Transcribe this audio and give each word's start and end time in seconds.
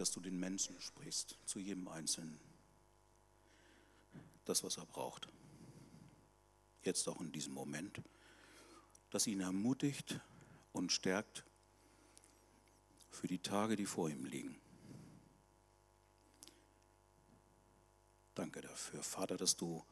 dass 0.00 0.12
du 0.12 0.20
den 0.20 0.40
Menschen 0.40 0.80
sprichst, 0.80 1.36
zu 1.44 1.58
jedem 1.58 1.86
Einzelnen. 1.86 2.40
Das, 4.46 4.64
was 4.64 4.78
er 4.78 4.86
braucht. 4.86 5.28
Jetzt 6.80 7.06
auch 7.06 7.20
in 7.20 7.32
diesem 7.32 7.52
Moment. 7.52 8.00
Dass 9.10 9.26
ihn 9.26 9.40
ermutigt 9.40 10.18
und 10.72 10.90
stärkt 10.90 11.44
für 13.10 13.26
die 13.26 13.40
Tage, 13.40 13.76
die 13.76 13.84
vor 13.84 14.08
ihm 14.08 14.24
liegen. 14.24 14.58
Danke 18.34 18.62
dafür, 18.62 19.02
Vater, 19.02 19.36
dass 19.36 19.58
du 19.58 19.84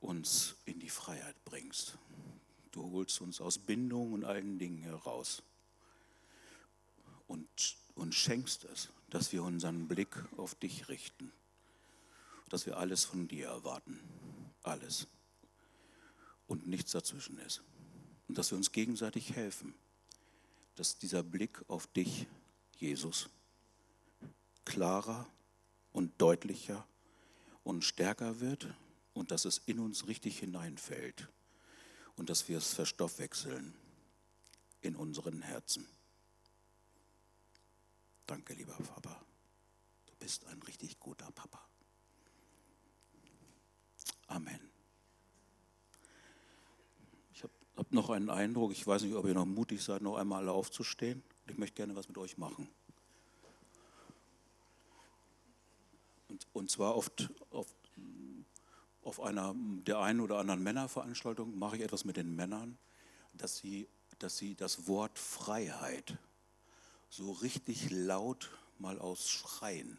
uns 0.00 0.56
in 0.64 0.80
die 0.80 0.88
Freiheit 0.88 1.36
bringst. 1.44 1.98
Du 2.70 2.90
holst 2.92 3.20
uns 3.20 3.42
aus 3.42 3.58
Bindung 3.58 4.14
und 4.14 4.24
allen 4.24 4.58
Dingen 4.58 4.78
heraus 4.78 5.42
und, 7.26 7.76
und 7.94 8.14
schenkst 8.14 8.64
es, 8.64 8.88
dass 9.10 9.32
wir 9.32 9.42
unseren 9.42 9.88
Blick 9.88 10.16
auf 10.36 10.54
dich 10.54 10.88
richten, 10.88 11.32
dass 12.48 12.66
wir 12.66 12.76
alles 12.76 13.04
von 13.04 13.28
dir 13.28 13.48
erwarten, 13.48 14.00
alles 14.62 15.06
und 16.46 16.66
nichts 16.66 16.92
dazwischen 16.92 17.38
ist 17.38 17.62
und 18.28 18.36
dass 18.36 18.50
wir 18.50 18.58
uns 18.58 18.72
gegenseitig 18.72 19.34
helfen, 19.34 19.74
dass 20.74 20.98
dieser 20.98 21.22
Blick 21.22 21.62
auf 21.68 21.86
dich, 21.88 22.26
Jesus, 22.76 23.28
klarer 24.64 25.26
und 25.92 26.20
deutlicher 26.20 26.86
und 27.64 27.84
stärker 27.84 28.40
wird 28.40 28.68
und 29.14 29.30
dass 29.30 29.44
es 29.44 29.58
in 29.66 29.80
uns 29.80 30.06
richtig 30.06 30.38
hineinfällt 30.38 31.28
und 32.16 32.30
dass 32.30 32.48
wir 32.48 32.58
es 32.58 32.74
verstoffwechseln 32.74 33.74
in 34.80 34.94
unseren 34.94 35.42
Herzen. 35.42 35.86
Danke, 38.28 38.52
lieber 38.52 38.74
Papa. 38.74 39.24
Du 40.04 40.12
bist 40.18 40.46
ein 40.48 40.62
richtig 40.64 41.00
guter 41.00 41.30
Papa. 41.32 41.66
Amen. 44.26 44.60
Ich 47.32 47.42
habe 47.42 47.54
hab 47.76 47.90
noch 47.90 48.10
einen 48.10 48.28
Eindruck, 48.28 48.72
ich 48.72 48.86
weiß 48.86 49.00
nicht, 49.04 49.14
ob 49.14 49.24
ihr 49.24 49.32
noch 49.32 49.46
mutig 49.46 49.82
seid, 49.82 50.02
noch 50.02 50.18
einmal 50.18 50.42
alle 50.42 50.52
aufzustehen. 50.52 51.22
Ich 51.46 51.56
möchte 51.56 51.76
gerne 51.76 51.96
was 51.96 52.06
mit 52.06 52.18
euch 52.18 52.36
machen. 52.36 52.68
Und, 56.28 56.46
und 56.52 56.70
zwar 56.70 56.96
oft, 56.96 57.30
oft 57.48 57.74
auf 59.04 59.22
einer 59.22 59.54
der 59.56 60.00
einen 60.00 60.20
oder 60.20 60.36
anderen 60.36 60.62
Männerveranstaltung 60.62 61.58
mache 61.58 61.76
ich 61.76 61.82
etwas 61.82 62.04
mit 62.04 62.18
den 62.18 62.36
Männern, 62.36 62.76
dass 63.32 63.56
sie, 63.56 63.88
dass 64.18 64.36
sie 64.36 64.54
das 64.54 64.86
Wort 64.86 65.18
Freiheit 65.18 66.18
so 67.08 67.32
richtig 67.32 67.90
laut 67.90 68.50
mal 68.78 68.98
ausschreien. 68.98 69.98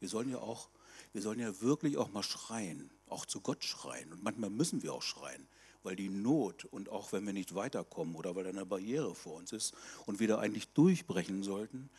Wir 0.00 0.08
sollen 0.08 0.30
ja 0.30 0.38
auch, 0.38 0.68
wir 1.12 1.22
sollen 1.22 1.40
ja 1.40 1.60
wirklich 1.60 1.96
auch 1.96 2.10
mal 2.10 2.22
schreien, 2.22 2.90
auch 3.08 3.26
zu 3.26 3.40
Gott 3.40 3.64
schreien. 3.64 4.12
Und 4.12 4.22
manchmal 4.22 4.50
müssen 4.50 4.82
wir 4.82 4.92
auch 4.92 5.02
schreien, 5.02 5.46
weil 5.82 5.96
die 5.96 6.08
Not 6.08 6.64
und 6.64 6.88
auch 6.88 7.12
wenn 7.12 7.26
wir 7.26 7.32
nicht 7.32 7.54
weiterkommen 7.54 8.14
oder 8.14 8.34
weil 8.34 8.46
eine 8.46 8.66
Barriere 8.66 9.14
vor 9.14 9.34
uns 9.36 9.52
ist 9.52 9.74
und 10.06 10.20
wir 10.20 10.28
da 10.28 10.38
eigentlich 10.38 10.68
durchbrechen 10.68 11.42
sollten, 11.42 11.90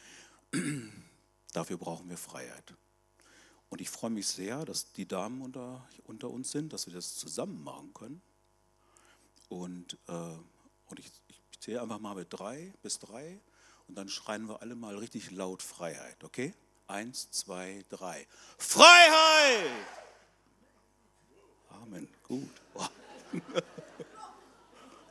dafür 1.53 1.78
brauchen 1.78 2.09
wir 2.09 2.17
Freiheit. 2.17 2.73
Und 3.70 3.81
ich 3.81 3.89
freue 3.89 4.11
mich 4.11 4.28
sehr, 4.28 4.64
dass 4.64 4.94
die 4.94 5.08
Damen 5.08 5.42
unter, 5.42 5.88
unter 6.06 6.30
uns 6.30 6.52
sind, 6.52 6.72
dass 6.72 6.86
wir 6.86 6.94
das 6.94 7.16
zusammen 7.16 7.64
machen 7.64 7.94
können. 7.94 8.22
Und, 9.50 9.98
äh, 10.08 10.38
und 10.88 11.00
ich, 11.00 11.11
ich 11.28 11.59
zähle 11.59 11.81
einfach 11.81 12.00
mal 12.00 12.16
mit 12.16 12.28
drei 12.30 12.73
bis 12.81 13.00
drei 13.00 13.42
und 13.88 13.95
dann 13.95 14.09
schreien 14.09 14.47
wir 14.47 14.61
alle 14.61 14.75
mal 14.75 14.97
richtig 14.97 15.31
laut 15.31 15.61
Freiheit, 15.61 16.23
okay? 16.23 16.53
Eins, 16.88 17.31
zwei, 17.31 17.83
drei. 17.89 18.27
Freiheit! 18.58 19.72
Amen. 21.69 22.08
Gut. 22.23 22.50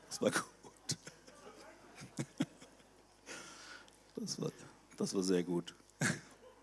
Das 0.09 0.23
war 0.23 0.31
gut. 0.31 0.99
Das 4.15 4.41
war, 4.41 4.53
das 4.97 5.13
war 5.13 5.23
sehr 5.25 5.43
gut. 5.43 5.75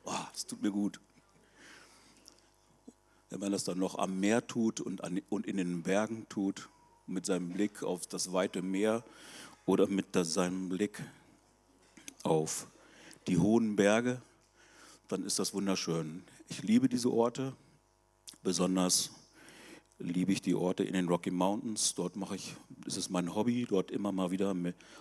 Das 0.06 0.46
tut 0.48 0.62
mir 0.62 0.72
gut 0.72 1.02
wenn 3.32 3.40
man 3.40 3.52
das 3.54 3.64
dann 3.64 3.80
noch 3.80 3.98
am 3.98 4.20
Meer 4.20 4.46
tut 4.46 4.82
und, 4.82 5.04
an, 5.04 5.22
und 5.30 5.48
in 5.48 5.58
den 5.58 5.84
Bergen 5.84 6.28
tut, 6.28 6.70
mit 7.08 7.26
seinem 7.26 7.50
Blick 7.50 7.82
auf 7.82 8.06
das 8.06 8.34
weite 8.34 8.62
Meer 8.62 9.04
oder 9.66 9.88
mit 9.88 10.08
seinem 10.14 10.70
Blick 10.70 11.02
auf 12.24 12.68
die 13.28 13.38
hohen 13.38 13.76
Berge, 13.76 14.22
dann 15.08 15.24
ist 15.24 15.40
das 15.40 15.54
wunderschön. 15.54 16.24
Ich 16.48 16.64
liebe 16.64 16.90
diese 16.90 17.12
Orte, 17.12 17.56
besonders 18.44 19.12
liebe 20.00 20.32
ich 20.32 20.42
die 20.42 20.56
Orte 20.56 20.84
in 20.84 20.94
den 20.94 21.08
Rocky 21.08 21.32
Mountains. 21.32 21.94
Dort 21.96 22.16
mache 22.16 22.36
ich, 22.36 22.56
es 22.88 22.98
ist 22.98 23.10
mein 23.10 23.36
Hobby, 23.36 23.66
dort 23.70 23.92
immer 23.92 24.12
mal 24.12 24.32
wieder 24.32 24.56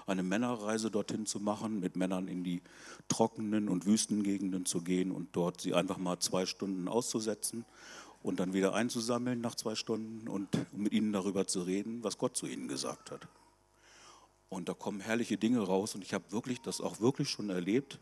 eine 0.06 0.22
Männerreise 0.22 0.90
dorthin 0.90 1.26
zu 1.26 1.40
machen, 1.40 1.80
mit 1.80 1.96
Männern 1.96 2.28
in 2.28 2.44
die 2.44 2.62
trockenen 3.08 3.68
und 3.68 3.86
Wüstengegenden 3.86 4.66
zu 4.66 4.82
gehen 4.82 5.10
und 5.10 5.34
dort 5.34 5.60
sie 5.60 5.74
einfach 5.74 5.98
mal 5.98 6.18
zwei 6.18 6.46
Stunden 6.46 6.88
auszusetzen 6.88 7.64
und 8.22 8.40
dann 8.40 8.52
wieder 8.52 8.74
einzusammeln 8.74 9.40
nach 9.40 9.54
zwei 9.54 9.74
Stunden 9.74 10.28
und 10.28 10.48
mit 10.76 10.92
ihnen 10.92 11.12
darüber 11.12 11.46
zu 11.46 11.62
reden, 11.62 12.04
was 12.04 12.18
Gott 12.18 12.36
zu 12.36 12.46
ihnen 12.46 12.68
gesagt 12.68 13.10
hat. 13.10 13.26
Und 14.50 14.68
da 14.68 14.74
kommen 14.74 15.00
herrliche 15.00 15.38
Dinge 15.38 15.60
raus 15.60 15.94
und 15.94 16.02
ich 16.02 16.12
habe 16.12 16.30
wirklich 16.32 16.60
das 16.60 16.80
auch 16.80 17.00
wirklich 17.00 17.30
schon 17.30 17.48
erlebt, 17.48 18.00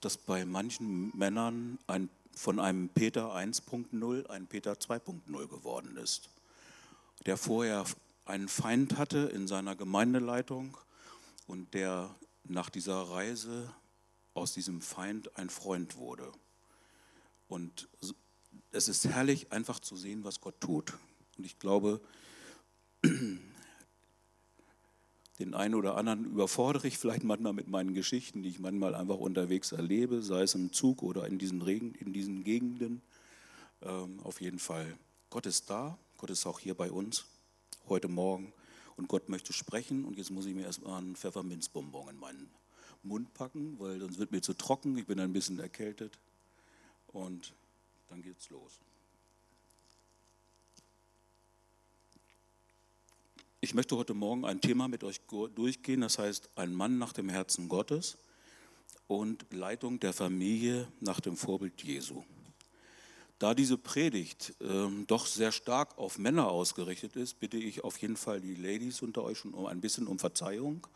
dass 0.00 0.16
bei 0.16 0.44
manchen 0.44 1.14
Männern 1.16 1.78
ein, 1.88 2.08
von 2.34 2.60
einem 2.60 2.88
Peter 2.88 3.34
1.0 3.34 4.26
ein 4.28 4.46
Peter 4.46 4.74
2.0 4.74 5.48
geworden 5.48 5.96
ist, 5.96 6.30
der 7.26 7.36
vorher 7.36 7.84
einen 8.24 8.48
Feind 8.48 8.96
hatte 8.96 9.18
in 9.34 9.48
seiner 9.48 9.74
Gemeindeleitung 9.74 10.76
und 11.48 11.74
der 11.74 12.14
nach 12.44 12.70
dieser 12.70 13.02
Reise 13.02 13.74
aus 14.34 14.52
diesem 14.52 14.80
Feind 14.80 15.36
ein 15.36 15.50
Freund 15.50 15.96
wurde. 15.96 16.30
Und 17.48 17.88
es 18.70 18.88
ist 18.88 19.04
herrlich, 19.06 19.50
einfach 19.50 19.80
zu 19.80 19.96
sehen, 19.96 20.22
was 20.22 20.40
Gott 20.40 20.60
tut. 20.60 20.92
Und 21.36 21.44
ich 21.44 21.58
glaube, 21.58 22.00
den 25.38 25.54
einen 25.54 25.74
oder 25.74 25.96
anderen 25.96 26.24
überfordere 26.24 26.88
ich 26.88 26.98
vielleicht 26.98 27.24
manchmal 27.24 27.52
mit 27.52 27.68
meinen 27.68 27.94
Geschichten, 27.94 28.42
die 28.42 28.48
ich 28.48 28.58
manchmal 28.58 28.94
einfach 28.94 29.18
unterwegs 29.18 29.72
erlebe, 29.72 30.22
sei 30.22 30.42
es 30.42 30.54
im 30.54 30.72
Zug 30.72 31.02
oder 31.02 31.26
in 31.26 31.38
diesen, 31.38 31.62
Regen, 31.62 31.94
in 31.94 32.12
diesen 32.12 32.44
Gegenden. 32.44 33.02
Ähm, 33.82 34.20
auf 34.22 34.40
jeden 34.40 34.58
Fall, 34.58 34.96
Gott 35.30 35.46
ist 35.46 35.68
da, 35.68 35.98
Gott 36.18 36.30
ist 36.30 36.46
auch 36.46 36.58
hier 36.58 36.74
bei 36.74 36.90
uns 36.90 37.26
heute 37.88 38.08
Morgen 38.08 38.52
und 38.96 39.08
Gott 39.08 39.28
möchte 39.28 39.52
sprechen. 39.52 40.04
Und 40.04 40.16
jetzt 40.16 40.30
muss 40.30 40.46
ich 40.46 40.54
mir 40.54 40.64
erstmal 40.64 40.98
einen 40.98 41.16
Pfefferminzbonbon 41.16 42.08
in 42.08 42.18
meinen 42.18 42.50
Mund 43.02 43.32
packen, 43.34 43.78
weil 43.78 44.00
sonst 44.00 44.18
wird 44.18 44.32
mir 44.32 44.40
zu 44.40 44.54
trocken, 44.54 44.96
ich 44.96 45.06
bin 45.06 45.20
ein 45.20 45.32
bisschen 45.32 45.58
erkältet. 45.58 46.18
Und 47.08 47.52
dann 48.08 48.22
geht's 48.22 48.50
los. 48.50 48.80
Ich 53.66 53.74
möchte 53.74 53.96
heute 53.96 54.14
Morgen 54.14 54.44
ein 54.44 54.60
Thema 54.60 54.86
mit 54.86 55.02
euch 55.02 55.20
durchgehen, 55.56 56.02
das 56.02 56.20
heißt 56.20 56.50
ein 56.54 56.72
Mann 56.72 56.98
nach 56.98 57.12
dem 57.12 57.28
Herzen 57.28 57.68
Gottes 57.68 58.16
und 59.08 59.44
Leitung 59.50 59.98
der 59.98 60.12
Familie 60.12 60.86
nach 61.00 61.18
dem 61.18 61.36
Vorbild 61.36 61.82
Jesu. 61.82 62.22
Da 63.40 63.54
diese 63.54 63.76
Predigt 63.76 64.54
äh, 64.60 64.86
doch 65.08 65.26
sehr 65.26 65.50
stark 65.50 65.98
auf 65.98 66.16
Männer 66.16 66.46
ausgerichtet 66.46 67.16
ist, 67.16 67.40
bitte 67.40 67.56
ich 67.56 67.82
auf 67.82 67.98
jeden 67.98 68.16
Fall 68.16 68.40
die 68.40 68.54
Ladies 68.54 69.02
unter 69.02 69.24
euch 69.24 69.38
schon 69.38 69.52
um 69.52 69.66
ein 69.66 69.80
bisschen 69.80 70.06
um 70.06 70.20
Verzeihung, 70.20 70.86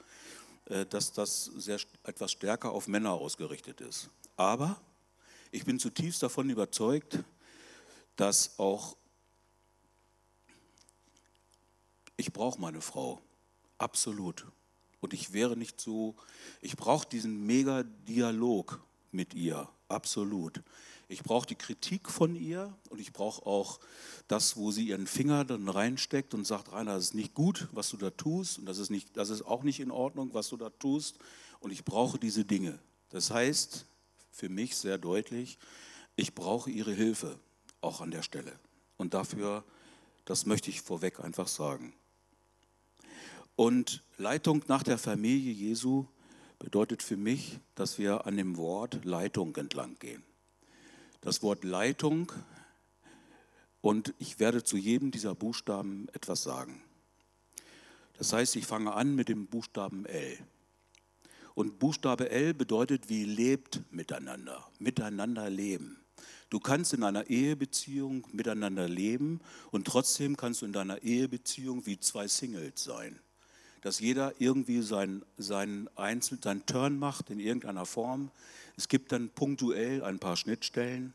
äh, 0.67 0.87
dass 0.87 1.13
das 1.13 1.47
sehr, 1.47 1.81
etwas 2.05 2.31
stärker 2.31 2.71
auf 2.71 2.87
Männer 2.87 3.15
ausgerichtet 3.15 3.81
ist. 3.81 4.11
Aber 4.37 4.81
ich 5.51 5.65
bin 5.65 5.81
zutiefst 5.81 6.23
davon 6.23 6.49
überzeugt, 6.49 7.19
dass 8.15 8.61
auch 8.61 8.95
ich 12.21 12.33
brauche 12.33 12.61
meine 12.61 12.81
Frau, 12.81 13.21
absolut. 13.79 14.47
Und 15.01 15.15
ich 15.15 15.33
wäre 15.33 15.57
nicht 15.57 15.81
so, 15.81 16.15
ich 16.61 16.77
brauche 16.77 17.09
diesen 17.09 17.47
Mega-Dialog 17.47 18.81
mit 19.11 19.35
ihr, 19.35 19.69
absolut. 19.89 20.63
Ich 21.09 21.23
brauche 21.23 21.47
die 21.47 21.57
Kritik 21.57 22.09
von 22.09 22.37
ihr 22.37 22.73
und 22.91 23.01
ich 23.01 23.13
brauche 23.13 23.45
auch 23.45 23.81
das, 24.29 24.57
wo 24.57 24.71
sie 24.71 24.87
ihren 24.87 25.07
Finger 25.07 25.45
dann 25.45 25.69
reinsteckt 25.69 26.35
und 26.35 26.47
sagt, 26.47 26.71
Rainer, 26.71 26.95
das 26.95 27.05
ist 27.05 27.15
nicht 27.15 27.35
gut, 27.35 27.69
was 27.73 27.91
du 27.91 27.97
da 27.97 28.11
tust 28.11 28.59
und 28.59 28.67
das 28.67 28.79
ist, 28.79 28.91
nicht, 28.91 29.17
das 29.17 29.31
ist 29.31 29.43
auch 29.43 29.65
nicht 29.65 29.81
in 29.81 29.91
Ordnung, 29.91 30.35
was 30.35 30.51
du 30.51 30.57
da 30.57 30.71
tust. 30.71 31.19
Und 31.59 31.73
ich 31.73 31.85
brauche 31.85 32.19
diese 32.19 32.45
Dinge. 32.45 32.79
Das 33.09 33.31
heißt, 33.31 33.87
für 34.31 34.49
mich 34.49 34.77
sehr 34.77 34.99
deutlich, 34.99 35.59
ich 36.15 36.35
brauche 36.35 36.71
ihre 36.71 36.93
Hilfe, 36.93 37.41
auch 37.81 38.01
an 38.01 38.11
der 38.11 38.23
Stelle. 38.23 38.53
Und 38.99 39.15
dafür, 39.15 39.65
das 40.27 40.47
möchte 40.47 40.71
ich 40.71 40.81
vorweg 40.81 41.19
einfach 41.21 41.49
sagen. 41.49 41.93
Und 43.61 44.03
Leitung 44.17 44.65
nach 44.69 44.83
der 44.83 44.97
Familie 44.97 45.53
Jesu 45.53 46.07
bedeutet 46.59 47.03
für 47.03 47.19
mich, 47.19 47.59
dass 47.75 47.99
wir 47.99 48.27
an 48.27 48.39
dem 48.39 48.57
Wort 48.57 49.05
Leitung 49.05 49.55
entlang 49.57 49.99
gehen. 49.99 50.23
Das 51.21 51.43
Wort 51.43 51.63
Leitung 51.63 52.33
und 53.83 54.15
ich 54.19 54.41
werde 54.41 54.65
zu 54.65 54.79
jedem 54.79 55.11
dieser 55.11 55.35
Buchstaben 55.35 56.09
etwas 56.15 56.43
sagen. 56.43 56.83
Das 58.17 58.33
heißt, 58.33 58.57
ich 58.57 58.67
fange 58.67 58.95
an 58.95 59.15
mit 59.15 59.29
dem 59.29 59.47
Buchstaben 59.47 60.07
L. 60.07 60.39
Und 61.55 61.79
Buchstabe 61.79 62.31
L 62.31 62.55
bedeutet, 62.55 63.11
wie 63.11 63.25
lebt 63.27 63.83
miteinander, 63.91 64.67
miteinander 64.79 65.51
leben. 65.51 66.03
Du 66.49 66.61
kannst 66.61 66.95
in 66.95 67.05
einer 67.05 67.29
Ehebeziehung 67.29 68.27
miteinander 68.33 68.89
leben 68.89 69.43
und 69.71 69.87
trotzdem 69.87 70.39
kannst 70.39 70.63
du 70.63 70.65
in 70.65 70.73
deiner 70.73 71.03
Ehebeziehung 71.03 71.85
wie 71.85 72.01
zwei 72.01 72.27
Singles 72.27 72.83
sein. 72.85 73.21
Dass 73.83 74.01
jeder 74.01 74.35
irgendwie 74.39 74.83
seinen 74.83 75.25
sein 75.37 75.89
Einzel, 75.97 76.39
seinen 76.43 76.67
Turn 76.67 76.99
macht 76.99 77.31
in 77.31 77.41
irgendeiner 77.41 77.87
Form. 77.87 78.31
Es 78.77 78.89
gibt 78.89 79.13
dann 79.13 79.31
punktuell 79.31 80.05
ein 80.05 80.19
paar 80.19 80.37
Schnittstellen, 80.37 81.15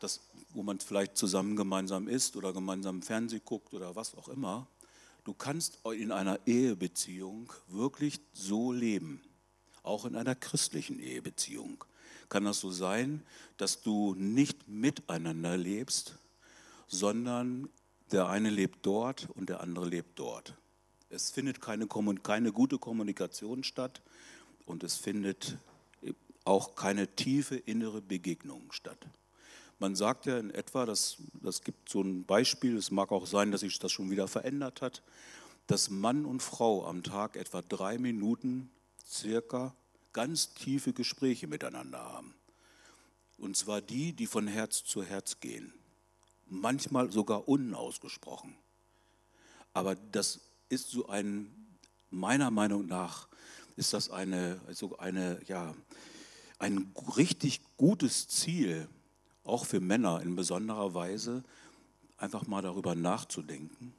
das, 0.00 0.20
wo 0.50 0.62
man 0.62 0.80
vielleicht 0.80 1.16
zusammen 1.16 1.56
gemeinsam 1.56 2.08
isst 2.08 2.36
oder 2.36 2.52
gemeinsam 2.52 3.02
Fernsehen 3.02 3.42
guckt 3.44 3.74
oder 3.74 3.96
was 3.96 4.14
auch 4.14 4.28
immer. 4.28 4.66
Du 5.24 5.34
kannst 5.34 5.78
in 5.84 6.12
einer 6.12 6.38
Ehebeziehung 6.46 7.52
wirklich 7.68 8.20
so 8.32 8.72
leben, 8.72 9.20
auch 9.82 10.04
in 10.04 10.16
einer 10.16 10.34
christlichen 10.34 10.98
Ehebeziehung 10.98 11.84
kann 12.28 12.44
das 12.44 12.60
so 12.60 12.70
sein, 12.70 13.22
dass 13.56 13.82
du 13.82 14.14
nicht 14.14 14.68
miteinander 14.68 15.56
lebst, 15.56 16.18
sondern 16.88 17.68
der 18.12 18.28
eine 18.28 18.50
lebt 18.50 18.84
dort 18.84 19.28
und 19.34 19.48
der 19.48 19.60
andere 19.60 19.86
lebt 19.86 20.18
dort. 20.18 20.54
Es 21.08 21.30
findet 21.30 21.60
keine, 21.60 21.86
keine 22.22 22.52
gute 22.52 22.78
Kommunikation 22.78 23.64
statt 23.64 24.02
und 24.64 24.82
es 24.82 24.96
findet 24.96 25.58
auch 26.44 26.76
keine 26.76 27.08
tiefe 27.08 27.56
innere 27.56 28.00
Begegnung 28.00 28.70
statt. 28.72 29.08
Man 29.78 29.94
sagt 29.94 30.26
ja 30.26 30.38
in 30.38 30.50
etwa, 30.50 30.86
das, 30.86 31.16
das 31.42 31.62
gibt 31.62 31.88
so 31.88 32.00
ein 32.00 32.24
Beispiel, 32.24 32.76
es 32.76 32.90
mag 32.90 33.12
auch 33.12 33.26
sein, 33.26 33.50
dass 33.52 33.60
sich 33.60 33.78
das 33.78 33.92
schon 33.92 34.10
wieder 34.10 34.26
verändert 34.26 34.80
hat, 34.80 35.02
dass 35.66 35.90
Mann 35.90 36.24
und 36.24 36.42
Frau 36.42 36.86
am 36.86 37.02
Tag 37.02 37.36
etwa 37.36 37.60
drei 37.62 37.98
Minuten 37.98 38.70
circa 39.04 39.74
ganz 40.12 40.54
tiefe 40.54 40.92
Gespräche 40.92 41.46
miteinander 41.46 41.98
haben. 41.98 42.34
Und 43.36 43.56
zwar 43.56 43.82
die, 43.82 44.14
die 44.14 44.26
von 44.26 44.46
Herz 44.46 44.82
zu 44.82 45.02
Herz 45.02 45.40
gehen. 45.40 45.74
Manchmal 46.46 47.12
sogar 47.12 47.48
unausgesprochen. 47.48 48.56
Aber 49.74 49.94
das 49.94 50.40
ist 50.68 50.90
so 50.90 51.08
ein, 51.08 51.50
meiner 52.10 52.50
Meinung 52.50 52.86
nach, 52.86 53.28
ist 53.76 53.92
das 53.92 54.10
eine, 54.10 54.60
also 54.66 54.96
eine, 54.98 55.40
ja, 55.46 55.74
ein 56.58 56.92
richtig 57.16 57.60
gutes 57.76 58.28
Ziel, 58.28 58.88
auch 59.44 59.66
für 59.66 59.80
Männer 59.80 60.22
in 60.22 60.34
besonderer 60.34 60.94
Weise, 60.94 61.44
einfach 62.16 62.46
mal 62.46 62.62
darüber 62.62 62.94
nachzudenken. 62.94 63.94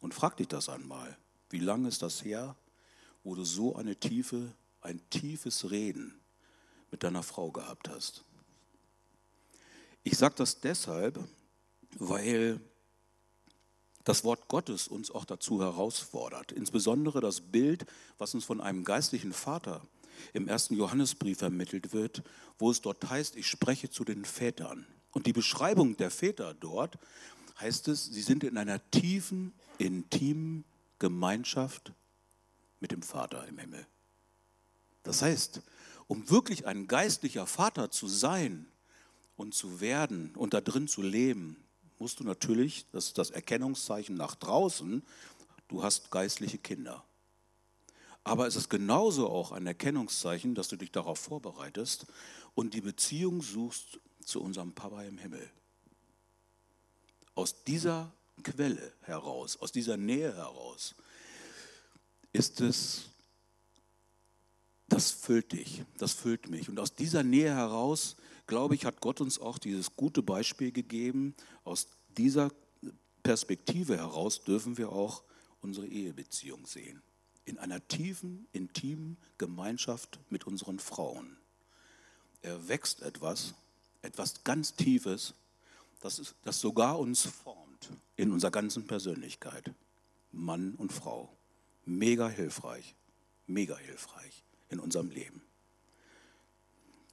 Und 0.00 0.14
frag 0.14 0.36
dich 0.36 0.48
das 0.48 0.68
einmal. 0.68 1.16
Wie 1.48 1.58
lange 1.58 1.88
ist 1.88 2.02
das 2.02 2.24
her, 2.24 2.54
wo 3.24 3.34
du 3.34 3.44
so 3.44 3.74
eine 3.76 3.96
tiefe 3.96 4.52
ein 4.86 5.00
tiefes 5.10 5.70
Reden 5.70 6.14
mit 6.90 7.02
deiner 7.02 7.22
Frau 7.22 7.50
gehabt 7.50 7.88
hast. 7.88 8.24
Ich 10.04 10.16
sage 10.16 10.36
das 10.36 10.60
deshalb, 10.60 11.18
weil 11.98 12.60
das 14.06 14.22
Wort 14.22 14.46
Gottes 14.46 14.86
uns 14.86 15.10
auch 15.10 15.24
dazu 15.24 15.60
herausfordert. 15.60 16.52
Insbesondere 16.52 17.20
das 17.20 17.40
Bild, 17.40 17.86
was 18.18 18.34
uns 18.34 18.44
von 18.44 18.60
einem 18.60 18.84
geistlichen 18.84 19.32
Vater 19.32 19.82
im 20.32 20.46
ersten 20.46 20.76
Johannesbrief 20.76 21.38
vermittelt 21.38 21.92
wird, 21.92 22.22
wo 22.56 22.70
es 22.70 22.80
dort 22.80 23.10
heißt, 23.10 23.34
ich 23.34 23.48
spreche 23.48 23.90
zu 23.90 24.04
den 24.04 24.24
Vätern. 24.24 24.86
Und 25.10 25.26
die 25.26 25.32
Beschreibung 25.32 25.96
der 25.96 26.12
Väter 26.12 26.54
dort 26.54 26.98
heißt 27.60 27.88
es, 27.88 28.06
sie 28.06 28.22
sind 28.22 28.44
in 28.44 28.56
einer 28.56 28.80
tiefen, 28.92 29.52
intimen 29.78 30.64
Gemeinschaft 31.00 31.92
mit 32.78 32.92
dem 32.92 33.02
Vater 33.02 33.44
im 33.48 33.58
Himmel. 33.58 33.88
Das 35.02 35.20
heißt, 35.22 35.62
um 36.06 36.30
wirklich 36.30 36.64
ein 36.64 36.86
geistlicher 36.86 37.46
Vater 37.48 37.90
zu 37.90 38.06
sein 38.06 38.68
und 39.36 39.52
zu 39.52 39.80
werden 39.80 40.32
und 40.36 40.54
da 40.54 40.60
drin 40.60 40.86
zu 40.86 41.02
leben, 41.02 41.65
musst 41.98 42.20
du 42.20 42.24
natürlich, 42.24 42.86
das 42.92 43.06
ist 43.06 43.18
das 43.18 43.30
Erkennungszeichen 43.30 44.16
nach 44.16 44.34
draußen, 44.34 45.02
du 45.68 45.82
hast 45.82 46.10
geistliche 46.10 46.58
Kinder. 46.58 47.04
Aber 48.24 48.46
es 48.46 48.56
ist 48.56 48.68
genauso 48.68 49.28
auch 49.28 49.52
ein 49.52 49.66
Erkennungszeichen, 49.66 50.54
dass 50.54 50.68
du 50.68 50.76
dich 50.76 50.90
darauf 50.90 51.18
vorbereitest 51.18 52.06
und 52.54 52.74
die 52.74 52.80
Beziehung 52.80 53.40
suchst 53.40 54.00
zu 54.24 54.42
unserem 54.42 54.72
Papa 54.72 55.02
im 55.04 55.18
Himmel. 55.18 55.48
Aus 57.34 57.62
dieser 57.64 58.12
Quelle 58.42 58.92
heraus, 59.02 59.56
aus 59.56 59.72
dieser 59.72 59.96
Nähe 59.96 60.34
heraus, 60.34 60.94
ist 62.32 62.60
es 62.60 63.10
das 64.88 65.10
füllt 65.10 65.52
dich, 65.52 65.82
das 65.98 66.12
füllt 66.12 66.48
mich. 66.48 66.68
Und 66.68 66.78
aus 66.78 66.94
dieser 66.94 67.22
Nähe 67.22 67.54
heraus, 67.54 68.16
glaube 68.46 68.74
ich, 68.74 68.84
hat 68.84 69.00
Gott 69.00 69.20
uns 69.20 69.38
auch 69.38 69.58
dieses 69.58 69.96
gute 69.96 70.22
Beispiel 70.22 70.72
gegeben. 70.72 71.34
Aus 71.64 71.88
dieser 72.16 72.50
Perspektive 73.22 73.96
heraus 73.96 74.44
dürfen 74.44 74.78
wir 74.78 74.90
auch 74.92 75.22
unsere 75.60 75.86
Ehebeziehung 75.86 76.66
sehen. 76.66 77.02
In 77.44 77.58
einer 77.58 77.86
tiefen, 77.88 78.46
intimen 78.52 79.16
Gemeinschaft 79.38 80.18
mit 80.30 80.46
unseren 80.46 80.78
Frauen. 80.78 81.36
Er 82.42 82.68
wächst 82.68 83.02
etwas, 83.02 83.54
etwas 84.02 84.44
ganz 84.44 84.74
Tiefes, 84.74 85.34
das, 86.00 86.18
ist, 86.18 86.34
das 86.44 86.60
sogar 86.60 86.98
uns 86.98 87.22
formt 87.22 87.90
in 88.16 88.30
unserer 88.30 88.50
ganzen 88.50 88.86
Persönlichkeit. 88.86 89.72
Mann 90.32 90.74
und 90.74 90.92
Frau. 90.92 91.32
Mega 91.84 92.28
hilfreich, 92.28 92.94
mega 93.46 93.76
hilfreich 93.76 94.42
in 94.68 94.78
unserem 94.78 95.10
Leben. 95.10 95.42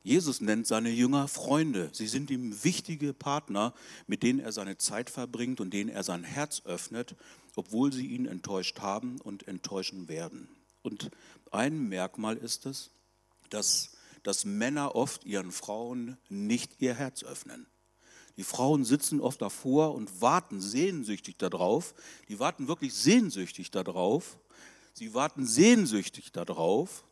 Jesus 0.04 0.42
nennt 0.42 0.68
seine 0.68 0.90
Jünger 0.90 1.30
Freunde. 1.30 1.90
Sie 1.94 2.08
sind 2.08 2.30
ihm 2.30 2.64
wichtige 2.66 3.14
Partner, 3.14 3.74
mit 4.06 4.22
denen 4.22 4.40
er 4.40 4.52
seine 4.52 4.78
Zeit 4.78 5.10
verbringt 5.10 5.62
und 5.62 5.74
denen 5.74 5.90
er 5.90 6.04
sein 6.04 6.26
Herz 6.26 6.62
öffnet, 6.66 7.16
obwohl 7.56 7.94
sie 7.94 8.08
ihn 8.08 8.26
enttäuscht 8.26 8.82
haben 8.82 9.22
und 9.22 9.48
enttäuschen 9.48 10.10
werden. 10.10 10.50
Und 10.82 11.10
ein 11.52 11.88
Merkmal 11.88 12.36
ist 12.36 12.66
es, 12.66 12.92
dass, 13.50 13.92
dass 14.24 14.44
Männer 14.44 14.94
oft 14.96 15.24
ihren 15.24 15.54
Frauen 15.54 16.18
nicht 16.28 16.82
ihr 16.82 16.96
Herz 16.96 17.24
öffnen. 17.24 17.66
Die 18.36 18.44
Frauen 18.44 18.84
sitzen 18.84 19.22
oft 19.22 19.42
davor 19.42 19.94
und 19.94 20.22
warten 20.22 20.60
sehnsüchtig 20.60 21.38
darauf. 21.38 21.94
Die 22.28 22.40
warten 22.40 22.68
wirklich 22.68 22.94
sehnsüchtig 22.94 23.72
darauf. 23.72 24.38
Sie 24.94 25.14
warten 25.14 25.46
sehnsüchtig 25.46 26.32
darauf, 26.32 27.06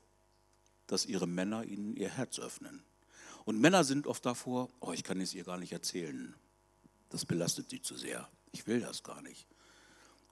dass 0.92 1.06
ihre 1.06 1.26
Männer 1.26 1.64
ihnen 1.64 1.96
ihr 1.96 2.10
Herz 2.10 2.38
öffnen. 2.38 2.84
Und 3.46 3.62
Männer 3.62 3.86
sind 3.86 4.08
oft 4.08 4.26
davor, 4.26 4.70
oh, 4.82 4.92
ich 4.92 5.06
kann 5.06 5.22
es 5.22 5.34
ihr 5.34 5.46
gar 5.46 5.58
nicht 5.58 5.72
erzählen. 5.72 6.36
Das 7.10 7.26
belastet 7.26 7.70
sie 7.70 7.82
zu 7.82 7.96
sehr. 7.96 8.28
Ich 8.52 8.68
will 8.68 8.82
das 8.82 9.02
gar 9.02 9.22
nicht. 9.22 9.48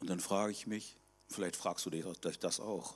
Und 0.02 0.10
dann 0.10 0.20
frage 0.20 0.52
ich 0.52 0.68
mich, 0.68 0.98
vielleicht 1.30 1.56
fragst 1.56 1.86
du 1.86 1.90
dich 1.90 2.04
das 2.42 2.60
auch, 2.60 2.96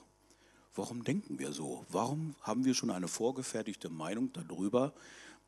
warum 0.75 1.05
denken 1.05 1.39
wir 1.39 1.53
so? 1.53 1.86
Warum 1.88 2.36
haben 2.41 2.65
wir 2.65 2.74
schon 2.74 2.91
eine 2.91 3.08
vorgefertigte 3.08 3.89
Meinung 3.89 4.34
darüber, 4.34 4.93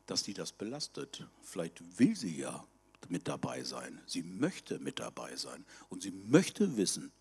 dass 0.06 0.22
die 0.22 0.32
das 0.32 0.52
belastet? 0.52 1.26
Vielleicht 1.42 1.98
will 1.98 2.16
sie 2.16 2.38
ja 2.38 2.66
mit 3.10 3.28
dabei 3.28 3.62
sein. 3.62 4.00
Sie 4.06 4.22
möchte 4.22 4.78
mit 4.78 5.00
dabei 5.00 5.36
sein. 5.36 5.66
Und 5.90 6.02
sie 6.02 6.12
möchte 6.12 6.78
wissen, 6.78 7.12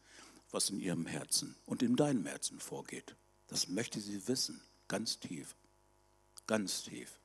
was 0.52 0.70
in 0.70 0.80
ihrem 0.80 1.06
Herzen 1.06 1.58
und 1.66 1.84
in 1.84 1.98
deinem 1.98 2.26
Herzen 2.26 2.62
vorgeht. 2.62 3.18
Das 3.48 3.68
möchte 3.68 4.00
sie 4.00 4.26
wissen. 4.30 4.62
Ganz 4.88 5.20
tief. 5.20 5.56
Ganz 6.48 6.84
tief. 6.84 7.20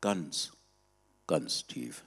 Ganz, 0.00 0.52
ganz 1.26 1.66
tief. 1.66 2.02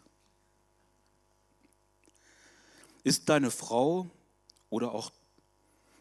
Ist 3.03 3.29
deine 3.29 3.51
Frau 3.51 4.09
oder 4.69 4.93
auch 4.93 5.11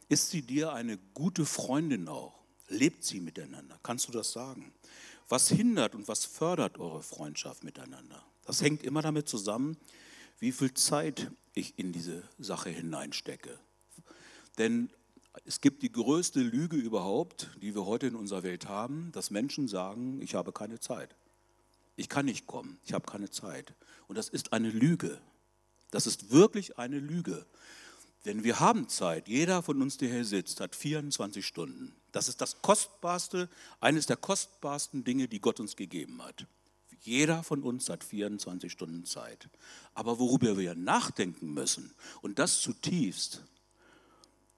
ist 0.09 0.31
sie 0.31 0.42
dir 0.42 0.73
eine 0.73 0.99
gute 1.14 1.47
Freundin 1.47 2.09
auch? 2.09 2.38
Lebt 2.69 3.04
sie 3.04 3.21
miteinander? 3.21 3.78
Kannst 3.83 4.09
du 4.09 4.12
das 4.12 4.33
sagen? 4.33 4.73
Was 5.28 5.49
hindert 5.49 5.95
und 5.95 6.09
was 6.09 6.25
fördert 6.25 6.78
eure 6.78 7.02
Freundschaft 7.02 7.64
miteinander? 7.64 8.23
Das 8.45 8.61
hängt 8.61 8.83
immer 8.83 9.02
damit 9.02 9.28
zusammen, 9.28 9.76
wie 10.38 10.52
viel 10.52 10.75
Zeit 10.75 11.31
ich 11.54 11.78
in 11.78 11.92
diese 11.92 12.23
Sache 12.38 12.71
hineinstecke. 12.71 13.59
Denn 14.59 14.90
es 15.45 15.61
gibt 15.61 15.83
die 15.83 15.93
größte 15.93 16.41
Lüge 16.41 16.77
überhaupt, 16.77 17.51
die 17.61 17.75
wir 17.75 17.87
heute 17.87 18.07
in 18.07 18.15
unserer 18.15 18.43
Welt 18.43 18.69
haben, 18.69 19.11
dass 19.12 19.31
Menschen 19.31 19.69
sagen, 19.69 20.21
ich 20.21 20.35
habe 20.35 20.53
keine 20.53 20.79
Zeit. 20.79 21.15
Ich 21.97 22.09
kann 22.09 22.27
nicht 22.27 22.47
kommen, 22.47 22.79
ich 22.85 22.93
habe 22.93 23.11
keine 23.11 23.31
Zeit. 23.31 23.75
Und 24.09 24.17
das 24.17 24.29
ist 24.29 24.53
eine 24.53 24.71
Lüge. 24.71 25.21
Das 25.91 26.07
ist 26.07 26.31
wirklich 26.31 26.79
eine 26.79 26.99
Lüge. 26.99 27.47
Denn 28.25 28.45
wir 28.45 28.61
haben 28.61 28.89
Zeit. 28.89 29.29
Jeder 29.29 29.62
von 29.62 29.83
uns, 29.83 29.97
der 29.97 30.09
hier 30.09 30.25
sitzt, 30.25 30.61
hat 30.61 30.77
24 30.77 31.45
Stunden. 31.45 31.95
Das 32.12 32.29
ist 32.29 32.41
das 32.41 32.62
kostbarste, 32.62 33.49
eines 33.81 34.07
der 34.07 34.17
kostbarsten 34.17 35.03
Dinge, 35.03 35.29
die 35.29 35.41
Gott 35.41 35.61
uns 35.61 35.77
gegeben 35.77 36.23
hat. 36.23 36.47
Jeder 37.01 37.43
von 37.43 37.62
uns 37.62 37.89
hat 37.89 38.05
24 38.05 38.71
Stunden 38.71 39.05
Zeit. 39.05 39.49
Aber 39.95 40.21
worüber 40.21 40.57
wir 40.57 40.75
nachdenken 40.77 41.53
müssen, 41.53 41.93
und 42.21 42.39
das 42.39 42.61
zutiefst, 42.61 43.43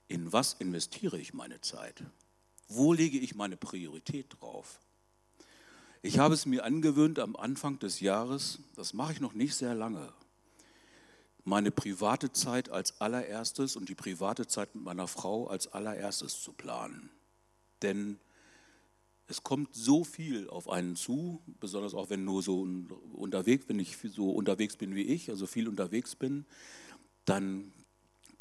in 0.09 0.33
was 0.33 0.55
investiere 0.55 1.19
ich 1.19 1.35
meine 1.35 1.61
Zeit? 1.61 2.03
Wo 2.69 2.93
lege 2.93 3.19
ich 3.19 3.35
meine 3.35 3.57
Priorität 3.57 4.27
drauf? 4.41 4.81
Ich 6.03 6.19
habe 6.19 6.35
es 6.35 6.45
mir 6.45 6.65
angewöhnt 6.65 7.19
am 7.19 7.35
Anfang 7.37 7.79
des 7.79 8.01
Jahres, 8.01 8.59
das 8.77 8.93
mache 8.93 9.13
ich 9.13 9.21
noch 9.21 9.33
nicht 9.33 9.55
sehr 9.55 9.75
lange, 9.75 10.13
meine 11.45 11.71
private 11.71 12.33
Zeit 12.33 12.69
als 12.71 13.01
allererstes 13.01 13.77
und 13.77 13.89
die 13.89 13.95
private 13.95 14.47
Zeit 14.47 14.75
mit 14.75 14.85
meiner 14.85 15.09
Frau 15.09 15.47
als 15.47 15.69
allererstes 15.69 16.43
zu 16.43 16.53
planen. 16.53 17.11
Denn 17.83 18.19
es 19.27 19.43
kommt 19.43 19.75
so 19.75 20.05
viel 20.05 20.49
auf 20.51 20.69
einen 20.69 20.97
zu, 20.97 21.43
besonders 21.61 21.95
auch 21.95 22.11
wenn 22.11 22.25
nur 22.25 22.43
so 22.43 22.67
unterwegs, 23.13 23.69
wenn 23.69 23.79
ich 23.79 23.97
so 23.97 24.31
unterwegs 24.31 24.77
bin 24.77 24.95
wie 24.95 25.03
ich, 25.03 25.31
also 25.31 25.47
viel 25.47 25.69
unterwegs 25.69 26.15
bin, 26.15 26.45
dann 27.25 27.73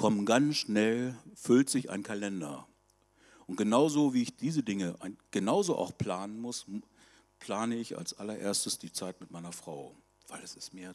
kommen 0.03 0.25
ganz 0.25 0.57
schnell, 0.57 1.15
füllt 1.33 1.69
sich 1.69 1.89
ein 1.89 2.03
Kalender. 2.03 2.67
Und 3.48 3.55
genauso 3.55 4.13
wie 4.13 4.24
ich 4.24 4.36
diese 4.36 4.62
Dinge 4.62 4.98
genauso 5.31 5.77
auch 5.77 5.98
planen 5.98 6.41
muss, 6.41 6.65
plane 7.39 7.75
ich 7.75 7.98
als 7.98 8.13
allererstes 8.13 8.77
die 8.77 8.91
Zeit 8.91 9.22
mit 9.22 9.31
meiner 9.31 9.53
Frau, 9.53 9.95
weil 10.27 10.43
es 10.43 10.57
ist 10.57 10.74
mir 10.74 10.93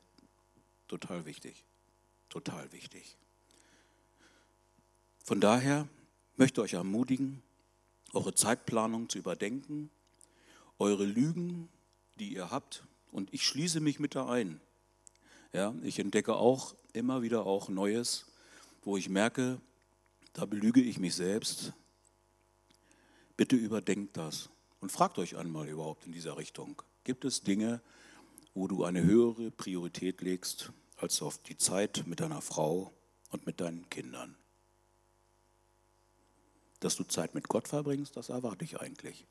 total 0.89 1.25
wichtig. 1.25 1.65
Total 2.29 2.71
wichtig. 2.71 3.17
Von 5.25 5.41
daher 5.41 5.89
möchte 6.37 6.61
ich 6.61 6.65
euch 6.67 6.73
ermutigen, 6.75 7.43
eure 8.13 8.35
Zeitplanung 8.35 9.09
zu 9.09 9.17
überdenken, 9.17 9.89
eure 10.79 11.07
Lügen, 11.07 11.71
die 12.19 12.35
ihr 12.35 12.51
habt, 12.51 12.85
und 13.11 13.33
ich 13.33 13.47
schließe 13.47 13.81
mich 13.81 14.01
mit 14.01 14.15
da 14.15 14.29
ein. 14.29 14.61
Ja, 15.55 15.75
ich 15.83 15.99
entdecke 15.99 16.37
auch 16.37 16.75
immer 16.93 17.23
wieder 17.23 17.47
auch 17.47 17.71
Neues, 17.71 18.27
wo 18.83 18.97
ich 18.97 19.09
merke, 19.09 19.61
da 20.33 20.47
belüge 20.47 20.81
ich 20.81 20.99
mich 20.99 21.15
selbst. 21.15 21.73
Bitte 23.37 23.57
überdenkt 23.57 24.17
das 24.17 24.51
und 24.81 24.93
fragt 24.93 25.19
euch 25.19 25.37
einmal 25.37 25.69
überhaupt 25.69 26.07
in 26.07 26.13
dieser 26.13 26.37
Richtung. 26.37 26.83
Gibt 27.05 27.25
es 27.25 27.43
Dinge, 27.43 27.81
wo 28.55 28.69
du 28.69 28.85
eine 28.85 29.03
höhere 29.03 29.51
Priorität 29.51 30.21
legst 30.21 30.73
als 30.97 31.23
auf 31.23 31.39
die 31.39 31.57
Zeit 31.57 32.05
mit 32.07 32.21
deiner 32.21 32.41
Frau 32.41 32.93
und 33.31 33.47
mit 33.47 33.61
deinen 33.61 33.89
Kindern? 33.91 34.37
Dass 36.81 36.97
du 36.97 37.05
Zeit 37.05 37.35
mit 37.35 37.49
Gott 37.49 37.69
verbringst, 37.69 38.17
das 38.17 38.29
erwarte 38.29 38.65
ich 38.65 38.81
eigentlich. 38.81 39.27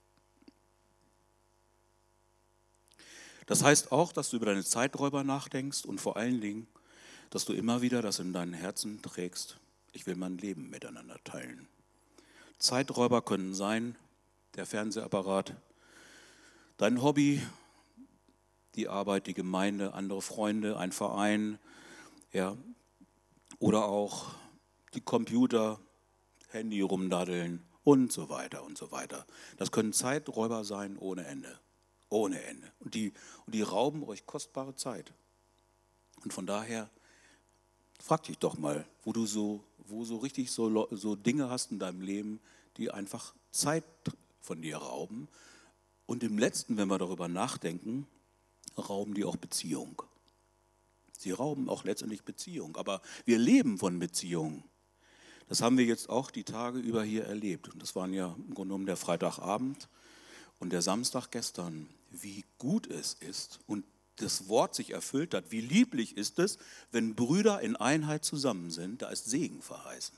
Das 3.45 3.63
heißt 3.63 3.93
auch, 3.93 4.11
dass 4.11 4.29
du 4.29 4.35
über 4.35 4.47
deine 4.47 4.63
Zeiträuber 4.63 5.23
nachdenkst 5.23 5.85
und 5.85 6.01
vor 6.01 6.17
allen 6.17 6.41
Dingen, 6.41 6.67
dass 7.29 7.45
du 7.45 7.53
immer 7.53 7.81
wieder 7.81 8.01
das 8.01 8.19
in 8.19 8.33
deinen 8.33 8.53
Herzen 8.53 9.01
trägst. 9.01 9.57
Ich 9.93 10.05
will 10.05 10.15
mein 10.15 10.37
Leben 10.37 10.69
miteinander 10.69 11.17
teilen. 11.23 11.67
Zeiträuber 12.59 13.21
können 13.21 13.53
sein, 13.53 13.95
der 14.55 14.65
Fernsehapparat, 14.65 15.55
dein 16.77 17.01
Hobby, 17.01 17.41
die 18.75 18.87
Arbeit, 18.87 19.27
die 19.27 19.33
Gemeinde, 19.33 19.93
andere 19.93 20.21
Freunde, 20.21 20.77
ein 20.77 20.91
Verein, 20.91 21.59
ja, 22.31 22.55
oder 23.59 23.85
auch 23.85 24.35
die 24.93 25.01
Computer, 25.01 25.79
Handy 26.49 26.81
rumdaddeln 26.81 27.65
und 27.83 28.11
so 28.11 28.29
weiter 28.29 28.63
und 28.63 28.77
so 28.77 28.91
weiter. 28.91 29.25
Das 29.57 29.71
können 29.71 29.93
Zeiträuber 29.93 30.63
sein 30.63 30.97
ohne 30.97 31.25
Ende. 31.25 31.59
Ohne 32.09 32.41
Ende. 32.43 32.71
Und 32.79 32.93
die, 32.93 33.13
und 33.45 33.53
die 33.53 33.61
rauben 33.61 34.03
euch 34.03 34.25
kostbare 34.25 34.75
Zeit. 34.75 35.13
Und 36.23 36.33
von 36.33 36.45
daher, 36.45 36.89
frag 37.99 38.23
dich 38.23 38.37
doch 38.37 38.57
mal, 38.57 38.85
wo 39.03 39.13
du 39.13 39.25
so, 39.25 39.63
wo 39.79 40.03
so 40.05 40.17
richtig 40.17 40.51
so, 40.51 40.87
so 40.91 41.15
Dinge 41.15 41.49
hast 41.49 41.71
in 41.71 41.79
deinem 41.79 42.01
Leben, 42.01 42.39
die 42.77 42.91
einfach 42.91 43.33
Zeit 43.51 43.83
von 44.41 44.61
dir 44.61 44.77
rauben. 44.77 45.27
Und 46.05 46.23
im 46.23 46.37
letzten, 46.37 46.77
wenn 46.77 46.87
wir 46.87 46.97
darüber 46.97 47.27
nachdenken, 47.27 48.07
rauben 48.77 49.13
die 49.13 49.25
auch 49.25 49.35
Beziehung. 49.35 50.01
Sie 51.17 51.31
rauben 51.31 51.67
auch 51.67 51.83
letztendlich 51.83 52.23
Beziehung. 52.23 52.77
Aber 52.77 53.01
wir 53.25 53.37
leben 53.37 53.77
von 53.77 53.99
Beziehungen. 53.99 54.63
Das 55.49 55.61
haben 55.61 55.77
wir 55.77 55.85
jetzt 55.85 56.09
auch 56.09 56.29
die 56.29 56.43
Tage 56.43 56.79
über 56.79 57.03
hier 57.03 57.25
erlebt. 57.25 57.69
Und 57.69 57.81
das 57.81 57.95
waren 57.95 58.13
ja 58.13 58.35
im 58.37 58.53
Grunde 58.53 58.69
genommen 58.69 58.85
der 58.85 58.97
Freitagabend 58.97 59.89
und 60.59 60.71
der 60.71 60.81
Samstag 60.81 61.31
gestern. 61.31 61.89
Wie 62.11 62.45
gut 62.57 62.87
es 62.87 63.15
ist 63.15 63.59
und 63.67 63.83
das 64.17 64.47
Wort 64.47 64.75
sich 64.75 64.91
erfüllt 64.91 65.33
hat. 65.33 65.51
Wie 65.51 65.61
lieblich 65.61 66.17
ist 66.17 66.39
es, 66.39 66.57
wenn 66.91 67.15
Brüder 67.15 67.61
in 67.61 67.75
Einheit 67.75 68.25
zusammen 68.25 68.71
sind, 68.71 69.01
da 69.01 69.09
ist 69.09 69.25
Segen 69.25 69.61
verheißen. 69.61 70.15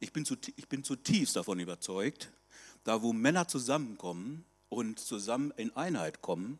Ich 0.00 0.12
bin, 0.12 0.26
ich 0.56 0.68
bin 0.68 0.84
zutiefst 0.84 1.36
davon 1.36 1.60
überzeugt, 1.60 2.30
da 2.84 3.02
wo 3.02 3.12
Männer 3.12 3.48
zusammenkommen 3.48 4.44
und 4.68 4.98
zusammen 4.98 5.52
in 5.56 5.74
Einheit 5.76 6.20
kommen 6.20 6.58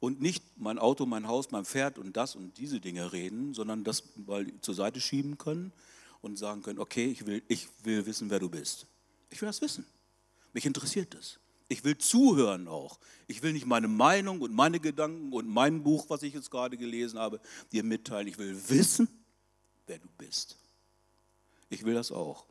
und 0.00 0.20
nicht 0.20 0.44
mein 0.56 0.78
Auto, 0.78 1.06
mein 1.06 1.28
Haus, 1.28 1.50
mein 1.50 1.64
Pferd 1.64 1.98
und 1.98 2.16
das 2.16 2.34
und 2.34 2.58
diese 2.58 2.80
Dinge 2.80 3.12
reden, 3.12 3.54
sondern 3.54 3.84
das 3.84 4.04
mal 4.16 4.46
zur 4.60 4.74
Seite 4.74 5.00
schieben 5.00 5.38
können 5.38 5.72
und 6.22 6.36
sagen 6.36 6.62
können, 6.62 6.78
okay, 6.78 7.06
ich 7.06 7.26
will, 7.26 7.42
ich 7.48 7.68
will 7.84 8.06
wissen, 8.06 8.30
wer 8.30 8.40
du 8.40 8.48
bist. 8.48 8.86
Ich 9.30 9.40
will 9.40 9.46
das 9.46 9.60
wissen. 9.60 9.86
Mich 10.52 10.66
interessiert 10.66 11.14
das. 11.14 11.38
Ich 11.68 11.84
will 11.84 11.98
zuhören 11.98 12.68
auch. 12.68 12.98
Ich 13.26 13.42
will 13.42 13.52
nicht 13.52 13.66
meine 13.66 13.88
Meinung 13.88 14.40
und 14.40 14.54
meine 14.54 14.78
Gedanken 14.78 15.32
und 15.32 15.48
mein 15.48 15.82
Buch, 15.82 16.06
was 16.08 16.22
ich 16.22 16.34
jetzt 16.34 16.50
gerade 16.50 16.76
gelesen 16.76 17.18
habe, 17.18 17.40
dir 17.72 17.82
mitteilen. 17.82 18.28
Ich 18.28 18.38
will 18.38 18.56
wissen, 18.68 19.08
wer 19.86 19.98
du 19.98 20.08
bist. 20.16 20.56
Ich 21.68 21.84
will 21.84 21.94
das 21.94 22.12
auch. 22.12 22.46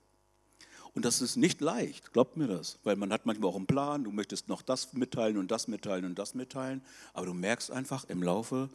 Und 0.94 1.04
das 1.04 1.22
ist 1.22 1.36
nicht 1.36 1.60
leicht, 1.60 2.14
glaubt 2.14 2.38
mir 2.38 2.48
das, 2.48 2.80
weil 2.84 2.96
man 2.96 3.12
hat 3.12 3.26
manchmal 3.26 3.50
auch 3.50 3.58
einen 3.58 3.68
Plan, 3.68 4.06
du 4.06 4.12
möchtest 4.12 4.48
noch 4.48 4.62
das 4.62 4.94
mitteilen 4.94 5.38
und 5.38 5.52
das 5.52 5.68
mitteilen 5.68 6.06
und 6.06 6.18
das 6.18 6.36
mitteilen, 6.36 6.82
aber 7.14 7.26
du 7.26 7.34
merkst 7.34 7.70
einfach 7.70 8.06
im 8.06 8.24
Laufe, 8.24 8.70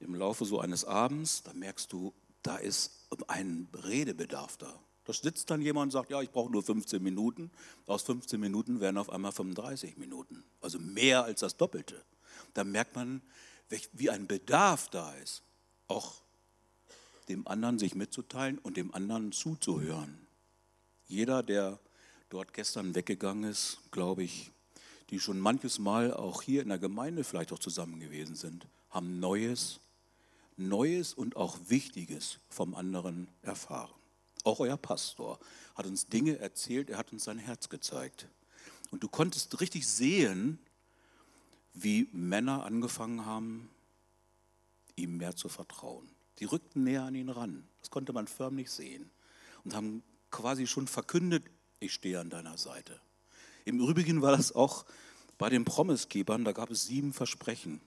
im 0.00 0.16
Laufe 0.16 0.44
so 0.44 0.58
eines 0.58 0.84
Abends, 0.84 1.44
da 1.44 1.52
merkst 1.52 1.92
du, 1.92 2.12
da 2.42 2.56
ist 2.56 3.06
ein 3.28 3.68
Redebedarf 3.72 4.56
da. 4.56 4.80
Da 5.10 5.14
sitzt 5.14 5.50
dann 5.50 5.60
jemand 5.60 5.86
und 5.86 5.90
sagt, 5.90 6.10
ja, 6.10 6.22
ich 6.22 6.30
brauche 6.30 6.52
nur 6.52 6.62
15 6.62 7.02
Minuten. 7.02 7.50
Aus 7.86 8.02
15 8.02 8.38
Minuten 8.38 8.78
werden 8.78 8.96
auf 8.96 9.10
einmal 9.10 9.32
35 9.32 9.96
Minuten, 9.96 10.44
also 10.60 10.78
mehr 10.78 11.24
als 11.24 11.40
das 11.40 11.56
Doppelte. 11.56 12.00
Da 12.54 12.62
merkt 12.62 12.94
man, 12.94 13.20
wie 13.92 14.08
ein 14.08 14.28
Bedarf 14.28 14.88
da 14.88 15.12
ist, 15.14 15.42
auch 15.88 16.22
dem 17.28 17.48
anderen 17.48 17.80
sich 17.80 17.96
mitzuteilen 17.96 18.58
und 18.58 18.76
dem 18.76 18.94
anderen 18.94 19.32
zuzuhören. 19.32 20.28
Jeder, 21.08 21.42
der 21.42 21.80
dort 22.28 22.54
gestern 22.54 22.94
weggegangen 22.94 23.50
ist, 23.50 23.78
glaube 23.90 24.22
ich, 24.22 24.52
die 25.10 25.18
schon 25.18 25.40
manches 25.40 25.80
Mal 25.80 26.14
auch 26.14 26.42
hier 26.42 26.62
in 26.62 26.68
der 26.68 26.78
Gemeinde 26.78 27.24
vielleicht 27.24 27.52
auch 27.52 27.58
zusammen 27.58 27.98
gewesen 27.98 28.36
sind, 28.36 28.68
haben 28.90 29.18
Neues, 29.18 29.80
Neues 30.56 31.14
und 31.14 31.34
auch 31.34 31.58
Wichtiges 31.66 32.38
vom 32.48 32.76
anderen 32.76 33.26
erfahren. 33.42 33.99
Auch 34.44 34.60
euer 34.60 34.76
Pastor 34.76 35.38
hat 35.74 35.86
uns 35.86 36.06
Dinge 36.06 36.38
erzählt, 36.38 36.90
er 36.90 36.98
hat 36.98 37.12
uns 37.12 37.24
sein 37.24 37.38
Herz 37.38 37.68
gezeigt. 37.68 38.28
Und 38.90 39.02
du 39.02 39.08
konntest 39.08 39.60
richtig 39.60 39.86
sehen, 39.86 40.58
wie 41.74 42.08
Männer 42.12 42.64
angefangen 42.64 43.24
haben, 43.24 43.70
ihm 44.96 45.16
mehr 45.16 45.36
zu 45.36 45.48
vertrauen. 45.48 46.08
Die 46.38 46.44
rückten 46.44 46.84
näher 46.84 47.04
an 47.04 47.14
ihn 47.14 47.28
ran. 47.28 47.68
Das 47.80 47.90
konnte 47.90 48.12
man 48.12 48.26
förmlich 48.26 48.70
sehen. 48.70 49.10
Und 49.64 49.74
haben 49.74 50.02
quasi 50.30 50.66
schon 50.66 50.86
verkündet, 50.86 51.44
ich 51.80 51.92
stehe 51.92 52.20
an 52.20 52.30
deiner 52.30 52.58
Seite. 52.58 53.00
Im 53.64 53.80
Übrigen 53.80 54.22
war 54.22 54.36
das 54.36 54.54
auch 54.54 54.84
bei 55.38 55.48
den 55.48 55.64
Promisgebern, 55.64 56.44
da 56.44 56.52
gab 56.52 56.70
es 56.70 56.86
sieben 56.86 57.12
Versprechen. 57.12 57.80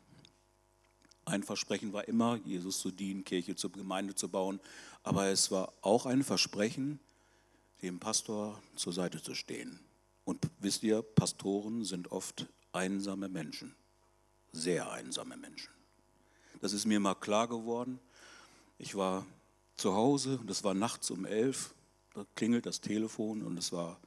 Ein 1.26 1.44
Versprechen 1.44 1.94
war 1.94 2.08
immer, 2.08 2.38
Jesus 2.46 2.80
zu 2.80 2.92
dienen, 2.92 3.24
Kirche 3.24 3.56
zur 3.56 3.72
Gemeinde 3.72 4.16
zu 4.16 4.30
bauen, 4.30 4.60
aber 5.04 5.28
es 5.28 5.52
war 5.52 5.74
auch 5.82 6.06
ein 6.06 6.24
Versprechen, 6.24 7.00
dem 7.82 8.00
Pastor 8.00 8.62
zur 8.76 8.94
Seite 8.94 9.22
zu 9.22 9.36
stehen. 9.36 9.80
Und 10.26 10.50
wisst 10.60 10.84
ihr, 10.84 11.02
Pastoren 11.02 11.84
sind 11.84 12.12
oft 12.12 12.48
einsame 12.72 13.30
Menschen, 13.30 13.76
sehr 14.52 14.92
einsame 14.92 15.38
Menschen. 15.38 15.72
Das 16.62 16.74
ist 16.74 16.86
mir 16.86 17.00
mal 17.00 17.16
klar 17.16 17.48
geworden. 17.48 18.00
Ich 18.78 18.96
war 18.96 19.26
zu 19.76 19.94
Hause 19.94 20.38
und 20.38 20.50
es 20.50 20.64
war 20.64 20.74
nachts 20.74 21.12
um 21.12 21.26
elf 21.26 21.74
da 22.14 22.26
klingelt 22.36 22.66
das 22.66 22.80
Telefon 22.80 23.42
und 23.42 23.58
es 23.58 23.72
war 23.72 24.00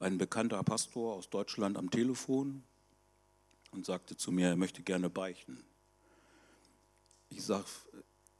ein 0.00 0.18
bekannter 0.18 0.62
Pastor 0.62 1.14
aus 1.14 1.30
Deutschland 1.30 1.78
am 1.78 1.90
Telefon 1.90 2.64
und 3.70 3.86
sagte 3.86 4.16
zu 4.16 4.32
mir, 4.32 4.48
er 4.48 4.56
möchte 4.56 4.82
gerne 4.82 5.08
beichten. 5.08 5.62
Ich 7.36 7.44
sage, 7.44 7.66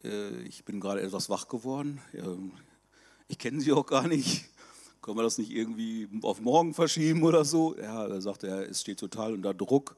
äh, 0.04 0.40
ich 0.44 0.64
bin 0.64 0.80
gerade 0.80 1.02
etwas 1.02 1.28
wach 1.28 1.48
geworden. 1.48 2.00
ich 3.28 3.38
kenne 3.38 3.60
Sie 3.60 3.70
auch 3.72 3.84
gar 3.84 4.08
nicht. 4.08 4.46
Können 5.02 5.18
wir 5.18 5.22
das 5.22 5.36
nicht 5.36 5.50
irgendwie 5.50 6.08
auf 6.22 6.40
morgen 6.40 6.72
verschieben 6.72 7.22
oder 7.22 7.44
so? 7.44 7.76
Ja, 7.76 8.08
da 8.08 8.20
sagt 8.22 8.42
er, 8.44 8.68
es 8.70 8.80
steht 8.80 8.98
total 8.98 9.34
unter 9.34 9.52
Druck. 9.52 9.96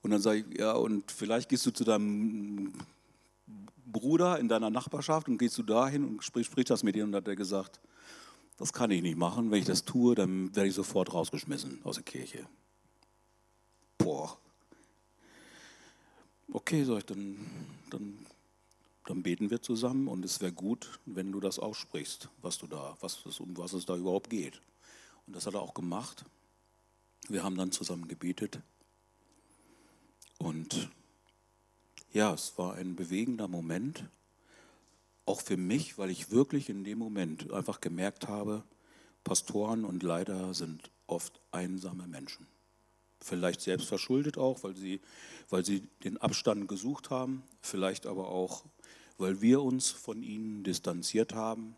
Und 0.00 0.10
dann 0.10 0.22
sage 0.22 0.38
ich, 0.38 0.58
ja, 0.58 0.72
und 0.72 1.12
vielleicht 1.12 1.50
gehst 1.50 1.66
du 1.66 1.70
zu 1.70 1.84
deinem 1.84 2.72
Bruder 3.84 4.38
in 4.38 4.48
deiner 4.48 4.70
Nachbarschaft 4.70 5.28
und 5.28 5.36
gehst 5.36 5.58
du 5.58 5.62
dahin 5.62 6.04
und 6.04 6.24
sprich, 6.24 6.46
sprich 6.46 6.64
das 6.64 6.82
mit 6.82 6.96
ihm. 6.96 7.08
Und 7.08 7.14
hat 7.14 7.28
er 7.28 7.36
gesagt, 7.36 7.78
das 8.56 8.72
kann 8.72 8.90
ich 8.90 9.02
nicht 9.02 9.18
machen. 9.18 9.50
Wenn 9.50 9.58
ich 9.58 9.66
das 9.66 9.84
tue, 9.84 10.14
dann 10.14 10.56
werde 10.56 10.70
ich 10.70 10.74
sofort 10.74 11.12
rausgeschmissen 11.12 11.82
aus 11.84 11.96
der 11.96 12.04
Kirche. 12.04 12.46
Boah. 13.98 14.38
Okay, 16.52 16.84
sag 16.84 16.98
ich, 16.98 17.06
dann, 17.06 17.36
dann, 17.90 18.26
dann 19.06 19.22
beten 19.22 19.50
wir 19.50 19.62
zusammen 19.62 20.08
und 20.08 20.24
es 20.24 20.40
wäre 20.40 20.52
gut, 20.52 21.00
wenn 21.06 21.32
du 21.32 21.40
das 21.40 21.58
aussprichst, 21.58 22.28
was 22.42 22.58
du 22.58 22.66
da, 22.66 22.96
was, 23.00 23.24
um 23.40 23.56
was 23.56 23.72
es 23.72 23.86
da 23.86 23.96
überhaupt 23.96 24.30
geht. 24.30 24.60
Und 25.26 25.34
das 25.34 25.46
hat 25.46 25.54
er 25.54 25.62
auch 25.62 25.74
gemacht. 25.74 26.24
Wir 27.28 27.42
haben 27.42 27.56
dann 27.56 27.72
zusammen 27.72 28.08
gebetet. 28.08 28.60
Und 30.38 30.90
ja, 32.12 32.34
es 32.34 32.56
war 32.58 32.74
ein 32.74 32.96
bewegender 32.96 33.48
Moment, 33.48 34.04
auch 35.26 35.40
für 35.40 35.56
mich, 35.56 35.96
weil 35.96 36.10
ich 36.10 36.30
wirklich 36.30 36.68
in 36.68 36.84
dem 36.84 36.98
Moment 36.98 37.50
einfach 37.52 37.80
gemerkt 37.80 38.28
habe, 38.28 38.62
Pastoren 39.24 39.86
und 39.86 40.02
Leiter 40.02 40.52
sind 40.52 40.90
oft 41.06 41.40
einsame 41.50 42.06
Menschen. 42.06 42.46
Vielleicht 43.24 43.62
selbst 43.62 43.88
verschuldet 43.88 44.36
auch, 44.36 44.64
weil 44.64 44.76
sie, 44.76 45.00
weil 45.48 45.64
sie 45.64 45.80
den 46.04 46.18
Abstand 46.18 46.68
gesucht 46.68 47.08
haben, 47.08 47.42
vielleicht 47.62 48.04
aber 48.04 48.28
auch, 48.28 48.66
weil 49.16 49.40
wir 49.40 49.62
uns 49.62 49.88
von 49.88 50.22
ihnen 50.22 50.62
distanziert 50.62 51.32
haben. 51.32 51.74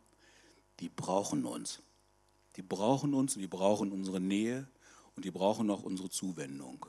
Die 0.81 0.89
brauchen 0.89 1.45
uns. 1.45 1.83
Die 2.57 2.63
brauchen 2.63 3.15
uns 3.15 3.37
und 3.37 3.43
die 3.43 3.47
brauchen 3.47 3.93
unsere 3.93 4.19
Nähe 4.19 4.67
und 5.15 5.25
die 5.25 5.31
brauchen 5.31 5.71
auch 5.71 5.85
unsere 5.85 6.11
Zuwendung. 6.11 6.85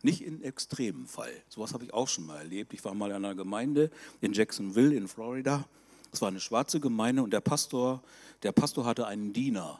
Nicht 0.00 0.22
in 0.22 0.42
extremen 0.42 1.06
Fall. 1.06 1.34
Sowas 1.50 1.74
habe 1.74 1.84
ich 1.84 1.92
auch 1.92 2.08
schon 2.08 2.24
mal 2.24 2.38
erlebt. 2.38 2.72
Ich 2.72 2.82
war 2.86 2.94
mal 2.94 3.10
in 3.10 3.16
einer 3.16 3.34
Gemeinde 3.34 3.90
in 4.22 4.32
Jacksonville 4.32 4.96
in 4.96 5.08
Florida. 5.08 5.68
Es 6.10 6.22
war 6.22 6.28
eine 6.28 6.40
schwarze 6.40 6.80
Gemeinde 6.80 7.22
und 7.22 7.34
der 7.34 7.42
Pastor, 7.42 8.02
der 8.44 8.52
Pastor 8.52 8.86
hatte 8.86 9.06
einen 9.06 9.34
Diener. 9.34 9.78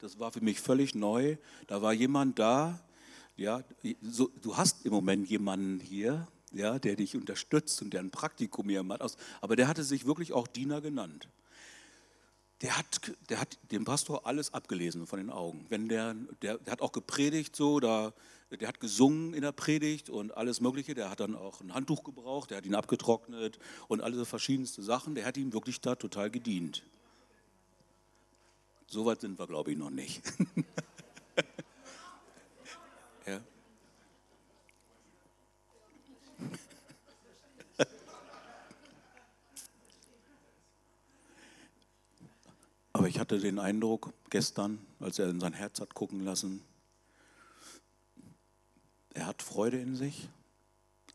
Das 0.00 0.18
war 0.18 0.32
für 0.32 0.40
mich 0.40 0.60
völlig 0.60 0.94
neu. 0.94 1.36
Da 1.66 1.82
war 1.82 1.92
jemand 1.92 2.38
da, 2.38 2.80
ja, 3.36 3.62
so, 4.02 4.30
du 4.40 4.56
hast 4.56 4.86
im 4.86 4.92
Moment 4.92 5.28
jemanden 5.28 5.78
hier, 5.78 6.26
ja, 6.52 6.78
der 6.78 6.96
dich 6.96 7.14
unterstützt 7.16 7.80
und 7.82 7.92
der 7.92 8.00
ein 8.00 8.10
Praktikum 8.10 8.68
hier 8.68 8.82
macht. 8.82 9.02
Aber 9.40 9.56
der 9.56 9.68
hatte 9.68 9.84
sich 9.84 10.06
wirklich 10.06 10.32
auch 10.32 10.46
Diener 10.46 10.80
genannt. 10.80 11.28
Der 12.62 12.76
hat, 12.76 13.12
der 13.28 13.40
hat 13.40 13.58
dem 13.70 13.84
Pastor 13.84 14.26
alles 14.26 14.52
abgelesen 14.52 15.06
von 15.06 15.18
den 15.18 15.30
Augen. 15.30 15.64
Wenn 15.68 15.88
der, 15.88 16.14
der, 16.42 16.58
der 16.58 16.72
hat 16.72 16.82
auch 16.82 16.92
gepredigt 16.92 17.56
so, 17.56 17.80
da, 17.80 18.12
der 18.50 18.68
hat 18.68 18.80
gesungen 18.80 19.32
in 19.34 19.42
der 19.42 19.52
Predigt 19.52 20.10
und 20.10 20.36
alles 20.36 20.60
Mögliche. 20.60 20.94
Der 20.94 21.10
hat 21.10 21.20
dann 21.20 21.36
auch 21.36 21.60
ein 21.60 21.74
Handtuch 21.74 22.04
gebraucht, 22.04 22.50
der 22.50 22.58
hat 22.58 22.66
ihn 22.66 22.74
abgetrocknet 22.74 23.58
und 23.88 24.00
alle 24.00 24.24
verschiedenste 24.24 24.82
Sachen. 24.82 25.14
Der 25.14 25.24
hat 25.26 25.36
ihm 25.36 25.52
wirklich 25.52 25.80
da 25.80 25.94
total 25.94 26.30
gedient. 26.30 26.82
So 28.92 29.04
weit 29.04 29.20
sind 29.20 29.38
wir, 29.38 29.46
glaube 29.46 29.70
ich, 29.70 29.78
noch 29.78 29.90
nicht. 29.90 30.20
ja. 33.26 33.40
Aber 42.92 43.06
ich 43.06 43.20
hatte 43.20 43.38
den 43.38 43.60
Eindruck 43.60 44.12
gestern, 44.28 44.84
als 44.98 45.20
er 45.20 45.28
in 45.28 45.38
sein 45.38 45.52
Herz 45.52 45.80
hat 45.80 45.94
gucken 45.94 46.24
lassen, 46.24 46.60
er 49.14 49.26
hat 49.26 49.40
Freude 49.40 49.78
in 49.80 49.94
sich, 49.94 50.28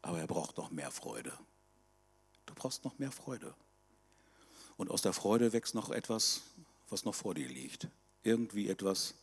aber 0.01 0.19
er 0.19 0.27
braucht 0.27 0.55
noch 0.55 0.71
mehr 0.71 0.91
Freude. 0.91 1.33
Du 2.45 2.55
brauchst 2.55 2.85
noch 2.85 2.97
mehr 2.99 3.11
Freude. 3.11 3.53
Und 4.77 4.89
aus 4.89 5.01
der 5.01 5.11
Freude 5.11 5.51
wächst 5.51 5.75
noch 5.75 5.89
etwas, 5.89 6.41
was 6.89 7.05
noch 7.05 7.15
vor 7.15 7.33
dir 7.33 7.47
liegt. 7.47 7.87
Irgendwie 8.23 8.69
etwas, 8.69 9.15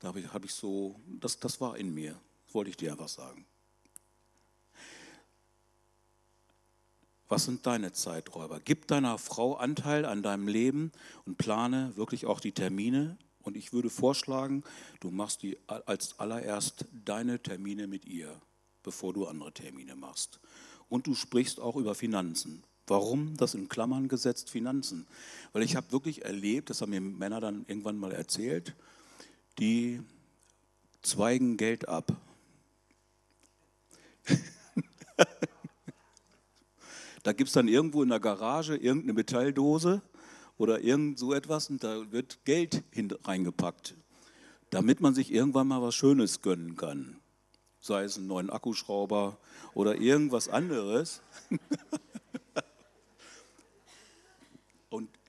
da 0.00 0.08
habe 0.08 0.20
ich, 0.20 0.32
hab 0.32 0.44
ich 0.44 0.52
so, 0.52 1.00
das, 1.20 1.38
das 1.38 1.60
war 1.60 1.76
in 1.76 1.92
mir, 1.94 2.18
das 2.46 2.54
wollte 2.54 2.70
ich 2.70 2.76
dir 2.76 2.92
einfach 2.92 3.08
sagen. 3.08 3.46
Was 7.28 7.44
sind 7.44 7.66
deine 7.66 7.92
Zeiträuber? 7.92 8.60
Gib 8.64 8.86
deiner 8.86 9.18
Frau 9.18 9.56
Anteil 9.56 10.04
an 10.04 10.22
deinem 10.22 10.46
Leben 10.46 10.92
und 11.24 11.38
plane 11.38 11.96
wirklich 11.96 12.26
auch 12.26 12.38
die 12.38 12.52
Termine. 12.52 13.18
Und 13.42 13.56
ich 13.56 13.72
würde 13.72 13.90
vorschlagen, 13.90 14.62
du 15.00 15.10
machst 15.10 15.42
die 15.42 15.58
als 15.66 16.18
allererst 16.18 16.84
deine 17.04 17.42
Termine 17.42 17.88
mit 17.88 18.04
ihr, 18.04 18.40
bevor 18.82 19.12
du 19.12 19.26
andere 19.26 19.52
Termine 19.52 19.96
machst. 19.96 20.38
Und 20.88 21.08
du 21.08 21.14
sprichst 21.14 21.58
auch 21.58 21.76
über 21.76 21.96
Finanzen. 21.96 22.62
Warum 22.86 23.36
das 23.36 23.54
in 23.54 23.68
Klammern 23.68 24.08
gesetzt 24.08 24.50
Finanzen? 24.50 25.06
Weil 25.52 25.62
ich 25.62 25.74
habe 25.74 25.90
wirklich 25.90 26.24
erlebt, 26.24 26.70
das 26.70 26.80
haben 26.80 26.90
mir 26.90 27.00
Männer 27.00 27.40
dann 27.40 27.64
irgendwann 27.66 27.98
mal 27.98 28.12
erzählt, 28.12 28.76
die 29.58 30.00
zweigen 31.02 31.56
Geld 31.56 31.88
ab. 31.88 32.12
da 37.24 37.32
gibt 37.32 37.48
es 37.48 37.54
dann 37.54 37.66
irgendwo 37.68 38.02
in 38.04 38.08
der 38.08 38.20
Garage 38.20 38.76
irgendeine 38.76 39.14
Metalldose 39.14 40.02
oder 40.58 40.80
irgend 40.80 41.18
so 41.18 41.32
etwas 41.32 41.70
und 41.70 41.82
da 41.82 42.12
wird 42.12 42.44
Geld 42.44 42.84
reingepackt, 43.24 43.94
damit 44.70 45.00
man 45.00 45.14
sich 45.14 45.32
irgendwann 45.32 45.68
mal 45.68 45.82
was 45.82 45.94
Schönes 45.96 46.42
gönnen 46.42 46.76
kann. 46.76 47.16
Sei 47.80 48.04
es 48.04 48.16
einen 48.16 48.26
neuen 48.28 48.50
Akkuschrauber 48.50 49.38
oder 49.74 49.96
irgendwas 49.96 50.48
anderes. 50.48 51.20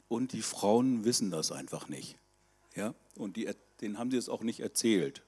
und 0.08 0.34
die 0.34 0.42
Frauen 0.42 1.06
wissen 1.06 1.32
das 1.32 1.52
einfach 1.52 1.90
nicht. 1.90 2.18
Ja? 2.76 2.94
Und 3.16 3.38
die, 3.38 3.50
denen 3.82 3.98
haben 3.98 4.12
sie 4.12 4.18
es 4.18 4.30
auch 4.30 4.44
nicht 4.44 4.60
erzählt. 4.60 5.24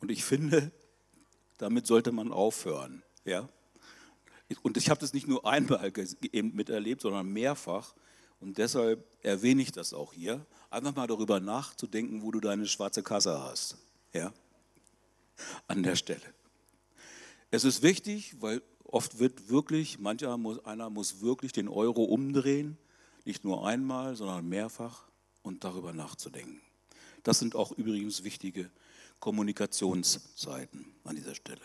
Und 0.00 0.10
ich 0.10 0.24
finde, 0.24 0.70
damit 1.58 1.86
sollte 1.86 2.12
man 2.12 2.32
aufhören. 2.32 3.02
Ja? 3.24 3.48
Und 4.62 4.76
ich 4.76 4.90
habe 4.90 5.00
das 5.00 5.12
nicht 5.12 5.26
nur 5.26 5.46
einmal 5.46 5.92
miterlebt, 6.32 7.00
sondern 7.00 7.28
mehrfach. 7.28 7.94
Und 8.38 8.58
deshalb 8.58 9.04
erwähne 9.22 9.62
ich 9.62 9.72
das 9.72 9.92
auch 9.94 10.12
hier. 10.12 10.44
Einfach 10.70 10.94
mal 10.94 11.06
darüber 11.06 11.40
nachzudenken, 11.40 12.22
wo 12.22 12.30
du 12.30 12.40
deine 12.40 12.66
schwarze 12.66 13.02
Kasse 13.02 13.40
hast. 13.40 13.78
Ja? 14.12 14.32
An 15.66 15.82
der 15.82 15.96
Stelle. 15.96 16.22
Es 17.50 17.64
ist 17.64 17.82
wichtig, 17.82 18.36
weil 18.40 18.62
oft 18.84 19.18
wird 19.18 19.48
wirklich, 19.48 19.98
mancher 19.98 20.36
muss, 20.36 20.64
einer 20.64 20.90
muss 20.90 21.20
wirklich 21.20 21.52
den 21.52 21.68
Euro 21.68 22.04
umdrehen 22.04 22.76
nicht 23.26 23.44
nur 23.44 23.66
einmal, 23.66 24.16
sondern 24.16 24.48
mehrfach 24.48 25.04
und 25.42 25.64
darüber 25.64 25.92
nachzudenken. 25.92 26.60
Das 27.22 27.38
sind 27.38 27.56
auch 27.56 27.72
übrigens 27.72 28.24
wichtige 28.24 28.70
Kommunikationszeiten 29.18 30.86
an 31.04 31.16
dieser 31.16 31.34
Stelle. 31.34 31.60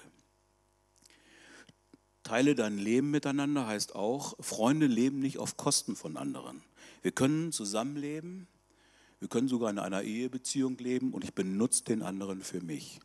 Teile 2.23 2.55
dein 2.55 2.77
Leben 2.77 3.11
miteinander 3.11 3.67
heißt 3.67 3.95
auch, 3.95 4.35
Freunde 4.39 4.87
leben 4.87 5.19
nicht 5.19 5.37
auf 5.37 5.57
Kosten 5.57 5.95
von 5.95 6.17
anderen. 6.17 6.63
Wir 7.01 7.11
können 7.11 7.51
zusammenleben, 7.51 8.47
wir 9.19 9.27
können 9.27 9.47
sogar 9.47 9.69
in 9.69 9.79
einer 9.79 10.03
Ehebeziehung 10.03 10.77
leben 10.77 11.13
und 11.13 11.23
ich 11.23 11.33
benutze 11.33 11.83
den 11.83 12.01
anderen 12.01 12.41
für 12.41 12.61
mich. 12.61 12.99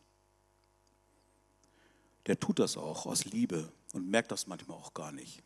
Der 2.27 2.41
tut 2.41 2.59
das 2.59 2.77
auch 2.77 3.07
aus 3.07 3.25
Liebe 3.25 3.71
und 3.93 4.09
merkt 4.09 4.33
das 4.33 4.47
manchmal 4.47 4.77
auch 4.79 4.95
gar 4.95 5.13
nicht. 5.13 5.43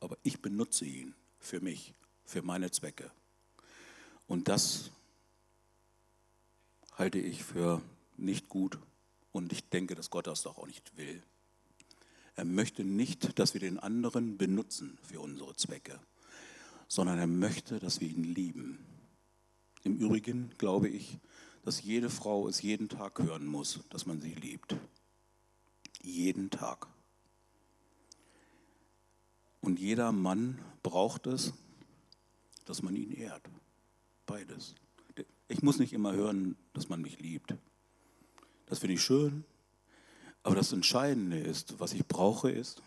Aber 0.00 0.16
ich 0.22 0.40
benutze 0.40 0.84
ihn 0.84 1.14
für 1.38 1.60
mich 1.60 1.94
für 2.24 2.42
meine 2.42 2.70
Zwecke. 2.70 3.10
Und 4.26 4.48
das 4.48 4.90
halte 6.96 7.18
ich 7.18 7.42
für 7.44 7.82
nicht 8.16 8.48
gut 8.48 8.78
und 9.32 9.52
ich 9.52 9.68
denke, 9.68 9.94
dass 9.94 10.10
Gott 10.10 10.26
das 10.26 10.42
doch 10.42 10.58
auch 10.58 10.66
nicht 10.66 10.96
will. 10.96 11.22
Er 12.36 12.44
möchte 12.44 12.84
nicht, 12.84 13.38
dass 13.38 13.54
wir 13.54 13.60
den 13.60 13.78
anderen 13.78 14.38
benutzen 14.38 14.98
für 15.02 15.20
unsere 15.20 15.54
Zwecke, 15.56 16.00
sondern 16.88 17.18
er 17.18 17.26
möchte, 17.26 17.78
dass 17.78 18.00
wir 18.00 18.08
ihn 18.08 18.24
lieben. 18.24 18.84
Im 19.82 19.96
Übrigen 19.98 20.50
glaube 20.58 20.88
ich, 20.88 21.18
dass 21.64 21.82
jede 21.82 22.10
Frau 22.10 22.48
es 22.48 22.62
jeden 22.62 22.88
Tag 22.88 23.18
hören 23.18 23.46
muss, 23.46 23.80
dass 23.90 24.06
man 24.06 24.20
sie 24.20 24.34
liebt. 24.34 24.76
Jeden 26.02 26.50
Tag. 26.50 26.86
Und 29.60 29.78
jeder 29.78 30.12
Mann 30.12 30.58
braucht 30.82 31.26
es, 31.26 31.54
dass 32.64 32.82
man 32.82 32.96
ihn 32.96 33.12
ehrt. 33.12 33.42
Beides. 34.26 34.74
Ich 35.48 35.62
muss 35.62 35.78
nicht 35.78 35.92
immer 35.92 36.12
hören, 36.12 36.56
dass 36.72 36.88
man 36.88 37.02
mich 37.02 37.20
liebt. 37.20 37.54
Das 38.66 38.78
finde 38.78 38.94
ich 38.94 39.02
schön. 39.02 39.44
Aber 40.42 40.54
das 40.54 40.72
Entscheidende 40.72 41.38
ist, 41.38 41.80
was 41.80 41.92
ich 41.92 42.06
brauche, 42.06 42.50
ist, 42.50 42.82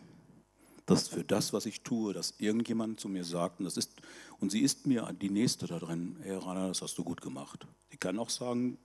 dass 0.85 1.07
für 1.07 1.23
das, 1.23 1.53
was 1.53 1.65
ich 1.65 1.81
tue, 1.81 2.13
dass 2.13 2.35
irgendjemand 2.37 2.99
zu 2.99 3.09
mir 3.09 3.23
sagt, 3.23 3.59
und, 3.59 3.65
das 3.65 3.77
ist, 3.77 3.91
und 4.39 4.51
sie 4.51 4.61
ist 4.61 4.87
mir 4.87 5.11
die 5.19 5.29
Nächste 5.29 5.67
da 5.67 5.79
drin, 5.79 6.17
Herr 6.21 6.39
Rainer, 6.39 6.69
das 6.69 6.81
hast 6.81 6.97
du 6.97 7.03
gut 7.03 7.21
gemacht. 7.21 7.67
Sie 7.91 7.97
kann 7.97 8.17
auch 8.19 8.29
sagen, 8.29 8.77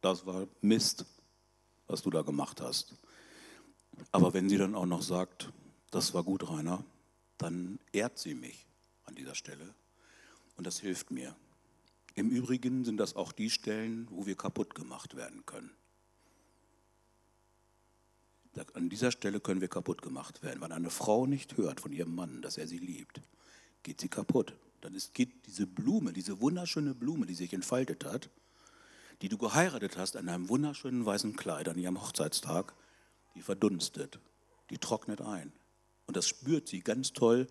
das 0.00 0.26
war 0.26 0.46
Mist, 0.60 1.04
was 1.86 2.02
du 2.02 2.10
da 2.10 2.22
gemacht 2.22 2.60
hast. 2.60 2.94
Aber 4.12 4.34
wenn 4.34 4.48
sie 4.48 4.56
dann 4.56 4.74
auch 4.74 4.86
noch 4.86 5.02
sagt, 5.02 5.52
das 5.90 6.14
war 6.14 6.24
gut, 6.24 6.48
Rainer, 6.48 6.84
dann 7.38 7.78
ehrt 7.92 8.18
sie 8.18 8.34
mich 8.34 8.66
an 9.04 9.14
dieser 9.14 9.34
Stelle. 9.34 9.74
Und 10.60 10.66
das 10.66 10.78
hilft 10.78 11.10
mir. 11.10 11.34
Im 12.14 12.28
Übrigen 12.28 12.84
sind 12.84 12.98
das 12.98 13.16
auch 13.16 13.32
die 13.32 13.48
Stellen, 13.48 14.06
wo 14.10 14.26
wir 14.26 14.36
kaputt 14.36 14.74
gemacht 14.74 15.16
werden 15.16 15.46
können. 15.46 15.70
An 18.74 18.90
dieser 18.90 19.10
Stelle 19.10 19.40
können 19.40 19.62
wir 19.62 19.68
kaputt 19.68 20.02
gemacht 20.02 20.42
werden. 20.42 20.60
Wenn 20.60 20.72
eine 20.72 20.90
Frau 20.90 21.24
nicht 21.24 21.56
hört 21.56 21.80
von 21.80 21.92
ihrem 21.92 22.14
Mann, 22.14 22.42
dass 22.42 22.58
er 22.58 22.68
sie 22.68 22.76
liebt, 22.76 23.22
geht 23.82 24.02
sie 24.02 24.10
kaputt. 24.10 24.54
Dann 24.82 24.92
ist, 24.92 25.14
geht 25.14 25.46
diese 25.46 25.66
Blume, 25.66 26.12
diese 26.12 26.42
wunderschöne 26.42 26.94
Blume, 26.94 27.24
die 27.24 27.34
sich 27.34 27.54
entfaltet 27.54 28.04
hat, 28.04 28.28
die 29.22 29.30
du 29.30 29.38
geheiratet 29.38 29.96
hast 29.96 30.14
an 30.14 30.28
einem 30.28 30.50
wunderschönen 30.50 31.06
weißen 31.06 31.36
Kleid 31.36 31.70
an 31.70 31.78
ihrem 31.78 32.02
Hochzeitstag, 32.02 32.74
die 33.34 33.40
verdunstet, 33.40 34.20
die 34.68 34.76
trocknet 34.76 35.22
ein. 35.22 35.54
Und 36.06 36.18
das 36.18 36.28
spürt 36.28 36.68
sie 36.68 36.80
ganz 36.80 37.14
toll 37.14 37.46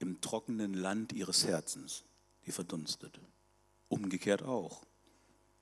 im 0.00 0.20
trockenen 0.20 0.74
Land 0.74 1.14
ihres 1.14 1.46
Herzens. 1.46 2.04
Die 2.46 2.52
verdunstet. 2.52 3.20
Umgekehrt 3.88 4.42
auch. 4.42 4.84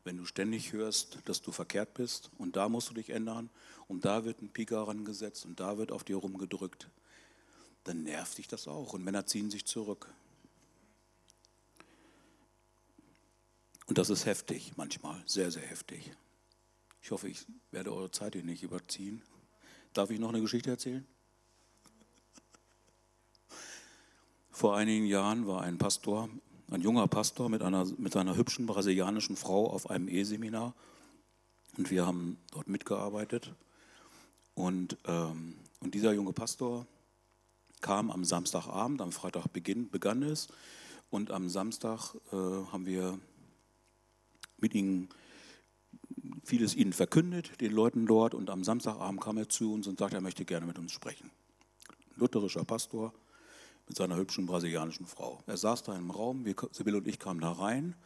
Wenn 0.05 0.17
du 0.17 0.25
ständig 0.25 0.73
hörst, 0.73 1.19
dass 1.27 1.43
du 1.43 1.53
verkehrt 1.53 1.95
bist 1.95 2.31
und 2.39 2.57
da 2.57 2.69
musst 2.69 2.89
du 2.89 2.95
dich 2.95 3.11
ändern 3.11 3.51
und 3.87 4.05
da 4.05 4.25
wird 4.25 4.41
ein 4.41 4.49
Pika 4.49 4.83
rangesetzt 4.83 5.45
und 5.45 5.61
da 5.61 5.77
wird 5.77 5.93
auf 5.93 6.05
dir 6.05 6.17
rumgedrückt, 6.17 6.89
dann 7.85 8.03
nervt 8.03 8.39
dich 8.39 8.49
das 8.49 8.67
auch 8.67 8.95
und 8.95 9.05
Männer 9.05 9.27
ziehen 9.27 9.51
sich 9.51 9.67
zurück. 9.67 10.13
Und 13.87 13.99
das 13.99 14.09
ist 14.09 14.25
heftig 14.25 14.73
manchmal, 14.77 15.23
sehr, 15.27 15.51
sehr 15.51 15.67
heftig. 15.67 16.13
Ich 17.03 17.11
hoffe, 17.11 17.29
ich 17.29 17.45
werde 17.71 17.93
eure 17.93 18.11
Zeit 18.11 18.35
hier 18.35 18.45
nicht 18.45 18.63
überziehen. 18.63 19.23
Darf 19.93 20.11
ich 20.11 20.21
noch 20.21 20.29
eine 20.29 20.41
Geschichte 20.41 20.71
erzählen? 20.71 21.07
Vor 24.51 24.77
einigen 24.77 25.07
Jahren 25.07 25.47
war 25.47 25.63
ein 25.63 25.79
Pastor, 25.79 26.29
ein 26.71 26.81
junger 26.81 27.07
Pastor 27.09 27.49
mit 27.49 27.63
einer, 27.63 27.87
mit 27.99 28.17
einer 28.17 28.37
hübschen 28.37 28.67
brasilianischen 28.67 29.37
Frau 29.37 29.71
auf 29.71 29.91
einem 29.91 30.09
Eheseminar 30.09 30.75
und 31.77 31.91
wir 31.91 32.07
haben 32.07 32.39
dort 32.53 32.69
mitgearbeitet. 32.69 33.53
Und, 34.55 34.97
ähm, 35.07 35.57
und 35.81 35.95
dieser 35.95 36.13
junge 36.13 36.33
Pastor 36.33 36.87
kam 37.81 38.11
am 38.11 38.25
Samstagabend, 38.25 39.01
am 39.01 39.13
Freitag 39.13 39.49
beginn, 39.49 39.91
begann 39.91 40.23
es 40.23 40.49
und 41.11 41.31
am 41.31 41.49
Samstag 41.49 42.15
äh, 42.33 42.37
haben 42.37 42.87
wir 42.87 43.19
mit 44.59 44.75
ihm 44.75 45.09
vieles 46.45 46.75
ihnen 46.75 46.93
verkündet, 46.93 47.61
den 47.61 47.73
Leuten 47.73 48.07
dort. 48.07 48.35
Und 48.35 48.51
am 48.51 48.63
Samstagabend 48.63 49.21
kam 49.21 49.39
er 49.39 49.49
zu 49.49 49.73
uns 49.73 49.87
und 49.87 49.99
sagte, 49.99 50.17
er 50.17 50.21
möchte 50.21 50.45
gerne 50.45 50.67
mit 50.67 50.79
uns 50.79 50.93
sprechen. 50.93 51.31
Lutherischer 52.17 52.65
Pastor 52.65 53.15
mit 53.91 53.97
seiner 53.97 54.15
hübschen 54.15 54.47
brasilianischen 54.47 55.05
Frau. 55.05 55.43
Er 55.49 55.57
saß 55.57 55.83
da 55.83 55.97
im 55.97 56.13
Raum, 56.13 56.45
wir, 56.45 56.55
Sibylle 56.71 56.99
und 56.99 57.09
ich 57.09 57.19
kamen 57.19 57.41
da 57.41 57.51
rein. 57.51 57.97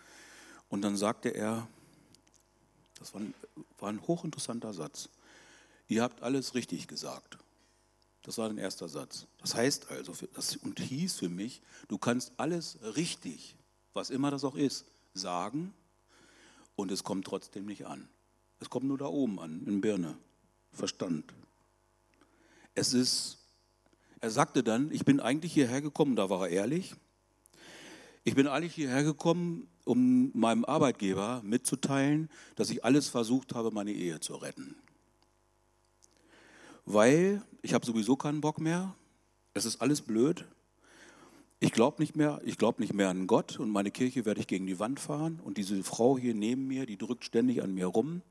Und 0.71 0.81
dann 0.81 0.97
sagte 0.97 1.29
er, 1.29 1.69
das 2.99 3.13
war 3.13 3.21
ein, 3.21 3.35
war 3.79 3.91
ein 3.91 4.01
hochinteressanter 4.01 4.73
Satz, 4.73 5.11
ihr 5.87 6.03
habt 6.03 6.23
alles 6.23 6.55
richtig 6.55 6.89
gesagt. 6.89 7.37
Das 8.23 8.39
war 8.39 8.49
ein 8.49 8.57
erster 8.57 8.89
Satz. 8.89 9.27
Das 9.43 9.55
heißt 9.55 9.91
also, 9.91 10.15
das 10.33 10.57
und 10.57 10.81
hieß 10.81 11.17
für 11.17 11.29
mich, 11.29 11.61
du 11.89 11.99
kannst 11.99 12.33
alles 12.39 12.79
richtig, 12.97 13.55
was 13.93 14.09
immer 14.09 14.31
das 14.31 14.43
auch 14.43 14.57
ist, 14.57 14.87
sagen 15.13 15.75
und 16.77 16.91
es 16.93 17.05
kommt 17.05 17.27
trotzdem 17.27 17.67
nicht 17.67 17.85
an. 17.85 18.09
Es 18.59 18.71
kommt 18.71 18.87
nur 18.87 18.97
da 18.97 19.05
oben 19.05 19.39
an, 19.39 19.63
in 19.67 19.83
Birne. 19.83 20.17
Verstand. 20.73 21.35
Es 22.75 22.95
ist, 22.95 23.37
er 24.25 24.31
sagte 24.31 24.63
dann, 24.63 24.91
ich 24.91 25.05
bin 25.05 25.21
eigentlich 25.21 25.53
hierher 25.53 25.83
gekommen, 25.83 26.17
da 26.17 26.31
war 26.31 26.49
er 26.49 26.49
ehrlich. 26.49 26.95
Ich 28.25 28.35
bin 28.35 28.47
eigentlich 28.47 28.75
hierher 28.75 29.05
gekommen, 29.05 29.69
um 29.85 30.31
meinem 30.33 30.65
Arbeitgeber 30.65 31.43
mitzuteilen, 31.45 32.31
dass 32.57 32.71
ich 32.71 32.87
alles 32.87 33.11
versucht 33.11 33.55
habe, 33.55 33.71
meine 33.71 33.93
Ehe 33.93 34.21
zu 34.21 34.37
retten. 34.37 34.77
Weil 36.87 37.43
ich 37.61 37.75
habe 37.75 37.85
sowieso 37.85 38.17
keinen 38.17 38.41
Bock 38.41 38.63
mehr. 38.63 38.95
Es 39.53 39.67
ist 39.67 39.83
alles 39.83 40.01
blöd. 40.01 40.47
Ich 41.61 41.73
glaube 41.73 42.01
nicht 42.01 42.17
mehr, 42.17 42.41
ich 42.47 42.57
glaube 42.57 42.81
nicht 42.81 42.95
mehr 42.95 43.11
an 43.11 43.27
Gott 43.27 43.61
und 43.61 43.69
meine 43.69 43.91
Kirche 43.91 44.25
werde 44.25 44.41
ich 44.41 44.47
gegen 44.47 44.67
die 44.67 44.79
Wand 44.79 45.01
fahren 45.01 45.39
und 45.45 45.59
diese 45.59 45.83
Frau 45.85 46.17
hier 46.17 46.33
neben 46.33 46.67
mir, 46.67 46.87
die 46.87 46.97
drückt 46.97 47.27
ständig 47.27 47.63
an 47.63 47.75
mir 47.75 47.89
rum 47.89 48.23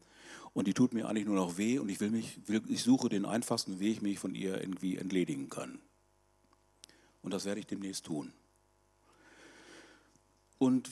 und 0.54 0.68
die 0.68 0.74
tut 0.74 0.94
mir 0.94 1.08
eigentlich 1.08 1.26
nur 1.26 1.36
noch 1.36 1.58
weh 1.58 1.80
und 1.80 1.90
ich 1.90 2.00
will 2.00 2.12
mich, 2.12 2.40
will, 2.48 2.62
ich 2.68 2.84
suche 2.84 3.10
den 3.10 3.26
einfachsten 3.26 3.80
Weg, 3.80 4.04
wie 4.04 4.12
ich 4.12 4.20
von 4.20 4.36
ihr 4.36 4.60
irgendwie 4.60 4.98
entledigen 4.98 5.50
kann. 5.50 5.80
Und 7.22 7.34
das 7.34 7.46
werde 7.46 7.60
ich 7.60 7.68
demnächst 7.68 8.06
tun. 8.06 8.34
Und 10.60 10.90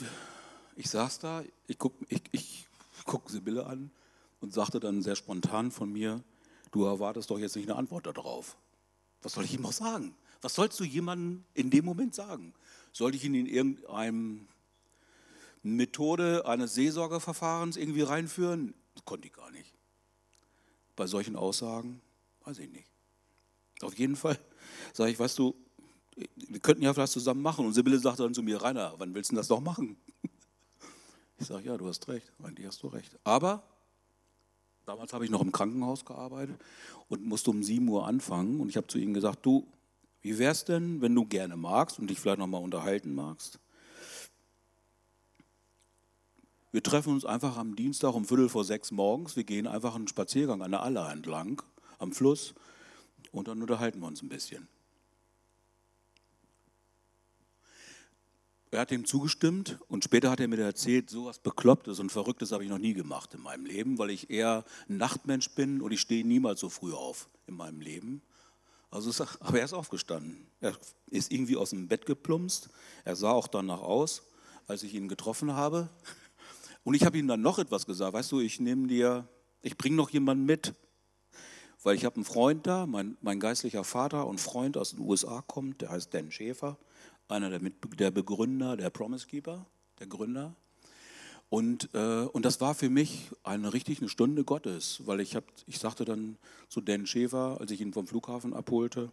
ich 0.76 0.90
saß 0.90 1.20
da, 1.20 1.44
ich 1.68 1.78
gucke 1.78 2.06
ich, 2.10 2.22
ich 2.32 2.68
guck 3.06 3.30
Sibylle 3.30 3.66
an 3.66 3.92
und 4.40 4.54
sagte 4.54 4.80
dann 4.80 5.02
sehr 5.02 5.16
spontan 5.16 5.72
von 5.72 5.92
mir, 5.92 6.24
du 6.72 6.86
erwartest 6.86 7.30
doch 7.30 7.38
jetzt 7.38 7.56
nicht 7.56 7.70
eine 7.70 7.78
Antwort 7.78 8.08
darauf. 8.08 8.58
Was 9.22 9.34
soll 9.34 9.46
ich 9.46 9.54
ihm 9.54 9.66
auch 9.66 9.72
sagen? 9.72 10.16
Was 10.42 10.56
sollst 10.56 10.80
du 10.80 10.84
jemandem 10.84 11.44
in 11.54 11.70
dem 11.70 11.86
Moment 11.86 12.16
sagen? 12.16 12.54
Sollte 12.92 13.18
ich 13.18 13.24
ihn 13.26 13.36
in 13.36 13.46
irgendeine 13.46 14.40
Methode 15.62 16.48
eines 16.48 16.74
Seelsorgeverfahrens 16.74 17.78
irgendwie 17.78 18.02
reinführen? 18.02 18.74
Konnte 19.06 19.28
ich 19.28 19.34
gar 19.34 19.52
nicht. 19.52 19.74
Bei 20.96 21.08
solchen 21.08 21.36
Aussagen 21.36 22.02
weiß 22.46 22.60
ich 22.60 22.70
nicht. 22.70 22.88
Auf 23.82 23.98
jeden 23.98 24.16
Fall 24.16 24.40
sage 24.94 25.12
ich, 25.12 25.20
weißt 25.20 25.40
du, 25.40 25.56
wir 26.36 26.60
könnten 26.60 26.84
ja 26.84 26.94
vielleicht 26.94 27.14
zusammen 27.14 27.42
machen. 27.42 27.66
Und 27.66 27.74
Sibylle 27.74 28.00
sagte 28.00 28.24
dann 28.24 28.34
zu 28.34 28.44
mir, 28.44 28.62
Rainer, 28.62 28.94
wann 28.98 29.14
willst 29.14 29.32
du 29.32 29.36
das 29.36 29.48
doch 29.48 29.62
machen? 29.62 29.98
Ich 31.40 31.48
sage, 31.48 31.66
ja, 31.66 31.76
du 31.76 31.88
hast 31.88 32.08
recht, 32.08 32.32
eigentlich 32.44 32.68
hast 32.68 32.84
du 32.84 32.88
recht. 32.88 33.18
Aber 33.24 33.64
damals 34.86 35.12
habe 35.12 35.26
ich 35.26 35.32
noch 35.32 35.42
im 35.42 35.52
Krankenhaus 35.52 36.06
gearbeitet 36.06 36.62
und 37.10 37.26
musste 37.26 37.50
um 37.50 37.64
7 37.64 37.88
Uhr 37.90 38.06
anfangen. 38.06 38.60
Und 38.60 38.70
ich 38.70 38.78
habe 38.78 38.86
zu 38.86 39.00
ihnen 39.00 39.16
gesagt, 39.16 39.44
du, 39.44 39.66
wie 40.22 40.38
wäre 40.38 40.52
es 40.52 40.66
denn, 40.66 41.02
wenn 41.02 41.16
du 41.16 41.26
gerne 41.26 41.58
magst 41.58 41.98
und 41.98 42.12
dich 42.12 42.20
vielleicht 42.20 42.38
nochmal 42.38 42.62
unterhalten 42.62 43.16
magst? 43.16 43.58
Wir 46.72 46.82
treffen 46.82 47.14
uns 47.14 47.26
einfach 47.26 47.58
am 47.58 47.76
Dienstag 47.76 48.14
um 48.14 48.26
Viertel 48.26 48.48
vor 48.48 48.64
sechs 48.64 48.92
morgens. 48.92 49.36
Wir 49.36 49.44
gehen 49.44 49.68
einfach 49.68 49.96
einen 49.96 50.08
Spaziergang 50.08 50.62
an 50.62 50.72
der 50.72 50.84
Aller 50.84 51.12
entlang, 51.12 51.62
am 52.00 52.14
Fluss, 52.14 52.54
und 53.32 53.48
dann 53.48 53.62
unterhalten 53.62 54.00
wir 54.00 54.08
uns 54.08 54.22
ein 54.22 54.30
bisschen. 54.30 54.68
Er 58.74 58.80
hat 58.80 58.92
ihm 58.92 59.04
zugestimmt 59.04 59.80
und 59.90 60.06
später 60.06 60.32
hat 60.32 60.40
er 60.40 60.48
mir 60.48 60.58
erzählt, 60.60 61.10
so 61.10 61.26
was 61.26 61.40
Beklopptes 61.40 62.00
und 62.00 62.10
Verrücktes 62.10 62.54
habe 62.54 62.64
ich 62.64 62.70
noch 62.70 62.78
nie 62.78 62.94
gemacht 62.94 63.34
in 63.34 63.42
meinem 63.42 63.66
Leben, 63.66 63.98
weil 63.98 64.10
ich 64.10 64.30
eher 64.30 64.64
ein 64.88 64.96
Nachtmensch 64.96 65.50
bin 65.50 65.82
und 65.82 65.92
ich 65.92 66.00
stehe 66.00 66.26
niemals 66.26 66.62
so 66.62 66.70
früh 66.70 66.94
auf 66.94 67.28
in 67.48 67.56
meinem 67.56 67.82
Leben. 67.82 68.22
Also, 68.90 69.26
aber 69.42 69.60
er 69.60 69.66
ist 69.66 69.74
aufgestanden. 69.74 70.48
Er 70.62 70.74
ist 71.10 71.34
irgendwie 71.34 71.58
aus 71.58 71.72
dem 71.72 71.90
Bett 71.90 72.06
geplumpst. 72.06 72.70
Er 73.04 73.18
sah 73.18 73.32
auch 73.32 73.48
danach 73.48 73.82
aus, 73.82 74.24
als 74.68 74.84
ich 74.84 74.94
ihn 74.94 75.10
getroffen 75.10 75.54
habe. 75.54 75.90
Und 76.84 76.96
ich 76.96 77.06
habe 77.06 77.18
ihm 77.18 77.28
dann 77.28 77.42
noch 77.42 77.60
etwas 77.60 77.86
gesagt. 77.86 78.14
Weißt 78.14 78.32
du, 78.32 78.40
ich 78.40 78.60
nehme 78.60 78.88
dir, 78.88 79.28
ich 79.62 79.78
bringe 79.78 79.96
noch 79.96 80.10
jemanden 80.10 80.46
mit, 80.46 80.74
weil 81.84 81.96
ich 81.96 82.06
habe 82.06 82.16
einen 82.16 82.26
Freund 82.26 82.66
da, 82.66 82.86
mein, 82.86 83.18
mein 83.22 83.40
geistlicher 83.40 83.84
Vater 83.84 84.28
und 84.28 84.40
Freund 84.40 84.78
aus 84.78 84.92
den 84.92 85.00
USA 85.00 85.42
kommt, 85.42 85.82
der 85.82 85.90
heißt 85.90 86.14
Dan 86.14 86.32
Schäfer, 86.32 86.78
einer 87.28 87.50
der, 87.50 87.62
Mit 87.62 87.76
der 88.00 88.12
Begründer 88.12 88.78
der 88.78 88.90
Promise 88.90 89.28
Keeper, 89.28 89.66
der 90.00 90.08
Gründer. 90.08 90.56
Und, 91.50 91.90
äh, 91.94 92.24
und 92.32 92.46
das 92.46 92.62
war 92.62 92.74
für 92.74 92.90
mich 92.90 93.30
eine 93.44 93.74
richtig 93.74 94.00
eine 94.00 94.10
Stunde 94.10 94.44
Gottes, 94.44 95.02
weil 95.06 95.20
ich, 95.20 95.36
hab, 95.36 95.44
ich 95.68 95.80
sagte 95.80 96.06
dann 96.06 96.38
zu 96.70 96.82
Dan 96.82 97.06
Schäfer, 97.06 97.58
als 97.60 97.72
ich 97.72 97.82
ihn 97.82 97.94
vom 97.94 98.08
Flughafen 98.08 98.54
abholte 98.54 99.12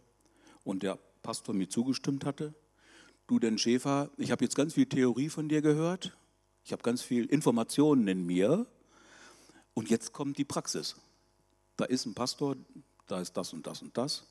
und 0.63 0.83
der 0.83 0.97
Pastor 1.21 1.53
mir 1.53 1.69
zugestimmt 1.69 2.25
hatte, 2.25 2.53
du 3.27 3.39
Dan 3.39 3.57
Schäfer, 3.57 4.09
ich 4.17 4.31
habe 4.31 4.43
jetzt 4.43 4.55
ganz 4.55 4.73
viel 4.73 4.85
Theorie 4.85 5.29
von 5.29 5.49
dir 5.49 5.61
gehört, 5.61 6.17
ich 6.69 6.71
habe 6.71 6.83
ganz 6.83 7.01
viel 7.01 7.25
Informationen 7.25 8.07
in 8.07 8.27
mir 8.27 8.67
und 9.73 9.89
jetzt 9.89 10.13
kommt 10.13 10.37
die 10.37 10.45
Praxis. 10.45 10.95
Da 11.77 11.85
ist 11.85 12.05
ein 12.05 12.13
Pastor, 12.13 12.57
da 13.07 13.19
ist 13.19 13.35
das 13.35 13.53
und 13.53 13.65
das 13.65 13.81
und 13.81 13.97
das 13.97 14.27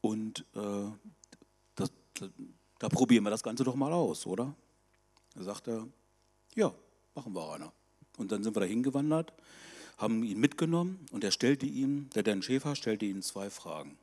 und 0.00 0.44
äh, 0.56 0.90
das, 1.76 1.92
da, 2.80 2.88
probieren 2.88 3.22
wir 3.22 3.30
das 3.30 3.44
Ganze 3.44 3.62
doch 3.62 3.76
mal 3.76 3.92
aus, 3.92 4.26
oder? 4.26 4.52
Da 5.36 5.44
sagt 5.44 5.68
er, 5.68 5.86
ja, 6.56 6.74
machen 7.14 7.32
wir 7.36 7.52
einer. 7.52 7.72
Und 8.16 8.32
dann 8.32 8.42
sind 8.42 8.56
wir 8.56 8.60
da 8.60 8.66
hingewandert, 8.66 9.32
haben 9.96 10.24
ihn 10.24 10.40
mitgenommen 10.40 11.06
und 11.12 11.22
er 11.22 11.30
stellte 11.30 11.66
ihm, 11.66 12.10
der 12.16 12.24
Dan 12.24 12.42
Schäfer 12.42 12.74
stellte 12.74 13.06
ihm 13.06 13.22
zwei 13.22 13.48
Fragen. 13.48 13.96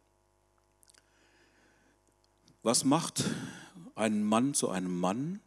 Was 2.61 2.85
macht 2.85 3.25
einen 3.95 4.23
Mann 4.23 4.53
zu 4.53 4.69
einem 4.69 4.97
Mann 4.97 5.41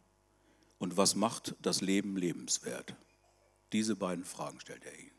und 0.79 0.97
was 0.97 1.15
macht 1.15 1.55
das 1.61 1.81
Leben 1.81 2.17
lebenswert? 2.17 2.95
Diese 3.73 3.95
beiden 3.95 4.23
Fragen 4.23 4.59
stellt 4.59 4.85
er 4.85 4.97
ihm. 4.97 5.11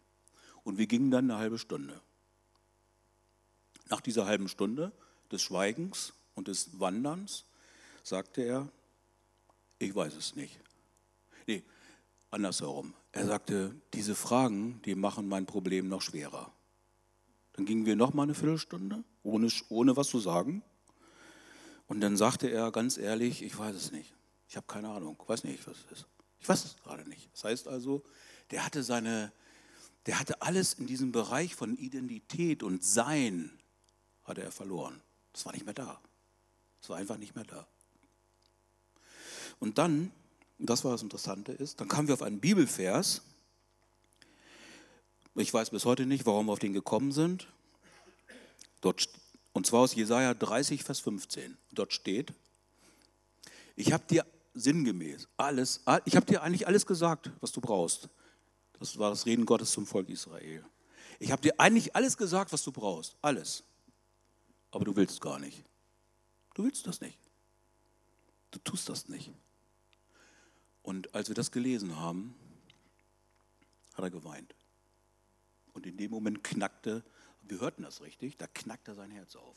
Und 0.65 0.79
wir 0.79 0.87
gingen 0.87 1.11
dann 1.11 1.31
eine 1.31 1.39
halbe 1.39 1.59
Stunde. 1.59 2.01
Nach 3.89 4.01
dieser 4.01 4.27
halben 4.27 4.49
Stunde 4.49 4.93
des 5.31 5.43
Schweigens 5.43 6.13
und 6.35 6.49
des 6.49 6.79
Wanderns 6.79 7.45
sagte 8.03 8.43
er, 8.43 8.69
ich 9.79 9.95
weiß 9.95 10.15
es 10.15 10.37
nicht. 10.37 10.59
Nee, 11.47 11.63
andersherum. 12.31 12.95
Er 13.13 13.27
sagte, 13.27 13.75
diese 13.95 14.15
Fragen, 14.15 14.83
die 14.85 14.95
machen 14.95 15.29
mein 15.29 15.47
Problem 15.47 15.89
noch 15.89 16.03
schwerer. 16.03 16.53
Dann 17.55 17.65
gingen 17.65 17.87
wir 17.87 17.97
noch 17.97 18.15
mal 18.15 18.25
eine 18.25 18.35
Viertelstunde, 18.35 19.03
ohne, 19.23 19.49
ohne 19.69 19.97
was 19.97 20.09
zu 20.09 20.21
sagen. 20.21 20.63
Und 21.87 22.01
dann 22.01 22.17
sagte 22.17 22.49
er 22.49 22.71
ganz 22.71 22.99
ehrlich, 22.99 23.43
ich 23.43 23.59
weiß 23.59 23.75
es 23.75 23.93
nicht. 23.93 24.15
Ich 24.49 24.57
habe 24.57 24.67
keine 24.67 24.89
Ahnung, 24.89 25.17
weiß 25.27 25.45
nicht, 25.45 25.67
was 25.67 25.77
es 25.77 25.99
ist. 25.99 26.07
Ich 26.41 26.49
weiß 26.49 26.65
es 26.65 26.77
gerade 26.83 27.07
nicht. 27.09 27.29
Das 27.35 27.45
heißt 27.45 27.69
also, 27.69 28.03
der 28.51 28.65
hatte 28.65 28.83
seine, 28.83 29.33
der 30.07 30.19
hatte 30.19 30.41
alles 30.41 30.75
in 30.75 30.87
diesem 30.87 31.13
Bereich 31.13 31.55
von 31.55 31.77
Identität 31.77 32.63
und 32.63 32.83
Sein, 32.83 33.59
hatte 34.25 34.43
er 34.43 34.51
verloren. 34.51 35.03
Das 35.33 35.45
war 35.45 35.53
nicht 35.53 35.67
mehr 35.67 35.75
da. 35.75 36.01
Das 36.81 36.89
war 36.91 36.97
einfach 36.97 37.19
nicht 37.19 37.35
mehr 37.35 37.45
da. 37.45 37.67
Und 39.61 39.79
dann, 39.79 40.13
das 40.59 40.85
war 40.85 40.93
das 40.93 41.03
Interessante 41.03 41.53
ist, 41.53 41.81
dann 41.81 41.89
kamen 41.89 42.09
wir 42.09 42.15
auf 42.15 42.23
einen 42.23 42.41
Bibelvers. 42.41 43.23
Ich 45.35 45.53
weiß 45.53 45.71
bis 45.71 45.85
heute 45.85 46.07
nicht, 46.07 46.25
warum 46.27 46.47
wir 46.47 46.53
auf 46.53 46.59
den 46.59 46.73
gekommen 46.73 47.13
sind. 47.13 47.49
Dort, 48.81 49.09
und 49.53 49.67
zwar 49.67 49.81
aus 49.81 49.95
Jesaja 49.95 50.35
30, 50.35 50.85
Vers 50.85 51.01
15. 51.01 51.59
Dort 51.73 51.93
steht: 51.93 52.33
Ich 53.77 53.93
habe 53.93 54.05
dir 54.09 54.25
sinngemäß 54.61 55.29
alles, 55.37 55.83
ich 56.05 56.17
habe 56.17 56.27
dir 56.27 56.43
eigentlich 56.43 56.67
alles 56.67 56.87
gesagt, 56.87 57.31
was 57.41 57.53
du 57.53 57.61
brauchst. 57.61 58.09
Das 58.79 58.99
war 58.99 59.11
das 59.11 59.27
Reden 59.27 59.45
Gottes 59.45 59.73
zum 59.73 59.87
Volk 59.87 60.09
Israel. 60.09 60.65
Ich 61.19 61.33
habe 61.33 61.43
dir 61.43 61.59
eigentlich 61.59 61.97
alles 61.97 62.17
gesagt, 62.17 62.53
was 62.53 62.63
du 62.63 62.71
brauchst. 62.71 63.17
Alles. 63.23 63.65
Aber 64.71 64.85
du 64.85 64.95
willst 64.95 65.21
gar 65.21 65.39
nicht. 65.39 65.65
Du 66.55 66.65
willst 66.65 66.87
das 66.87 67.01
nicht. 67.01 67.19
Du 68.51 68.59
tust 68.61 68.89
das 68.89 69.09
nicht. 69.09 69.33
Und 70.83 71.15
als 71.15 71.29
wir 71.29 71.35
das 71.35 71.51
gelesen 71.51 71.97
haben, 71.97 72.35
hat 73.95 74.05
er 74.05 74.11
geweint. 74.11 74.55
Und 75.73 75.87
in 75.87 75.97
dem 75.97 76.11
Moment 76.11 76.43
knackte, 76.43 77.05
wir 77.43 77.61
hörten 77.61 77.83
das 77.83 78.01
richtig, 78.01 78.37
da 78.37 78.47
knackte 78.47 78.95
sein 78.95 79.11
Herz 79.11 79.37
auf. 79.37 79.57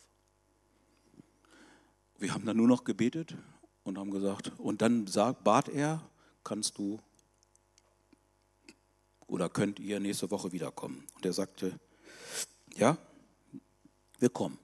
Wir 2.17 2.33
haben 2.33 2.45
dann 2.45 2.57
nur 2.57 2.67
noch 2.67 2.83
gebetet 2.83 3.35
und 3.83 3.97
haben 3.97 4.11
gesagt, 4.11 4.51
und 4.57 4.81
dann 4.81 5.05
bat 5.43 5.69
er, 5.69 6.01
kannst 6.43 6.77
du 6.77 6.99
oder 9.27 9.49
könnt 9.49 9.79
ihr 9.79 9.99
nächste 9.99 10.29
Woche 10.29 10.51
wiederkommen? 10.51 11.07
Und 11.15 11.25
er 11.25 11.33
sagte, 11.33 11.79
ja, 12.75 12.97
wir 14.19 14.29
kommen. 14.29 14.59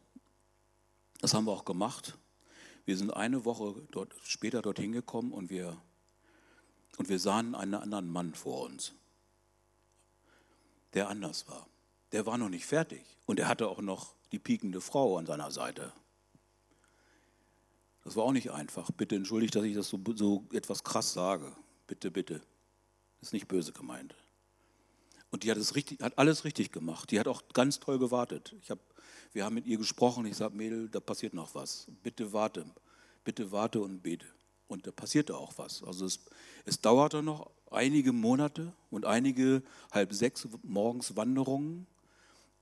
Das 1.22 1.34
haben 1.34 1.46
wir 1.46 1.54
auch 1.54 1.66
gemacht. 1.66 2.18
Wir 2.86 2.98
sind 2.98 3.12
eine 3.12 3.46
Woche 3.46 3.88
dort, 3.92 4.14
später 4.24 4.62
dorthin 4.62 4.92
gekommen 4.92 5.32
und 5.32 5.50
wir, 5.50 5.82
und 6.98 7.10
wir 7.10 7.20
sahen 7.20 7.56
einen 7.56 7.74
anderen 7.74 8.10
Mann 8.10 8.34
vor 8.34 8.66
uns, 8.66 8.94
der 10.94 11.10
anders 11.10 11.48
war. 11.48 11.68
Der 12.12 12.26
war 12.26 12.38
noch 12.38 12.50
nicht 12.50 12.66
fertig 12.66 13.04
und 13.26 13.40
er 13.40 13.48
hatte 13.48 13.68
auch 13.68 13.82
noch 13.82 14.16
die 14.32 14.40
piekende 14.40 14.82
Frau 14.82 15.18
an 15.18 15.26
seiner 15.26 15.52
Seite. 15.52 15.92
Das 18.08 18.16
war 18.16 18.24
auch 18.24 18.32
nicht 18.32 18.52
einfach. 18.52 18.90
Bitte 18.92 19.18
entschuldigt, 19.18 19.54
dass 19.54 19.66
ich 19.66 19.76
das 19.76 19.90
so, 19.90 20.00
so 20.16 20.46
etwas 20.54 20.86
krass 20.86 21.12
sage. 21.12 21.54
Bitte, 21.88 22.10
bitte. 22.10 22.40
Ist 23.20 23.34
nicht 23.34 23.50
böse 23.50 23.74
gemeint. 23.74 24.16
Und 25.30 25.44
die 25.44 25.52
hat, 25.52 25.58
es 25.58 25.76
richtig, 25.76 26.02
hat 26.02 26.18
alles 26.18 26.46
richtig 26.46 26.72
gemacht. 26.72 27.12
Die 27.12 27.20
hat 27.20 27.28
auch 27.28 27.44
ganz 27.50 27.82
toll 27.82 28.00
gewartet. 28.00 28.56
Ich 28.62 28.72
hab, 28.72 28.80
wir 29.34 29.44
haben 29.44 29.56
mit 29.56 29.68
ihr 29.68 29.78
gesprochen. 29.78 30.26
Ich 30.26 30.38
sage, 30.38 30.56
Mädel, 30.56 30.88
da 30.88 31.02
passiert 31.02 31.34
noch 31.34 31.54
was. 31.54 31.88
Bitte 32.02 32.32
warte. 32.32 32.66
Bitte 33.26 33.52
warte 33.52 33.82
und 33.82 34.04
bete. 34.04 34.26
Und 34.70 34.88
da 34.88 34.92
passierte 34.92 35.36
auch 35.36 35.58
was. 35.58 35.84
Also 35.84 36.06
es, 36.06 36.22
es 36.64 36.80
dauerte 36.80 37.22
noch 37.22 37.52
einige 37.72 38.14
Monate 38.14 38.72
und 38.90 39.04
einige 39.04 39.64
halb 39.92 40.14
sechs 40.14 40.48
morgens 40.64 41.18
Wanderungen. 41.18 41.88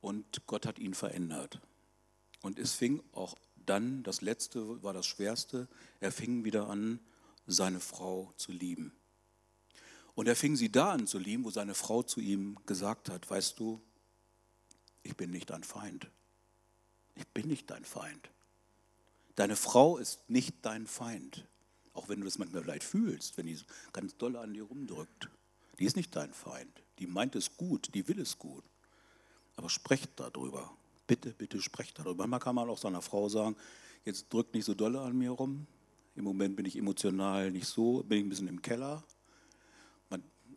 Und 0.01 0.47
Gott 0.47 0.65
hat 0.65 0.79
ihn 0.79 0.95
verändert. 0.95 1.59
Und 2.41 2.57
es 2.57 2.73
fing 2.73 3.03
auch 3.13 3.35
dann, 3.65 4.03
das 4.03 4.21
letzte 4.21 4.81
war 4.83 4.93
das 4.93 5.05
Schwerste, 5.05 5.67
er 5.99 6.11
fing 6.11 6.43
wieder 6.43 6.67
an, 6.69 6.99
seine 7.47 7.79
Frau 7.79 8.33
zu 8.37 8.51
lieben. 8.51 8.91
Und 10.15 10.27
er 10.27 10.35
fing 10.35 10.55
sie 10.55 10.71
da 10.71 10.91
an 10.91 11.07
zu 11.07 11.19
lieben, 11.19 11.43
wo 11.43 11.51
seine 11.51 11.75
Frau 11.75 12.01
zu 12.01 12.21
ihm 12.21 12.57
gesagt 12.65 13.09
hat, 13.09 13.29
weißt 13.29 13.59
du, 13.59 13.81
ich 15.03 15.15
bin 15.15 15.29
nicht 15.29 15.49
dein 15.49 15.63
Feind. 15.63 16.09
Ich 17.15 17.27
bin 17.27 17.47
nicht 17.47 17.69
dein 17.69 17.85
Feind. 17.85 18.29
Deine 19.35 19.55
Frau 19.55 19.97
ist 19.97 20.29
nicht 20.29 20.55
dein 20.61 20.87
Feind. 20.87 21.45
Auch 21.93 22.09
wenn 22.09 22.19
du 22.19 22.25
das 22.25 22.37
manchmal 22.37 22.63
vielleicht 22.63 22.83
fühlst, 22.83 23.37
wenn 23.37 23.45
die 23.45 23.59
ganz 23.93 24.17
doll 24.17 24.35
an 24.37 24.53
dir 24.53 24.63
rumdrückt. 24.63 25.29
Die 25.79 25.85
ist 25.85 25.95
nicht 25.95 26.15
dein 26.15 26.33
Feind. 26.33 26.81
Die 26.99 27.07
meint 27.07 27.35
es 27.35 27.57
gut, 27.57 27.93
die 27.93 28.07
will 28.07 28.19
es 28.19 28.39
gut. 28.39 28.63
Aber 29.57 29.69
sprecht 29.69 30.11
darüber. 30.15 30.75
Bitte, 31.07 31.33
bitte 31.33 31.61
sprecht 31.61 31.99
darüber. 31.99 32.23
Manchmal 32.23 32.39
kann 32.39 32.55
man 32.55 32.69
auch 32.69 32.77
seiner 32.77 33.01
Frau 33.01 33.29
sagen, 33.29 33.55
jetzt 34.03 34.31
drückt 34.33 34.53
nicht 34.53 34.65
so 34.65 34.73
doll 34.73 34.95
an 34.95 35.17
mir 35.17 35.31
rum. 35.31 35.67
Im 36.15 36.23
Moment 36.23 36.55
bin 36.55 36.65
ich 36.65 36.77
emotional 36.77 37.51
nicht 37.51 37.67
so, 37.67 38.03
bin 38.03 38.19
ich 38.19 38.25
ein 38.25 38.29
bisschen 38.29 38.47
im 38.47 38.61
Keller 38.61 39.03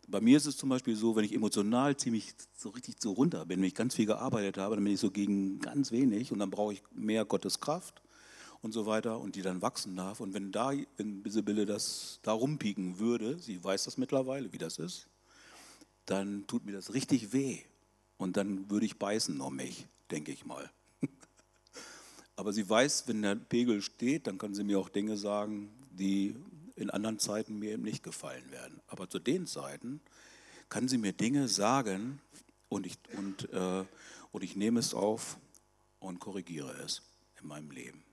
bei 0.09 0.21
mir 0.21 0.37
ist 0.37 0.45
es 0.45 0.57
zum 0.57 0.69
Beispiel 0.69 0.95
so, 0.95 1.15
wenn 1.15 1.23
ich 1.23 1.33
emotional 1.33 1.95
ziemlich 1.95 2.33
so 2.55 2.69
richtig 2.69 2.95
so 2.99 3.11
runter 3.11 3.45
bin, 3.45 3.59
wenn 3.59 3.67
ich 3.67 3.75
ganz 3.75 3.95
viel 3.95 4.05
gearbeitet 4.05 4.57
habe, 4.57 4.75
dann 4.75 4.83
bin 4.83 4.93
ich 4.93 4.99
so 4.99 5.11
gegen 5.11 5.59
ganz 5.59 5.91
wenig 5.91 6.31
und 6.31 6.39
dann 6.39 6.49
brauche 6.49 6.73
ich 6.73 6.83
mehr 6.93 7.25
Gottes 7.25 7.59
Kraft 7.59 8.01
und 8.61 8.73
so 8.73 8.85
weiter 8.85 9.19
und 9.19 9.35
die 9.35 9.41
dann 9.41 9.61
wachsen 9.61 9.95
darf. 9.95 10.19
Und 10.19 10.33
wenn 10.33 10.51
da, 10.51 10.71
wenn 10.97 11.23
Sibylle 11.25 11.65
das 11.65 12.19
da 12.23 12.31
rumpieken 12.31 12.99
würde, 12.99 13.39
sie 13.39 13.63
weiß 13.63 13.85
das 13.85 13.97
mittlerweile, 13.97 14.51
wie 14.51 14.57
das 14.57 14.79
ist, 14.79 15.07
dann 16.05 16.45
tut 16.47 16.65
mir 16.65 16.73
das 16.73 16.93
richtig 16.93 17.31
weh. 17.31 17.59
Und 18.17 18.35
dann 18.35 18.69
würde 18.69 18.85
ich 18.85 18.97
beißen 18.97 19.39
um 19.39 19.55
mich, 19.55 19.87
denke 20.11 20.31
ich 20.31 20.45
mal. 20.45 20.69
Aber 22.35 22.53
sie 22.53 22.69
weiß, 22.69 23.07
wenn 23.07 23.21
der 23.21 23.35
Pegel 23.35 23.81
steht, 23.81 24.27
dann 24.27 24.37
kann 24.37 24.53
sie 24.53 24.63
mir 24.63 24.79
auch 24.79 24.89
Dinge 24.89 25.17
sagen, 25.17 25.69
die 25.91 26.35
in 26.75 26.89
anderen 26.89 27.19
Zeiten 27.19 27.59
mir 27.59 27.73
eben 27.73 27.83
nicht 27.83 28.03
gefallen 28.03 28.49
werden. 28.51 28.79
Aber 28.87 29.09
zu 29.09 29.19
den 29.19 29.47
Zeiten 29.47 30.01
kann 30.69 30.87
sie 30.87 30.97
mir 30.97 31.13
Dinge 31.13 31.47
sagen 31.47 32.21
und 32.69 32.85
ich, 32.85 32.97
und, 33.17 33.51
äh, 33.51 33.85
und 34.31 34.43
ich 34.43 34.55
nehme 34.55 34.79
es 34.79 34.93
auf 34.93 35.37
und 35.99 36.19
korrigiere 36.19 36.71
es 36.83 37.01
in 37.41 37.47
meinem 37.47 37.71
Leben. 37.71 38.03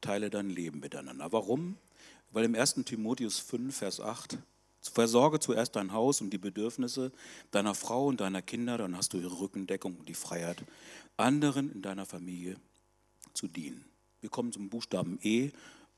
Teile 0.00 0.30
dein 0.30 0.50
Leben 0.50 0.80
miteinander. 0.80 1.32
Warum? 1.32 1.76
Weil 2.30 2.44
im 2.44 2.54
1. 2.54 2.84
Timotheus 2.84 3.38
5, 3.38 3.76
Vers 3.76 4.00
8, 4.00 4.38
versorge 4.88 5.40
zuerst 5.40 5.76
dein 5.76 5.92
Haus 5.92 6.20
und 6.20 6.30
die 6.30 6.38
Bedürfnisse 6.38 7.12
deiner 7.50 7.74
Frau 7.74 8.06
und 8.06 8.20
deiner 8.20 8.42
Kinder, 8.42 8.78
dann 8.78 8.96
hast 8.96 9.12
du 9.12 9.18
ihre 9.18 9.40
Rückendeckung 9.40 9.96
und 9.96 10.08
die 10.08 10.14
Freiheit, 10.14 10.64
anderen 11.16 11.70
in 11.72 11.82
deiner 11.82 12.06
Familie 12.06 12.56
zu 13.34 13.48
dienen. 13.48 13.84
Wir 14.20 14.30
kommen 14.30 14.52
zum 14.52 14.68
Buchstaben 14.68 15.18
E 15.22 15.50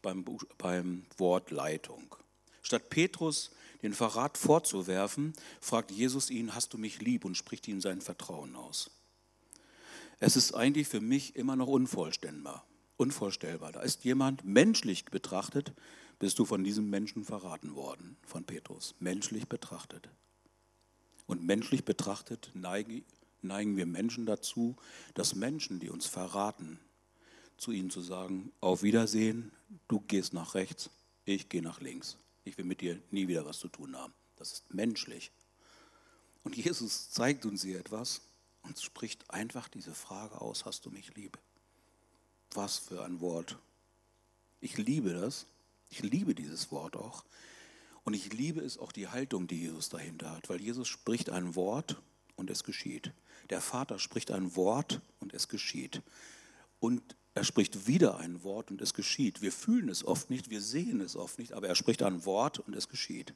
beim, 0.03 0.25
beim 0.59 1.05
Wort 1.17 1.51
Leitung. 1.51 2.15
Statt 2.63 2.91
Petrus 2.91 3.51
den 3.83 3.95
Verrat 3.95 4.37
vorzuwerfen, 4.37 5.33
fragt 5.61 5.91
Jesus 5.91 6.31
ihn, 6.31 6.55
hast 6.55 6.75
du 6.75 6.79
mich 6.79 7.01
lieb 7.01 7.25
und 7.25 7.37
spricht 7.37 7.67
ihm 7.69 7.81
sein 7.81 8.01
Vertrauen 8.01 8.55
aus. 8.57 8.91
Es 10.19 10.37
ist 10.37 10.53
eigentlich 10.53 10.87
für 10.87 11.01
mich 11.01 11.37
immer 11.37 11.57
noch 11.57 11.69
unvollständig, 11.69 12.53
unvorstellbar. 12.99 13.73
Da 13.73 13.81
ist 13.81 14.05
jemand 14.05 14.45
menschlich 14.45 15.07
betrachtet, 15.07 15.73
bist 16.21 16.39
du 16.39 16.45
von 16.45 16.63
diesem 16.63 16.89
Menschen 16.89 17.25
verraten 17.25 17.75
worden, 17.75 18.17
von 18.23 18.45
Petrus. 18.45 18.95
Menschlich 19.01 19.49
betrachtet. 19.49 20.09
Und 21.27 21.43
menschlich 21.43 21.85
betrachtet 21.85 22.51
neigen, 22.55 23.05
neigen 23.43 23.77
wir 23.77 23.87
Menschen 23.87 24.27
dazu, 24.27 24.77
dass 25.15 25.35
Menschen, 25.35 25.81
die 25.81 25.89
uns 25.89 26.07
verraten, 26.07 26.79
zu 27.57 27.73
ihnen 27.73 27.91
zu 27.91 28.03
sagen, 28.03 28.53
auf 28.61 28.83
Wiedersehen, 28.83 29.51
du 29.89 30.01
gehst 30.01 30.35
nach 30.35 30.55
rechts, 30.55 30.91
ich 31.25 31.49
gehe 31.49 31.63
nach 31.63 31.81
links. 31.81 32.17
Ich 32.45 32.57
will 32.59 32.65
mit 32.65 32.81
dir 32.81 33.01
nie 33.11 33.27
wieder 33.27 33.47
was 33.47 33.59
zu 33.59 33.69
tun 33.69 33.97
haben. 33.97 34.13
Das 34.37 34.53
ist 34.53 34.75
menschlich. 34.75 35.31
Und 36.43 36.57
Jesus 36.57 37.11
zeigt 37.11 37.47
uns 37.47 37.63
hier 37.63 37.79
etwas 37.79 38.23
und 38.63 38.79
spricht 38.79 39.31
einfach 39.31 39.69
diese 39.69 39.95
Frage 39.95 40.41
aus, 40.41 40.65
hast 40.67 40.85
du 40.85 40.91
mich 40.91 41.15
lieb? 41.15 41.39
Was 42.53 42.79
für 42.79 43.05
ein 43.05 43.21
Wort. 43.21 43.59
Ich 44.61 44.77
liebe 44.77 45.13
das. 45.13 45.47
Ich 45.91 46.03
liebe 46.03 46.35
dieses 46.35 46.71
Wort 46.71 46.97
auch. 46.97 47.25
Und 48.05 48.15
ich 48.15 48.33
liebe 48.33 48.61
es 48.61 48.79
auch 48.79 48.93
die 48.93 49.09
Haltung, 49.09 49.47
die 49.47 49.61
Jesus 49.61 49.89
dahinter 49.89 50.31
hat, 50.31 50.49
weil 50.49 50.61
Jesus 50.61 50.89
spricht 50.89 51.29
ein 51.29 51.55
Wort 51.55 52.01
und 52.37 52.49
es 52.49 52.65
geschieht. 52.65 53.13
Der 53.51 53.61
Vater 53.61 53.99
spricht 53.99 54.31
ein 54.31 54.57
Wort 54.57 55.03
und 55.19 55.35
es 55.35 55.49
geschieht. 55.49 56.03
Und 56.79 57.03
er 57.35 57.45
spricht 57.45 57.87
wieder 57.87 58.19
ein 58.19 58.43
Wort 58.43 58.71
und 58.71 58.81
es 58.81 58.95
geschieht. 58.95 59.43
Wir 59.43 59.53
fühlen 59.53 59.89
es 59.89 60.05
oft 60.05 60.31
nicht, 60.31 60.49
wir 60.51 60.63
sehen 60.63 61.01
es 61.01 61.17
oft 61.17 61.39
nicht, 61.39 61.53
aber 61.53 61.69
er 61.69 61.75
spricht 61.75 62.03
ein 62.03 62.25
Wort 62.25 62.59
und 62.59 62.75
es 62.75 62.89
geschieht. 62.89 63.35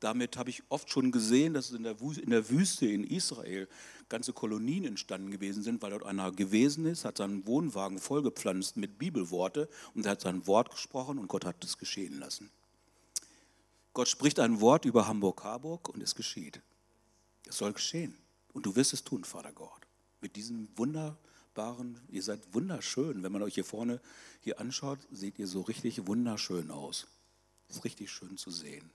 Damit 0.00 0.36
habe 0.36 0.50
ich 0.50 0.62
oft 0.68 0.90
schon 0.90 1.10
gesehen, 1.10 1.54
dass 1.54 1.70
in 1.70 1.82
der 1.82 2.00
Wüste 2.00 2.86
in 2.86 3.04
Israel 3.04 3.66
ganze 4.08 4.32
Kolonien 4.32 4.84
entstanden 4.84 5.30
gewesen 5.30 5.62
sind, 5.62 5.80
weil 5.82 5.90
dort 5.90 6.04
einer 6.04 6.30
gewesen 6.32 6.84
ist, 6.84 7.04
hat 7.04 7.18
seinen 7.18 7.46
Wohnwagen 7.46 7.98
vollgepflanzt 7.98 8.76
mit 8.76 8.98
Bibelworte 8.98 9.68
und 9.94 10.04
er 10.04 10.12
hat 10.12 10.20
sein 10.20 10.46
Wort 10.46 10.70
gesprochen 10.70 11.18
und 11.18 11.28
Gott 11.28 11.44
hat 11.44 11.64
es 11.64 11.78
geschehen 11.78 12.18
lassen. 12.18 12.50
Gott 13.94 14.08
spricht 14.08 14.38
ein 14.38 14.60
Wort 14.60 14.84
über 14.84 15.08
Hamburg-Harburg 15.08 15.88
und 15.88 16.02
es 16.02 16.14
geschieht. 16.14 16.60
Es 17.46 17.56
soll 17.56 17.72
geschehen. 17.72 18.14
Und 18.52 18.66
du 18.66 18.76
wirst 18.76 18.92
es 18.92 19.02
tun, 19.02 19.24
Vater 19.24 19.52
Gott. 19.52 19.86
Mit 20.20 20.36
diesem 20.36 20.68
wunderbaren, 20.76 22.00
ihr 22.08 22.22
seid 22.22 22.40
wunderschön. 22.52 23.22
Wenn 23.22 23.32
man 23.32 23.42
euch 23.42 23.54
hier 23.54 23.64
vorne 23.64 24.00
hier 24.40 24.60
anschaut, 24.60 24.98
seht 25.10 25.38
ihr 25.38 25.46
so 25.46 25.62
richtig 25.62 26.06
wunderschön 26.06 26.70
aus. 26.70 27.06
Es 27.68 27.76
ist 27.76 27.84
richtig 27.84 28.10
schön 28.10 28.36
zu 28.36 28.50
sehen. 28.50 28.90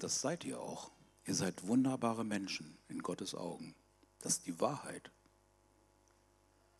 Das 0.00 0.22
seid 0.22 0.44
ihr 0.44 0.58
auch. 0.58 0.90
Ihr 1.26 1.34
seid 1.34 1.66
wunderbare 1.66 2.24
Menschen 2.24 2.78
in 2.88 3.02
Gottes 3.02 3.34
Augen. 3.34 3.74
Das 4.20 4.32
ist 4.32 4.46
die 4.46 4.58
Wahrheit. 4.58 5.10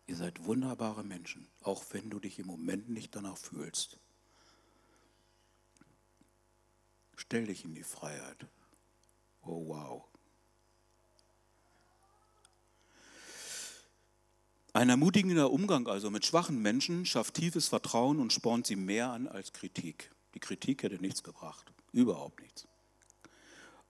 Ihr 0.07 0.15
seid 0.15 0.43
wunderbare 0.43 1.03
Menschen, 1.03 1.47
auch 1.61 1.83
wenn 1.91 2.09
du 2.09 2.19
dich 2.19 2.39
im 2.39 2.47
Moment 2.47 2.89
nicht 2.89 3.15
danach 3.15 3.37
fühlst. 3.37 3.97
Stell 7.15 7.45
dich 7.45 7.63
in 7.63 7.75
die 7.75 7.83
Freiheit. 7.83 8.47
Oh 9.43 9.67
wow. 9.67 10.03
Ein 14.73 14.89
ermutigender 14.89 15.51
Umgang 15.51 15.87
also 15.87 16.09
mit 16.09 16.25
schwachen 16.25 16.59
Menschen 16.59 17.05
schafft 17.05 17.35
tiefes 17.35 17.67
Vertrauen 17.67 18.19
und 18.19 18.33
spornt 18.33 18.65
sie 18.65 18.75
mehr 18.75 19.11
an 19.11 19.27
als 19.27 19.53
Kritik. 19.53 20.09
Die 20.33 20.39
Kritik 20.39 20.81
hätte 20.81 20.95
nichts 20.95 21.21
gebracht, 21.21 21.71
überhaupt 21.93 22.41
nichts. 22.41 22.67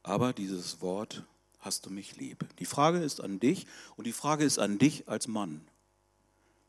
Aber 0.04 0.34
dieses 0.34 0.82
Wort, 0.82 1.24
hast 1.62 1.86
du 1.86 1.90
mich 1.92 2.18
lieb. 2.18 2.46
Die 2.60 2.66
Frage 2.66 3.00
ist 3.00 3.22
an 3.22 3.40
dich 3.40 3.68
und 3.96 4.06
die 4.06 4.12
Frage 4.12 4.44
ist 4.44 4.60
an 4.60 4.78
dich 4.78 5.08
als 5.08 5.28
Mann. 5.28 5.62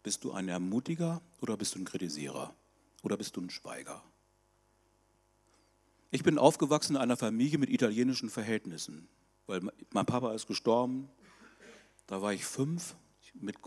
Bist 0.03 0.25
du 0.25 0.33
ein 0.33 0.49
Ermutiger 0.49 1.21
oder 1.41 1.57
bist 1.57 1.75
du 1.75 1.81
ein 1.81 1.85
Kritisierer? 1.85 2.55
Oder 3.03 3.17
bist 3.17 3.37
du 3.37 3.41
ein 3.41 3.51
Schweiger? 3.51 4.03
Ich 6.11 6.23
bin 6.23 6.39
aufgewachsen 6.39 6.97
in 6.97 7.03
einer 7.03 7.17
Familie 7.17 7.59
mit 7.59 7.71
italienischen 7.71 8.29
Verhältnissen, 8.29 9.09
weil 9.47 9.61
mein 9.91 10.07
Papa 10.07 10.35
ist 10.35 10.47
gestorben, 10.47 11.09
da 12.07 12.21
war 12.21 12.35
ich 12.35 12.45
fünf. 12.45 12.95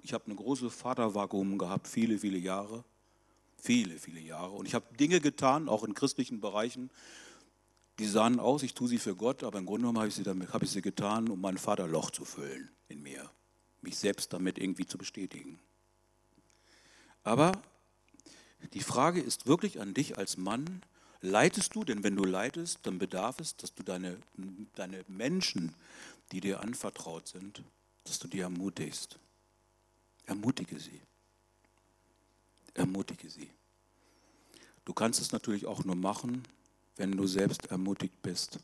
Ich 0.03 0.13
habe 0.13 0.25
eine 0.25 0.35
große 0.35 0.69
Vatervakuum 0.69 1.57
gehabt, 1.57 1.87
viele, 1.87 2.19
viele 2.19 2.37
Jahre. 2.37 2.83
Viele, 3.57 3.97
viele 3.97 4.19
Jahre. 4.19 4.51
Und 4.51 4.67
ich 4.67 4.75
habe 4.75 4.93
Dinge 4.95 5.19
getan, 5.19 5.69
auch 5.69 5.83
in 5.83 5.95
christlichen 5.95 6.39
Bereichen, 6.39 6.91
die 7.99 8.07
sahen 8.07 8.39
aus, 8.39 8.63
ich 8.63 8.73
tue 8.73 8.87
sie 8.87 8.97
für 8.97 9.15
Gott, 9.15 9.43
aber 9.43 9.59
im 9.59 9.65
Grunde 9.65 9.81
genommen 9.81 9.99
habe 9.99 10.09
ich 10.09 10.15
sie, 10.15 10.23
damit, 10.23 10.53
habe 10.53 10.65
ich 10.65 10.71
sie 10.71 10.81
getan, 10.81 11.29
um 11.29 11.39
mein 11.39 11.57
Vaterloch 11.57 12.11
zu 12.11 12.25
füllen 12.25 12.69
in 12.89 13.01
mir, 13.01 13.29
mich 13.81 13.97
selbst 13.97 14.33
damit 14.33 14.57
irgendwie 14.57 14.85
zu 14.85 14.97
bestätigen. 14.97 15.59
Aber 17.23 17.53
die 18.73 18.81
Frage 18.81 19.21
ist 19.21 19.47
wirklich 19.47 19.79
an 19.79 19.93
dich 19.93 20.17
als 20.17 20.37
Mann, 20.37 20.81
leitest 21.21 21.75
du, 21.75 21.83
denn 21.83 22.03
wenn 22.03 22.15
du 22.15 22.23
leitest, 22.23 22.79
dann 22.83 22.99
bedarf 22.99 23.39
es, 23.39 23.55
dass 23.55 23.73
du 23.73 23.83
deine, 23.83 24.17
deine 24.75 25.03
Menschen, 25.07 25.73
die 26.31 26.41
dir 26.41 26.61
anvertraut 26.61 27.27
sind, 27.27 27.63
dass 28.03 28.19
du 28.19 28.27
die 28.27 28.39
ermutigst. 28.39 29.19
Ermutige 30.25 30.79
sie. 30.79 31.01
Ermutige 32.73 33.29
sie. 33.29 33.49
Du 34.83 34.93
kannst 34.93 35.19
es 35.19 35.31
natürlich 35.31 35.65
auch 35.65 35.83
nur 35.83 35.95
machen, 35.95 36.43
wenn 36.97 37.11
du 37.11 37.27
selbst 37.27 37.67
ermutigt 37.67 38.21
bist. 38.21 38.59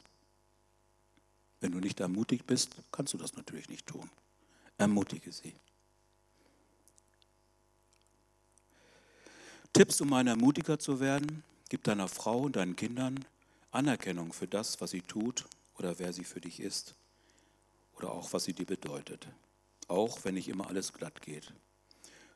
Wenn 1.59 1.71
du 1.71 1.79
nicht 1.79 1.99
ermutigt 1.99 2.47
bist, 2.47 2.75
kannst 2.91 3.13
du 3.13 3.17
das 3.17 3.35
natürlich 3.35 3.69
nicht 3.69 3.85
tun. 3.85 4.09
Ermutige 4.77 5.31
sie. 5.31 5.53
Tipps, 9.73 10.01
um 10.01 10.11
ein 10.13 10.27
Ermutiger 10.27 10.79
zu 10.79 10.99
werden, 10.99 11.43
gib 11.69 11.83
deiner 11.83 12.07
Frau 12.07 12.41
und 12.41 12.55
deinen 12.55 12.75
Kindern 12.75 13.23
Anerkennung 13.71 14.33
für 14.33 14.47
das, 14.47 14.81
was 14.81 14.91
sie 14.91 15.01
tut 15.01 15.45
oder 15.77 15.97
wer 15.99 16.11
sie 16.11 16.25
für 16.25 16.41
dich 16.41 16.59
ist 16.59 16.95
oder 17.93 18.11
auch 18.11 18.33
was 18.33 18.43
sie 18.43 18.53
dir 18.53 18.65
bedeutet, 18.65 19.27
auch 19.87 20.25
wenn 20.25 20.33
nicht 20.33 20.49
immer 20.49 20.67
alles 20.67 20.91
glatt 20.91 21.21
geht. 21.21 21.53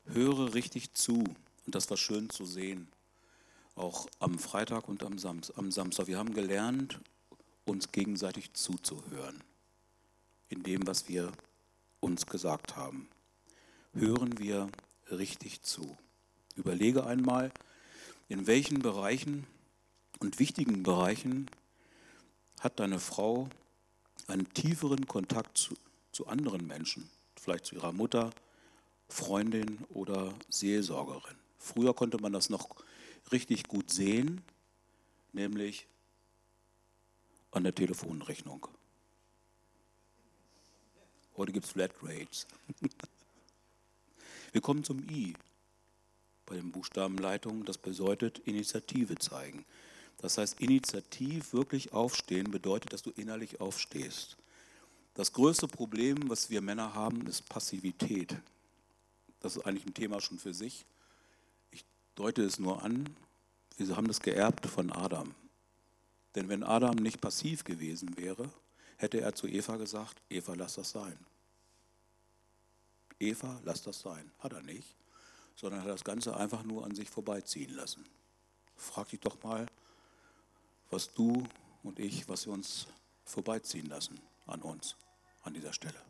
Höre 0.06 0.54
richtig 0.54 0.94
zu 0.94 1.24
und 1.66 1.76
das 1.76 1.90
war 1.90 1.98
schön 1.98 2.30
zu 2.30 2.46
sehen 2.46 2.88
auch 3.76 4.08
am 4.20 4.40
Freitag 4.40 4.88
und 4.88 5.04
am 5.04 5.18
Samstag. 5.72 6.08
Wir 6.08 6.18
haben 6.18 6.34
gelernt, 6.34 7.00
uns 7.66 7.92
gegenseitig 7.92 8.54
zuzuhören 8.54 9.44
in 10.50 10.64
dem, 10.64 10.88
was 10.88 11.08
wir 11.10 11.32
uns 12.00 12.26
gesagt 12.26 12.76
haben. 12.76 13.10
Hören 13.94 14.40
wir 14.40 14.70
richtig 15.12 15.62
zu. 15.62 15.98
Überlege 16.56 17.06
einmal, 17.06 17.52
in 18.30 18.48
welchen 18.48 18.80
Bereichen 18.80 19.46
und 20.20 20.40
wichtigen 20.40 20.84
Bereichen 20.84 21.50
hat 22.60 22.80
deine 22.80 23.00
Frau 23.00 23.50
einen 24.28 24.52
tieferen 24.54 25.08
Kontakt 25.08 25.58
zu, 25.58 25.76
zu 26.12 26.28
anderen 26.28 26.66
Menschen, 26.66 27.10
vielleicht 27.36 27.66
zu 27.66 27.76
ihrer 27.76 27.92
Mutter, 27.92 28.32
Freundin 29.08 29.80
oder 29.90 30.34
Seelsorgerin. 30.50 31.36
Früher 31.60 31.94
konnte 31.94 32.18
man 32.20 32.34
das 32.34 32.50
noch 32.50 32.70
richtig 33.32 33.68
gut 33.68 33.92
sehen, 33.92 34.42
nämlich 35.34 35.88
an 37.52 37.64
der 37.64 37.74
Telefonrechnung. 37.74 38.68
Heute 41.38 41.52
gibt 41.52 41.66
es 41.66 41.72
Flatrates. 41.72 42.48
Wir 44.52 44.62
kommen 44.62 44.84
zum 44.84 45.04
I 45.10 45.34
bei 46.46 46.56
den 46.56 46.72
Buchstabenleitungen. 46.72 47.66
Das 47.66 47.78
bedeutet 47.78 48.40
Initiative 48.40 49.16
zeigen. 49.16 49.66
Das 50.18 50.38
heißt, 50.38 50.62
initiativ 50.62 51.52
wirklich 51.54 51.92
aufstehen 51.92 52.52
bedeutet, 52.52 52.94
dass 52.94 53.02
du 53.02 53.12
innerlich 53.12 53.60
aufstehst. 53.60 54.38
Das 55.14 55.34
größte 55.34 55.68
Problem, 55.68 56.30
was 56.30 56.50
wir 56.50 56.62
Männer 56.62 56.94
haben, 56.94 57.28
ist 57.28 57.48
Passivität. 57.50 58.38
Das 59.42 59.58
ist 59.58 59.66
eigentlich 59.66 59.86
ein 59.86 59.94
Thema 59.94 60.22
schon 60.22 60.40
für 60.40 60.54
sich 60.54 60.86
deute 62.16 62.44
es 62.44 62.60
nur 62.60 62.84
an, 62.84 63.16
wir 63.78 63.96
haben 63.96 64.08
das 64.08 64.22
geerbt 64.22 64.66
von 64.66 64.92
Adam. 64.92 65.36
Denn 66.36 66.50
wenn 66.50 66.64
Adam 66.64 66.96
nicht 66.96 67.22
passiv 67.22 67.64
gewesen 67.64 68.18
wäre, 68.18 68.50
hätte 68.98 69.22
er 69.22 69.36
zu 69.36 69.48
Eva 69.48 69.78
gesagt, 69.78 70.22
Eva, 70.30 70.54
lass 70.54 70.76
das 70.76 70.92
sein. 70.92 71.18
Eva, 73.20 73.60
lass 73.64 73.84
das 73.84 74.00
sein. 74.02 74.32
Hat 74.40 74.54
er 74.54 74.62
nicht, 74.62 74.96
sondern 75.56 75.82
hat 75.82 75.90
das 75.90 76.04
Ganze 76.04 76.36
einfach 76.36 76.64
nur 76.64 76.86
an 76.86 76.96
sich 76.96 77.10
vorbeiziehen 77.10 77.74
lassen. 77.74 78.06
Frag 78.76 79.10
dich 79.10 79.22
doch 79.22 79.42
mal, 79.44 79.66
was 80.90 81.14
du 81.14 81.46
und 81.84 82.00
ich, 82.00 82.28
was 82.28 82.46
wir 82.46 82.54
uns 82.54 82.88
vorbeiziehen 83.24 83.88
lassen 83.88 84.20
an 84.46 84.62
uns, 84.62 84.96
an 85.44 85.54
dieser 85.54 85.74
Stelle. 85.74 86.02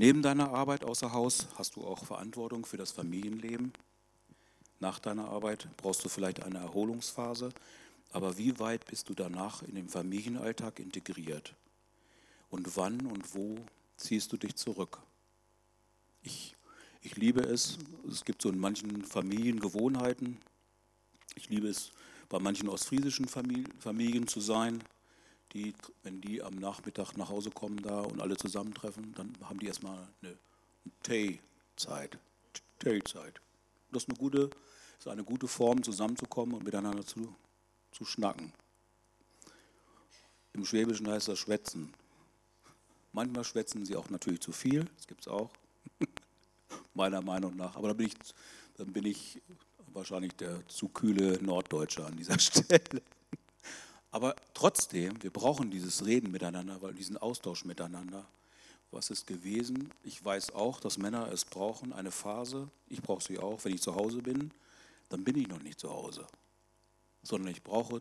Neben 0.00 0.22
deiner 0.22 0.52
Arbeit 0.52 0.84
außer 0.84 1.12
Haus 1.12 1.48
hast 1.56 1.74
du 1.74 1.84
auch 1.84 2.04
Verantwortung 2.04 2.64
für 2.64 2.76
das 2.76 2.92
Familienleben. 2.92 3.72
Nach 4.78 5.00
deiner 5.00 5.28
Arbeit 5.28 5.68
brauchst 5.76 6.04
du 6.04 6.08
vielleicht 6.08 6.44
eine 6.44 6.58
Erholungsphase, 6.58 7.50
aber 8.12 8.38
wie 8.38 8.60
weit 8.60 8.86
bist 8.86 9.08
du 9.08 9.14
danach 9.14 9.62
in 9.62 9.74
den 9.74 9.88
Familienalltag 9.88 10.78
integriert? 10.78 11.56
Und 12.48 12.76
wann 12.76 13.06
und 13.06 13.34
wo 13.34 13.56
ziehst 13.96 14.32
du 14.32 14.36
dich 14.36 14.54
zurück? 14.54 15.00
Ich, 16.22 16.54
ich 17.02 17.16
liebe 17.16 17.40
es, 17.40 17.78
es 18.08 18.24
gibt 18.24 18.40
so 18.40 18.50
in 18.50 18.58
manchen 18.58 19.04
Familien 19.04 19.58
Gewohnheiten. 19.58 20.38
Ich 21.34 21.48
liebe 21.48 21.66
es, 21.66 21.90
bei 22.28 22.38
manchen 22.38 22.68
ostfriesischen 22.68 23.26
Familien 23.26 24.28
zu 24.28 24.40
sein 24.40 24.80
die, 25.52 25.74
wenn 26.02 26.20
die 26.20 26.42
am 26.42 26.56
Nachmittag 26.56 27.16
nach 27.16 27.28
Hause 27.28 27.50
kommen 27.50 27.80
da 27.82 28.00
und 28.00 28.20
alle 28.20 28.36
zusammentreffen, 28.36 29.14
dann 29.14 29.32
haben 29.42 29.58
die 29.58 29.66
erstmal 29.66 30.06
eine 30.22 30.36
Tee-Zeit. 31.02 32.18
Tee-Zeit. 32.78 33.40
Das 33.90 34.02
ist 34.02 34.08
eine, 34.08 34.18
gute, 34.18 34.50
ist 34.98 35.08
eine 35.08 35.24
gute 35.24 35.48
Form, 35.48 35.82
zusammenzukommen 35.82 36.54
und 36.54 36.64
miteinander 36.64 37.04
zu, 37.04 37.34
zu 37.92 38.04
schnacken. 38.04 38.52
Im 40.52 40.64
Schwäbischen 40.64 41.08
heißt 41.08 41.28
das 41.28 41.38
Schwätzen. 41.38 41.94
Manchmal 43.12 43.44
schwätzen 43.44 43.86
sie 43.86 43.96
auch 43.96 44.10
natürlich 44.10 44.40
zu 44.40 44.52
viel, 44.52 44.84
das 44.96 45.06
gibt 45.06 45.22
es 45.22 45.28
auch, 45.28 45.50
meiner 46.94 47.22
Meinung 47.22 47.56
nach. 47.56 47.76
Aber 47.76 47.88
dann 47.88 47.96
bin, 47.96 48.06
ich, 48.08 48.14
dann 48.76 48.92
bin 48.92 49.06
ich 49.06 49.40
wahrscheinlich 49.92 50.34
der 50.34 50.66
zu 50.68 50.88
kühle 50.88 51.42
Norddeutsche 51.42 52.04
an 52.04 52.16
dieser 52.16 52.38
Stelle. 52.38 53.02
Aber 54.10 54.34
trotzdem, 54.54 55.22
wir 55.22 55.30
brauchen 55.30 55.70
dieses 55.70 56.06
Reden 56.06 56.30
miteinander, 56.30 56.80
weil 56.80 56.94
diesen 56.94 57.16
Austausch 57.18 57.64
miteinander. 57.64 58.26
Was 58.90 59.10
ist 59.10 59.26
gewesen? 59.26 59.92
Ich 60.02 60.24
weiß 60.24 60.54
auch, 60.54 60.80
dass 60.80 60.96
Männer 60.96 61.30
es 61.30 61.44
brauchen, 61.44 61.92
eine 61.92 62.10
Phase. 62.10 62.70
Ich 62.88 63.02
brauche 63.02 63.22
sie 63.22 63.38
auch. 63.38 63.64
Wenn 63.64 63.74
ich 63.74 63.82
zu 63.82 63.94
Hause 63.94 64.22
bin, 64.22 64.50
dann 65.10 65.24
bin 65.24 65.36
ich 65.36 65.46
noch 65.46 65.62
nicht 65.62 65.78
zu 65.78 65.90
Hause. 65.90 66.26
Sondern 67.22 67.52
ich 67.52 67.62
brauche 67.62 68.00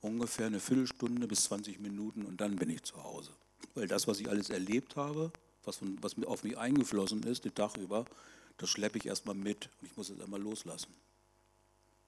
ungefähr 0.00 0.46
eine 0.46 0.60
Viertelstunde 0.60 1.26
bis 1.28 1.44
20 1.44 1.80
Minuten 1.80 2.24
und 2.24 2.40
dann 2.40 2.56
bin 2.56 2.70
ich 2.70 2.82
zu 2.82 3.02
Hause. 3.02 3.32
Weil 3.74 3.88
das, 3.88 4.08
was 4.08 4.20
ich 4.20 4.28
alles 4.30 4.48
erlebt 4.48 4.96
habe, 4.96 5.30
was, 5.64 5.76
von, 5.76 5.98
was 6.02 6.16
auf 6.24 6.44
mich 6.44 6.56
eingeflossen 6.56 7.22
ist, 7.24 7.44
den 7.44 7.54
Tag 7.54 7.76
über, 7.76 8.06
das 8.56 8.70
schleppe 8.70 8.96
ich 8.96 9.06
erstmal 9.06 9.34
mit 9.34 9.68
und 9.80 9.86
ich 9.86 9.96
muss 9.98 10.08
es 10.08 10.20
einmal 10.20 10.40
loslassen. 10.40 10.94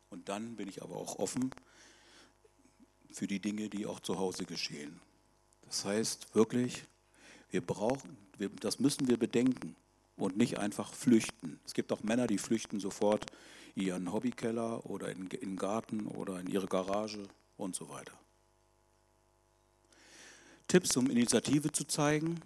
Und 0.09 0.31
dann 0.31 0.57
bin 0.57 0.69
ich 0.69 0.83
aber 0.83 0.97
auch 0.97 1.19
offen 1.19 1.51
für 3.13 3.27
die 3.27 3.41
Dinge, 3.41 3.69
die 3.69 3.87
auch 3.87 4.01
zu 4.01 4.19
Hause 4.19 4.45
geschehen. 4.45 5.01
Das 5.67 5.85
heißt 5.85 6.35
wirklich, 6.35 6.85
wir 7.51 7.61
brauchen, 7.61 8.17
wir, 8.39 8.49
das 8.49 8.79
müssen 8.79 9.09
wir 9.09 9.19
bedenken 9.19 9.77
und 10.17 10.37
nicht 10.37 10.59
einfach 10.59 10.93
flüchten. 10.93 11.61
Es 11.65 11.75
gibt 11.75 11.93
auch 11.93 12.03
Männer, 12.03 12.27
die 12.27 12.39
flüchten 12.39 12.81
sofort 12.81 13.27
in 13.75 13.87
ihren 13.87 14.13
Hobbykeller 14.13 14.85
oder 14.87 15.11
in, 15.11 15.27
in 15.29 15.51
den 15.51 15.57
Garten 15.57 16.07
oder 16.07 16.41
in 16.41 16.47
ihre 16.47 16.67
Garage 16.67 17.27
und 17.57 17.75
so 17.75 17.89
weiter. 17.89 18.13
Tipps, 20.69 20.97
um 20.97 21.11
Initiative 21.11 21.71
zu 21.73 21.85
zeigen. 21.85 22.41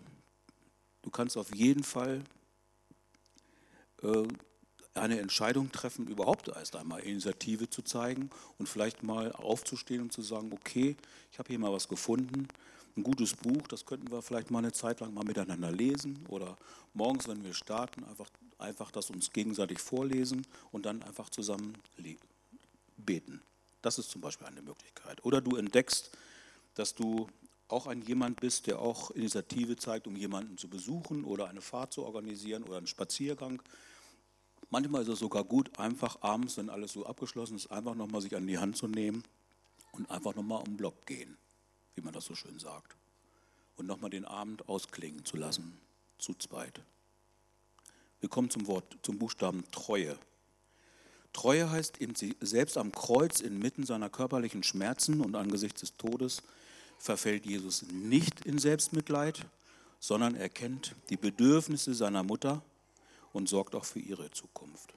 Du 1.02 1.10
kannst 1.10 1.36
auf 1.36 1.54
jeden 1.54 1.84
Fall 1.84 2.22
äh, 4.02 4.26
eine 4.98 5.20
Entscheidung 5.20 5.72
treffen, 5.72 6.06
überhaupt 6.06 6.48
erst 6.48 6.76
einmal 6.76 7.00
Initiative 7.00 7.68
zu 7.70 7.82
zeigen 7.82 8.30
und 8.58 8.68
vielleicht 8.68 9.02
mal 9.02 9.32
aufzustehen 9.32 10.02
und 10.02 10.12
zu 10.12 10.22
sagen, 10.22 10.52
okay, 10.52 10.96
ich 11.32 11.38
habe 11.38 11.48
hier 11.48 11.58
mal 11.58 11.72
was 11.72 11.88
gefunden, 11.88 12.48
ein 12.96 13.02
gutes 13.02 13.34
Buch, 13.34 13.66
das 13.68 13.84
könnten 13.84 14.10
wir 14.10 14.22
vielleicht 14.22 14.50
mal 14.50 14.58
eine 14.58 14.72
Zeit 14.72 15.00
lang 15.00 15.12
mal 15.12 15.24
miteinander 15.24 15.70
lesen 15.70 16.24
oder 16.28 16.56
morgens, 16.94 17.28
wenn 17.28 17.44
wir 17.44 17.52
starten, 17.52 18.04
einfach, 18.04 18.28
einfach 18.58 18.90
das 18.90 19.10
uns 19.10 19.30
gegenseitig 19.32 19.78
vorlesen 19.78 20.46
und 20.72 20.86
dann 20.86 21.02
einfach 21.02 21.28
zusammen 21.28 21.74
beten. 22.96 23.42
Das 23.82 23.98
ist 23.98 24.10
zum 24.10 24.22
Beispiel 24.22 24.46
eine 24.46 24.62
Möglichkeit. 24.62 25.24
Oder 25.24 25.40
du 25.40 25.56
entdeckst, 25.56 26.10
dass 26.74 26.94
du 26.94 27.28
auch 27.68 27.86
ein 27.86 28.02
jemand 28.02 28.40
bist, 28.40 28.66
der 28.66 28.78
auch 28.78 29.10
Initiative 29.10 29.76
zeigt, 29.76 30.06
um 30.06 30.16
jemanden 30.16 30.56
zu 30.56 30.68
besuchen 30.68 31.24
oder 31.24 31.48
eine 31.48 31.60
Fahrt 31.60 31.92
zu 31.92 32.04
organisieren 32.04 32.62
oder 32.62 32.78
einen 32.78 32.86
Spaziergang. 32.86 33.60
Manchmal 34.70 35.02
ist 35.02 35.08
es 35.08 35.18
sogar 35.20 35.44
gut, 35.44 35.78
einfach 35.78 36.22
abends, 36.22 36.56
wenn 36.56 36.70
alles 36.70 36.92
so 36.92 37.06
abgeschlossen 37.06 37.56
ist, 37.56 37.70
einfach 37.70 37.94
nochmal 37.94 38.20
sich 38.20 38.34
an 38.34 38.46
die 38.46 38.58
Hand 38.58 38.76
zu 38.76 38.88
nehmen 38.88 39.22
und 39.92 40.10
einfach 40.10 40.34
nochmal 40.34 40.58
um 40.58 40.64
den 40.64 40.76
Block 40.76 41.06
gehen, 41.06 41.36
wie 41.94 42.02
man 42.02 42.12
das 42.12 42.24
so 42.24 42.34
schön 42.34 42.58
sagt. 42.58 42.96
Und 43.76 43.86
nochmal 43.86 44.10
den 44.10 44.24
Abend 44.24 44.68
ausklingen 44.68 45.24
zu 45.24 45.36
lassen, 45.36 45.78
zu 46.18 46.34
zweit. 46.34 46.80
Wir 48.20 48.28
kommen 48.28 48.50
zum 48.50 48.66
Wort, 48.66 48.96
zum 49.02 49.18
Buchstaben 49.18 49.64
Treue. 49.70 50.18
Treue 51.32 51.70
heißt 51.70 51.98
selbst 52.40 52.78
am 52.78 52.90
Kreuz 52.92 53.40
inmitten 53.40 53.84
seiner 53.84 54.08
körperlichen 54.08 54.62
Schmerzen 54.62 55.20
und 55.20 55.36
angesichts 55.36 55.80
des 55.80 55.96
Todes 55.96 56.42
verfällt 56.98 57.44
Jesus 57.44 57.82
nicht 57.92 58.46
in 58.46 58.58
Selbstmitleid, 58.58 59.44
sondern 60.00 60.34
erkennt 60.34 60.94
die 61.10 61.18
Bedürfnisse 61.18 61.94
seiner 61.94 62.22
Mutter 62.22 62.62
und 63.36 63.48
sorgt 63.48 63.74
auch 63.74 63.84
für 63.84 64.00
ihre 64.00 64.30
Zukunft. 64.30 64.94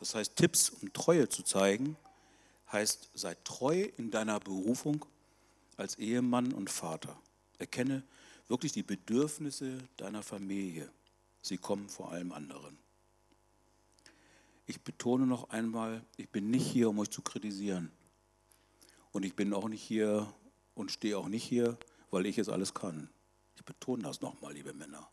Das 0.00 0.14
heißt, 0.14 0.34
Tipps, 0.34 0.70
um 0.70 0.92
Treue 0.92 1.28
zu 1.28 1.44
zeigen, 1.44 1.96
heißt, 2.72 3.10
sei 3.14 3.36
treu 3.44 3.88
in 3.96 4.10
deiner 4.10 4.40
Berufung 4.40 5.06
als 5.76 5.96
Ehemann 5.96 6.52
und 6.52 6.68
Vater. 6.68 7.16
Erkenne 7.58 8.02
wirklich 8.48 8.72
die 8.72 8.82
Bedürfnisse 8.82 9.78
deiner 9.96 10.24
Familie. 10.24 10.90
Sie 11.42 11.58
kommen 11.58 11.88
vor 11.88 12.10
allem 12.10 12.32
anderen. 12.32 12.76
Ich 14.66 14.80
betone 14.80 15.26
noch 15.26 15.50
einmal, 15.50 16.04
ich 16.16 16.28
bin 16.28 16.50
nicht 16.50 16.66
hier, 16.66 16.90
um 16.90 16.98
euch 16.98 17.10
zu 17.10 17.22
kritisieren. 17.22 17.92
Und 19.12 19.24
ich 19.24 19.34
bin 19.34 19.54
auch 19.54 19.68
nicht 19.68 19.82
hier 19.82 20.32
und 20.74 20.90
stehe 20.90 21.16
auch 21.16 21.28
nicht 21.28 21.44
hier, 21.44 21.78
weil 22.10 22.26
ich 22.26 22.36
es 22.38 22.48
alles 22.48 22.74
kann. 22.74 23.08
Ich 23.54 23.64
betone 23.64 24.02
das 24.02 24.20
nochmal, 24.20 24.54
liebe 24.54 24.74
Männer. 24.74 25.08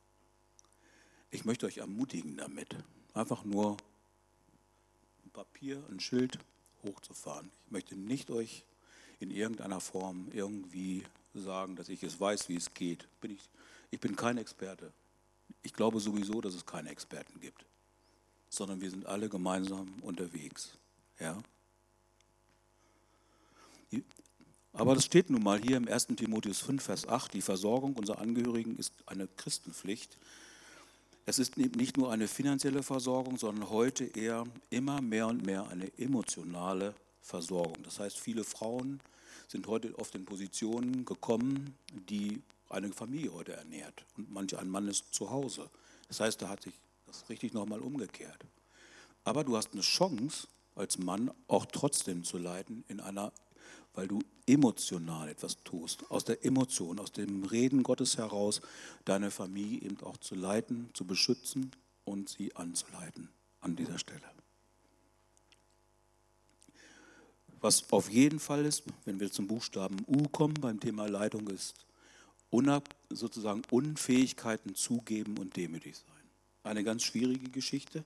Ich 1.33 1.43
möchte 1.43 1.65
euch 1.65 1.79
ermutigen 1.79 2.37
damit, 2.37 2.75
einfach 3.13 3.43
nur 3.43 3.75
ein 5.25 5.31
Papier, 5.31 5.83
ein 5.89 5.99
Schild 5.99 6.39
hochzufahren. 6.83 7.51
Ich 7.65 7.71
möchte 7.71 7.95
nicht 7.95 8.31
euch 8.31 8.63
in 9.19 9.31
irgendeiner 9.31 9.81
Form 9.81 10.29
irgendwie 10.31 11.03
sagen, 11.33 11.75
dass 11.75 11.89
ich 11.89 12.03
es 12.03 12.19
weiß, 12.19 12.47
wie 12.47 12.55
es 12.55 12.73
geht. 12.73 13.07
Bin 13.19 13.31
ich, 13.31 13.49
ich 13.91 13.99
bin 13.99 14.15
kein 14.15 14.37
Experte. 14.37 14.93
Ich 15.61 15.73
glaube 15.73 15.99
sowieso, 15.99 16.39
dass 16.39 16.53
es 16.53 16.65
keine 16.65 16.89
Experten 16.89 17.39
gibt 17.41 17.65
sondern 18.53 18.81
wir 18.81 18.89
sind 18.89 19.07
alle 19.07 19.29
gemeinsam 19.29 19.99
unterwegs. 20.01 20.77
Ja? 21.19 21.41
Aber 24.73 24.95
das 24.95 25.05
steht 25.05 25.29
nun 25.29 25.43
mal 25.43 25.59
hier 25.59 25.77
im 25.77 25.87
1. 25.87 26.07
Timotheus 26.15 26.59
5, 26.59 26.83
Vers 26.83 27.07
8, 27.07 27.33
die 27.33 27.41
Versorgung 27.41 27.95
unserer 27.95 28.19
Angehörigen 28.19 28.77
ist 28.77 28.93
eine 29.07 29.27
Christenpflicht. 29.27 30.17
Es 31.25 31.39
ist 31.39 31.57
nicht 31.57 31.97
nur 31.97 32.11
eine 32.11 32.27
finanzielle 32.27 32.83
Versorgung, 32.83 33.37
sondern 33.37 33.69
heute 33.69 34.03
eher 34.03 34.45
immer 34.69 35.01
mehr 35.01 35.27
und 35.27 35.45
mehr 35.45 35.67
eine 35.69 35.89
emotionale 35.97 36.93
Versorgung. 37.21 37.81
Das 37.83 37.99
heißt, 37.99 38.19
viele 38.19 38.43
Frauen 38.43 38.99
sind 39.47 39.67
heute 39.67 39.97
oft 39.97 40.15
in 40.15 40.25
Positionen 40.25 41.05
gekommen, 41.05 41.75
die 42.09 42.41
eine 42.69 42.91
Familie 42.91 43.31
heute 43.33 43.53
ernährt. 43.53 44.05
Und 44.17 44.31
manch 44.31 44.57
ein 44.57 44.67
Mann 44.67 44.87
ist 44.89 45.13
zu 45.13 45.29
Hause. 45.29 45.69
Das 46.09 46.19
heißt, 46.19 46.41
da 46.41 46.49
hat 46.49 46.63
sich 46.63 46.73
das 47.05 47.29
richtig 47.29 47.53
nochmal 47.53 47.79
umgekehrt. 47.79 48.43
Aber 49.23 49.45
du 49.45 49.55
hast 49.55 49.73
eine 49.73 49.81
Chance, 49.81 50.47
als 50.75 50.97
Mann 50.97 51.31
auch 51.47 51.65
trotzdem 51.67 52.23
zu 52.23 52.37
leiden, 52.37 52.83
in 52.89 52.99
einer, 52.99 53.31
weil 53.93 54.07
du 54.07 54.19
emotional 54.45 55.29
etwas 55.29 55.57
tust, 55.63 56.09
aus 56.09 56.25
der 56.25 56.43
Emotion, 56.45 56.99
aus 56.99 57.11
dem 57.11 57.43
Reden 57.43 57.83
Gottes 57.83 58.17
heraus, 58.17 58.61
deine 59.05 59.31
Familie 59.31 59.81
eben 59.81 59.99
auch 60.01 60.17
zu 60.17 60.35
leiten, 60.35 60.89
zu 60.93 61.05
beschützen 61.05 61.71
und 62.05 62.29
sie 62.29 62.55
anzuleiten 62.55 63.29
an 63.61 63.75
dieser 63.75 63.99
Stelle. 63.99 64.21
Was 67.61 67.91
auf 67.93 68.09
jeden 68.09 68.39
Fall 68.39 68.65
ist, 68.65 68.83
wenn 69.05 69.21
wir 69.21 69.31
zum 69.31 69.47
Buchstaben 69.47 69.97
U 70.07 70.27
kommen 70.27 70.55
beim 70.55 70.79
Thema 70.79 71.07
Leitung, 71.07 71.47
ist 71.47 71.85
sozusagen 73.09 73.61
Unfähigkeiten 73.71 74.75
zugeben 74.75 75.37
und 75.37 75.55
demütig 75.55 75.95
sein 75.95 76.13
eine 76.63 76.83
ganz 76.83 77.03
schwierige 77.03 77.49
Geschichte, 77.49 78.03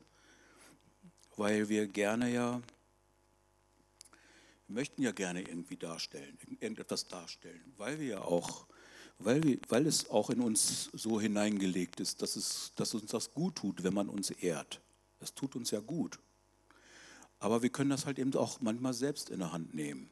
weil 1.35 1.69
wir 1.69 1.87
gerne 1.87 2.31
ja, 2.31 2.61
möchten 4.67 5.01
ja 5.01 5.11
gerne 5.11 5.41
irgendwie 5.41 5.77
darstellen, 5.77 6.37
irgendetwas 6.59 7.07
darstellen, 7.07 7.73
weil 7.77 7.99
wir 7.99 8.07
ja 8.07 8.21
auch, 8.21 8.67
weil, 9.19 9.43
wir, 9.43 9.59
weil 9.69 9.87
es 9.87 10.09
auch 10.09 10.29
in 10.29 10.41
uns 10.41 10.89
so 10.93 11.19
hineingelegt 11.19 11.99
ist, 11.99 12.21
dass, 12.21 12.35
es, 12.35 12.71
dass 12.75 12.93
uns 12.93 13.11
das 13.11 13.33
gut 13.33 13.55
tut, 13.55 13.83
wenn 13.83 13.93
man 13.93 14.09
uns 14.09 14.29
ehrt. 14.29 14.81
Das 15.19 15.33
tut 15.33 15.55
uns 15.55 15.71
ja 15.71 15.79
gut. 15.79 16.19
Aber 17.39 17.61
wir 17.61 17.69
können 17.69 17.89
das 17.89 18.05
halt 18.05 18.19
eben 18.19 18.33
auch 18.35 18.61
manchmal 18.61 18.93
selbst 18.93 19.29
in 19.29 19.39
der 19.39 19.51
Hand 19.51 19.73
nehmen 19.73 20.09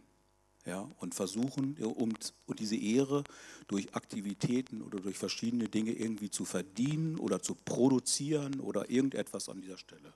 ja, 0.66 0.90
und 1.00 1.14
versuchen, 1.14 1.78
um, 1.78 2.14
um 2.46 2.56
diese 2.56 2.76
Ehre 2.76 3.24
durch 3.68 3.96
Aktivitäten 3.96 4.82
oder 4.82 5.00
durch 5.00 5.18
verschiedene 5.18 5.70
Dinge 5.70 5.92
irgendwie 5.92 6.30
zu 6.30 6.46
verdienen 6.46 7.18
oder 7.18 7.42
zu 7.42 7.56
produzieren 7.56 8.60
oder 8.60 8.90
irgendetwas 8.90 9.50
an 9.50 9.62
dieser 9.62 9.78
Stelle. 9.78 10.14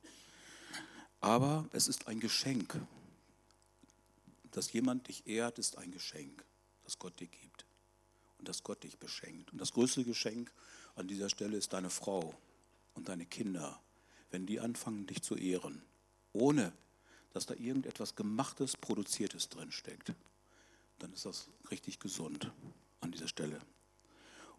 Aber 1.22 1.68
es 1.72 1.88
ist 1.88 2.08
ein 2.08 2.20
Geschenk. 2.20 2.80
Dass 4.52 4.74
jemand 4.74 5.08
dich 5.08 5.28
ehrt, 5.28 5.60
ist 5.60 5.78
ein 5.78 5.92
Geschenk, 5.92 6.44
das 6.84 7.00
Gott 7.00 7.20
dir 7.20 7.28
gibt 7.28 7.66
und 8.38 8.48
das 8.48 8.64
Gott 8.64 8.84
dich 8.84 8.98
beschenkt. 8.98 9.52
Und 9.52 9.60
das 9.60 9.74
größte 9.74 10.04
Geschenk 10.04 10.52
an 10.96 11.08
dieser 11.08 11.30
Stelle 11.30 11.58
ist 11.58 11.74
deine 11.74 11.90
Frau 11.90 12.34
und 12.96 13.10
deine 13.10 13.26
Kinder, 13.26 13.80
wenn 14.32 14.46
die 14.46 14.60
anfangen, 14.60 15.08
dich 15.08 15.22
zu 15.22 15.36
ehren, 15.36 15.82
ohne 16.34 16.74
dass 17.32 17.46
da 17.46 17.54
irgendetwas 17.54 18.16
Gemachtes, 18.16 18.76
Produziertes 18.76 19.50
drinsteckt 19.50 20.14
dann 21.00 21.14
ist 21.14 21.26
das 21.26 21.48
richtig 21.72 22.00
gesund 22.00 22.52
an 23.02 23.12
dieser 23.12 23.28
Stelle. 23.28 23.60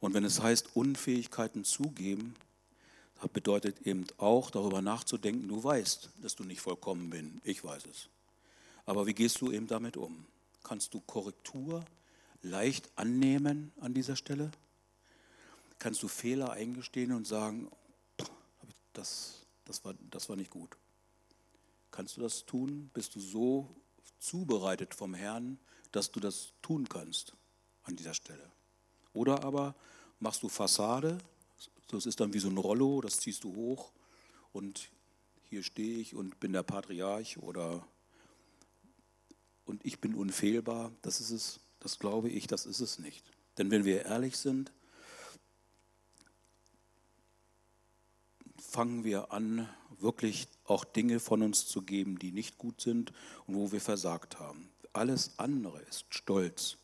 Und 0.00 0.14
wenn 0.14 0.24
es 0.24 0.40
heißt, 0.40 0.74
Unfähigkeiten 0.74 1.64
zugeben, 1.64 2.34
bedeutet 3.34 3.86
eben 3.86 4.06
auch 4.16 4.50
darüber 4.50 4.80
nachzudenken, 4.80 5.46
du 5.46 5.62
weißt, 5.62 6.08
dass 6.22 6.36
du 6.36 6.44
nicht 6.44 6.62
vollkommen 6.62 7.10
bin, 7.10 7.40
ich 7.44 7.62
weiß 7.62 7.84
es. 7.84 8.08
Aber 8.90 9.06
wie 9.06 9.14
gehst 9.14 9.40
du 9.40 9.52
eben 9.52 9.68
damit 9.68 9.96
um? 9.96 10.26
Kannst 10.64 10.94
du 10.94 11.00
Korrektur 11.00 11.84
leicht 12.42 12.90
annehmen 12.96 13.70
an 13.78 13.94
dieser 13.94 14.16
Stelle? 14.16 14.50
Kannst 15.78 16.02
du 16.02 16.08
Fehler 16.08 16.50
eingestehen 16.50 17.12
und 17.12 17.24
sagen, 17.24 17.70
das, 18.92 19.46
das, 19.64 19.84
war, 19.84 19.94
das 20.10 20.28
war 20.28 20.34
nicht 20.34 20.50
gut? 20.50 20.76
Kannst 21.92 22.16
du 22.16 22.20
das 22.20 22.46
tun? 22.46 22.90
Bist 22.92 23.14
du 23.14 23.20
so 23.20 23.68
zubereitet 24.18 24.92
vom 24.92 25.14
Herrn, 25.14 25.60
dass 25.92 26.10
du 26.10 26.18
das 26.18 26.52
tun 26.60 26.88
kannst 26.88 27.36
an 27.84 27.94
dieser 27.94 28.14
Stelle. 28.14 28.50
Oder 29.12 29.44
aber 29.44 29.76
machst 30.18 30.42
du 30.42 30.48
Fassade, 30.48 31.16
das 31.86 32.06
ist 32.06 32.18
dann 32.18 32.34
wie 32.34 32.40
so 32.40 32.48
ein 32.48 32.58
Rollo, 32.58 33.00
das 33.02 33.20
ziehst 33.20 33.44
du 33.44 33.54
hoch 33.54 33.92
und 34.52 34.90
hier 35.44 35.62
stehe 35.62 36.00
ich 36.00 36.16
und 36.16 36.40
bin 36.40 36.52
der 36.52 36.64
Patriarch 36.64 37.38
oder 37.38 37.86
ich 39.82 40.00
bin 40.00 40.14
unfehlbar. 40.14 40.92
Das 41.02 41.20
ist 41.20 41.30
es, 41.30 41.60
das 41.80 41.98
glaube 41.98 42.28
ich, 42.28 42.46
das 42.46 42.66
ist 42.66 42.80
es 42.80 42.98
nicht. 42.98 43.24
Denn 43.58 43.70
wenn 43.70 43.84
wir 43.84 44.04
ehrlich 44.04 44.36
sind, 44.36 44.72
fangen 48.58 49.04
wir 49.04 49.32
an, 49.32 49.68
wirklich 49.98 50.48
auch 50.64 50.84
Dinge 50.84 51.20
von 51.20 51.42
uns 51.42 51.66
zu 51.66 51.82
geben, 51.82 52.18
die 52.18 52.32
nicht 52.32 52.58
gut 52.58 52.80
sind 52.80 53.12
und 53.46 53.56
wo 53.56 53.72
wir 53.72 53.80
versagt 53.80 54.38
haben. 54.38 54.70
Alles 54.92 55.38
andere 55.38 55.80
ist 55.82 56.06
Stolz. 56.10 56.78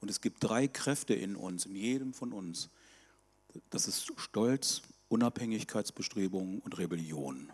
Und 0.00 0.10
es 0.10 0.20
gibt 0.20 0.42
drei 0.42 0.66
Kräfte 0.66 1.14
in 1.14 1.36
uns, 1.36 1.66
in 1.66 1.76
jedem 1.76 2.14
von 2.14 2.32
uns. 2.32 2.70
Das 3.68 3.86
ist 3.86 4.10
Stolz, 4.16 4.82
Unabhängigkeitsbestrebungen 5.08 6.60
und 6.60 6.78
Rebellion. 6.78 7.52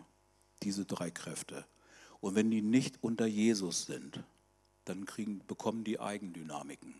Diese 0.63 0.85
drei 0.85 1.11
Kräfte. 1.11 1.65
Und 2.21 2.35
wenn 2.35 2.49
die 2.49 2.61
nicht 2.61 3.03
unter 3.03 3.25
Jesus 3.25 3.85
sind, 3.85 4.23
dann 4.89 5.05
kriegen, 5.05 5.41
bekommen 5.47 5.83
die 5.83 5.99
Eigendynamiken. 5.99 6.95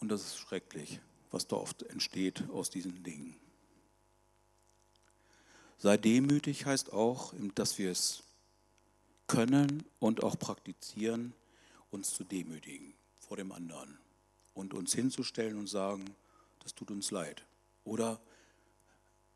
Und 0.00 0.08
das 0.08 0.22
ist 0.22 0.38
schrecklich, 0.38 1.00
was 1.30 1.46
da 1.46 1.56
oft 1.56 1.82
entsteht 1.84 2.48
aus 2.50 2.70
diesen 2.70 3.02
Dingen. 3.02 3.36
Sei 5.78 5.96
demütig 5.96 6.66
heißt 6.66 6.92
auch, 6.92 7.32
dass 7.54 7.78
wir 7.78 7.90
es 7.90 8.22
können 9.26 9.84
und 9.98 10.22
auch 10.22 10.38
praktizieren, 10.38 11.32
uns 11.90 12.14
zu 12.14 12.24
demütigen 12.24 12.94
vor 13.18 13.36
dem 13.36 13.52
anderen 13.52 13.98
und 14.54 14.74
uns 14.74 14.92
hinzustellen 14.92 15.56
und 15.56 15.68
sagen, 15.68 16.04
das 16.60 16.74
tut 16.74 16.90
uns 16.90 17.10
leid. 17.10 17.44
Oder 17.84 18.20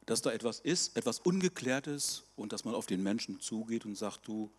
dass 0.06 0.20
da 0.20 0.32
etwas 0.32 0.60
ist, 0.60 0.96
etwas 0.96 1.20
Ungeklärtes 1.20 2.24
und 2.36 2.52
dass 2.52 2.64
man 2.64 2.74
auf 2.74 2.86
den 2.86 3.02
Menschen 3.02 3.40
zugeht 3.40 3.86
und 3.86 3.96
sagt, 3.96 4.26
du, 4.28 4.50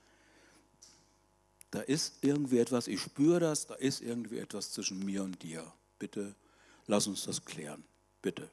da 1.76 1.82
ist 1.82 2.20
irgendwie 2.22 2.60
etwas, 2.60 2.88
ich 2.88 3.02
spüre 3.02 3.40
das, 3.40 3.68
da 3.68 3.76
ist 3.76 4.02
irgendwie 4.02 4.40
etwas 4.40 4.72
zwischen 4.72 5.00
mir 5.00 5.24
und 5.24 5.44
dir. 5.44 5.72
Bitte 6.00 6.36
lass 6.88 7.08
uns 7.08 7.24
das 7.26 7.44
klären. 7.44 7.84
Bitte. 8.22 8.50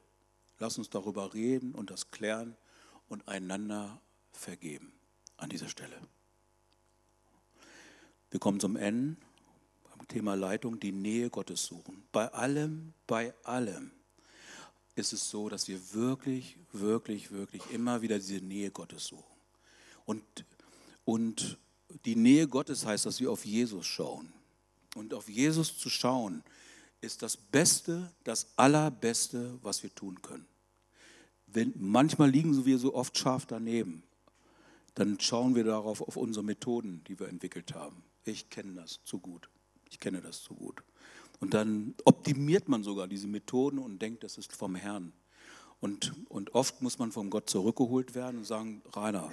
Lass 0.59 0.77
uns 0.77 0.89
darüber 0.89 1.33
reden 1.33 1.73
und 1.73 1.89
das 1.89 2.11
klären 2.11 2.55
und 3.07 3.27
einander 3.27 4.01
vergeben 4.31 4.93
an 5.37 5.49
dieser 5.49 5.69
Stelle. 5.69 5.95
Wir 8.29 8.39
kommen 8.39 8.59
zum 8.59 8.75
Ende 8.75 9.17
beim 9.89 10.07
Thema 10.07 10.35
Leitung, 10.35 10.79
die 10.79 10.91
Nähe 10.91 11.29
Gottes 11.29 11.65
suchen. 11.65 12.03
Bei 12.11 12.31
allem, 12.33 12.93
bei 13.07 13.33
allem 13.43 13.91
ist 14.95 15.13
es 15.13 15.29
so, 15.29 15.49
dass 15.49 15.67
wir 15.67 15.93
wirklich, 15.93 16.57
wirklich, 16.71 17.31
wirklich 17.31 17.63
immer 17.71 18.01
wieder 18.01 18.17
diese 18.17 18.43
Nähe 18.43 18.71
Gottes 18.71 19.07
suchen. 19.07 19.23
Und, 20.05 20.23
und 21.05 21.57
die 22.05 22.15
Nähe 22.15 22.47
Gottes 22.47 22.85
heißt, 22.85 23.05
dass 23.05 23.19
wir 23.19 23.31
auf 23.31 23.45
Jesus 23.45 23.85
schauen. 23.85 24.31
Und 24.95 25.13
auf 25.13 25.27
Jesus 25.27 25.77
zu 25.77 25.89
schauen, 25.89 26.43
ist 27.01 27.21
das 27.21 27.35
Beste, 27.35 28.11
das 28.23 28.47
Allerbeste, 28.55 29.57
was 29.61 29.83
wir 29.83 29.93
tun 29.93 30.21
können. 30.21 30.45
Wenn, 31.47 31.73
manchmal 31.77 32.29
liegen 32.29 32.65
wir 32.65 32.79
so 32.79 32.95
oft 32.95 33.17
scharf 33.17 33.45
daneben. 33.45 34.03
Dann 34.95 35.19
schauen 35.19 35.55
wir 35.55 35.63
darauf 35.63 36.01
auf 36.01 36.17
unsere 36.17 36.45
Methoden, 36.45 37.03
die 37.07 37.19
wir 37.19 37.27
entwickelt 37.27 37.73
haben. 37.73 38.03
Ich 38.25 38.49
kenne 38.49 38.73
das 38.73 39.03
zu 39.03 39.19
gut. 39.19 39.49
Ich 39.89 39.99
kenne 39.99 40.21
das 40.21 40.41
zu 40.43 40.55
gut. 40.55 40.83
Und 41.39 41.53
dann 41.53 41.95
optimiert 42.05 42.69
man 42.69 42.83
sogar 42.83 43.07
diese 43.07 43.27
Methoden 43.27 43.79
und 43.79 43.99
denkt, 43.99 44.23
das 44.23 44.37
ist 44.37 44.53
vom 44.53 44.75
Herrn. 44.75 45.13
Und, 45.81 46.13
und 46.29 46.55
oft 46.55 46.81
muss 46.81 46.99
man 46.99 47.11
vom 47.11 47.29
Gott 47.29 47.49
zurückgeholt 47.49 48.15
werden 48.15 48.37
und 48.37 48.45
sagen, 48.45 48.81
Rainer, 48.93 49.31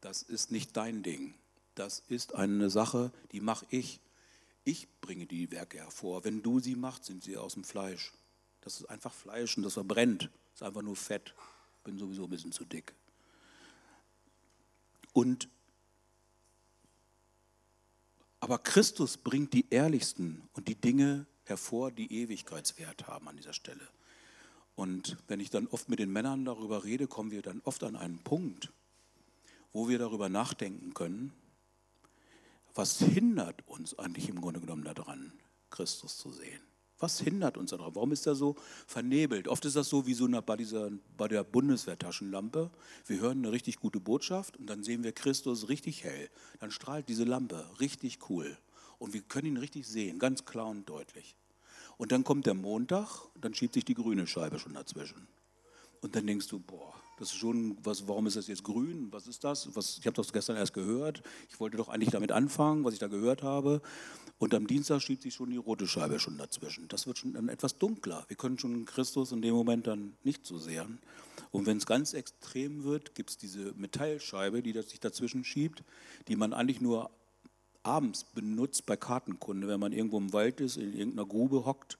das 0.00 0.22
ist 0.22 0.50
nicht 0.50 0.76
dein 0.76 1.02
Ding. 1.02 1.34
Das 1.74 2.02
ist 2.08 2.34
eine 2.34 2.70
Sache, 2.70 3.12
die 3.32 3.40
mache 3.40 3.66
ich. 3.70 4.00
Ich 4.64 4.88
bringe 5.00 5.26
die 5.26 5.50
Werke 5.50 5.78
hervor. 5.78 6.24
Wenn 6.24 6.42
du 6.42 6.60
sie 6.60 6.76
machst, 6.76 7.04
sind 7.04 7.22
sie 7.22 7.36
aus 7.36 7.54
dem 7.54 7.64
Fleisch. 7.64 8.12
Das 8.60 8.80
ist 8.80 8.86
einfach 8.86 9.12
Fleisch 9.12 9.56
und 9.56 9.62
das 9.62 9.74
verbrennt. 9.74 10.24
Das 10.24 10.56
ist 10.56 10.62
einfach 10.62 10.82
nur 10.82 10.96
Fett. 10.96 11.34
Bin 11.84 11.98
sowieso 11.98 12.24
ein 12.24 12.30
bisschen 12.30 12.52
zu 12.52 12.64
dick. 12.64 12.94
Und 15.12 15.48
aber 18.40 18.58
Christus 18.58 19.16
bringt 19.16 19.52
die 19.52 19.66
ehrlichsten 19.70 20.48
und 20.52 20.68
die 20.68 20.76
Dinge 20.76 21.26
hervor, 21.44 21.90
die 21.90 22.12
Ewigkeitswert 22.12 23.06
haben 23.06 23.28
an 23.28 23.36
dieser 23.36 23.52
Stelle. 23.52 23.88
Und 24.76 25.16
wenn 25.26 25.40
ich 25.40 25.50
dann 25.50 25.66
oft 25.66 25.88
mit 25.88 25.98
den 25.98 26.12
Männern 26.12 26.44
darüber 26.44 26.84
rede, 26.84 27.08
kommen 27.08 27.32
wir 27.32 27.42
dann 27.42 27.60
oft 27.64 27.82
an 27.82 27.96
einen 27.96 28.18
Punkt, 28.18 28.70
wo 29.72 29.88
wir 29.88 29.98
darüber 29.98 30.28
nachdenken 30.28 30.94
können, 30.94 31.32
was 32.74 32.98
hindert 32.98 33.66
uns 33.66 33.98
eigentlich 33.98 34.28
im 34.28 34.40
Grunde 34.40 34.60
genommen 34.60 34.84
daran, 34.84 35.32
Christus 35.70 36.16
zu 36.16 36.30
sehen? 36.30 36.60
Was 37.00 37.20
hindert 37.20 37.56
uns 37.56 37.70
daran? 37.70 37.94
Warum 37.94 38.12
ist 38.12 38.26
er 38.26 38.34
so 38.34 38.56
vernebelt? 38.86 39.46
Oft 39.46 39.64
ist 39.64 39.76
das 39.76 39.88
so 39.88 40.06
wie 40.06 40.14
so 40.14 40.24
eine, 40.24 40.42
bei, 40.42 40.56
dieser, 40.56 40.90
bei 41.16 41.28
der 41.28 41.44
Bundeswehrtaschenlampe. 41.44 42.70
Wir 43.06 43.20
hören 43.20 43.38
eine 43.38 43.52
richtig 43.52 43.78
gute 43.78 44.00
Botschaft 44.00 44.56
und 44.56 44.66
dann 44.66 44.82
sehen 44.82 45.04
wir 45.04 45.12
Christus 45.12 45.68
richtig 45.68 46.02
hell. 46.02 46.28
Dann 46.58 46.70
strahlt 46.70 47.08
diese 47.08 47.24
Lampe 47.24 47.64
richtig 47.78 48.18
cool. 48.28 48.56
Und 48.98 49.12
wir 49.12 49.22
können 49.22 49.46
ihn 49.46 49.56
richtig 49.58 49.86
sehen, 49.86 50.18
ganz 50.18 50.44
klar 50.44 50.66
und 50.66 50.88
deutlich. 50.88 51.36
Und 51.98 52.10
dann 52.10 52.24
kommt 52.24 52.46
der 52.46 52.54
Montag, 52.54 53.26
dann 53.40 53.54
schiebt 53.54 53.74
sich 53.74 53.84
die 53.84 53.94
grüne 53.94 54.26
Scheibe 54.26 54.58
schon 54.58 54.74
dazwischen. 54.74 55.28
Und 56.00 56.16
dann 56.16 56.26
denkst 56.26 56.48
du, 56.48 56.58
boah, 56.58 56.94
das 57.18 57.30
ist 57.30 57.36
schon, 57.36 57.76
was, 57.82 58.06
warum 58.06 58.26
ist 58.26 58.36
das 58.36 58.46
jetzt 58.46 58.62
grün? 58.62 59.08
Was 59.10 59.26
ist 59.26 59.42
das? 59.44 59.74
Was, 59.74 59.98
ich 59.98 60.06
habe 60.06 60.14
das 60.14 60.32
gestern 60.32 60.56
erst 60.56 60.72
gehört. 60.72 61.22
Ich 61.48 61.58
wollte 61.58 61.76
doch 61.76 61.88
eigentlich 61.88 62.10
damit 62.10 62.32
anfangen, 62.32 62.84
was 62.84 62.94
ich 62.94 63.00
da 63.00 63.08
gehört 63.08 63.42
habe. 63.42 63.82
Und 64.38 64.54
am 64.54 64.68
Dienstag 64.68 65.02
schiebt 65.02 65.22
sich 65.22 65.34
schon 65.34 65.50
die 65.50 65.56
rote 65.56 65.88
Scheibe 65.88 66.20
schon 66.20 66.38
dazwischen. 66.38 66.86
Das 66.88 67.06
wird 67.06 67.18
schon 67.18 67.32
dann 67.32 67.48
etwas 67.48 67.78
dunkler. 67.78 68.24
Wir 68.28 68.36
können 68.36 68.58
schon 68.58 68.84
Christus 68.84 69.32
in 69.32 69.42
dem 69.42 69.54
Moment 69.54 69.88
dann 69.88 70.14
nicht 70.22 70.46
so 70.46 70.58
sehen. 70.58 71.00
Und 71.50 71.66
wenn 71.66 71.78
es 71.78 71.86
ganz 71.86 72.12
extrem 72.14 72.84
wird, 72.84 73.14
gibt 73.14 73.30
es 73.30 73.36
diese 73.36 73.72
Metallscheibe, 73.74 74.62
die 74.62 74.72
sich 74.82 75.00
dazwischen 75.00 75.44
schiebt, 75.44 75.82
die 76.28 76.36
man 76.36 76.52
eigentlich 76.52 76.80
nur 76.80 77.10
abends 77.82 78.24
benutzt 78.24 78.86
bei 78.86 78.96
Kartenkunde, 78.96 79.66
wenn 79.66 79.80
man 79.80 79.92
irgendwo 79.92 80.18
im 80.18 80.32
Wald 80.32 80.60
ist, 80.60 80.76
in 80.76 80.94
irgendeiner 80.94 81.26
Grube 81.26 81.64
hockt 81.64 81.98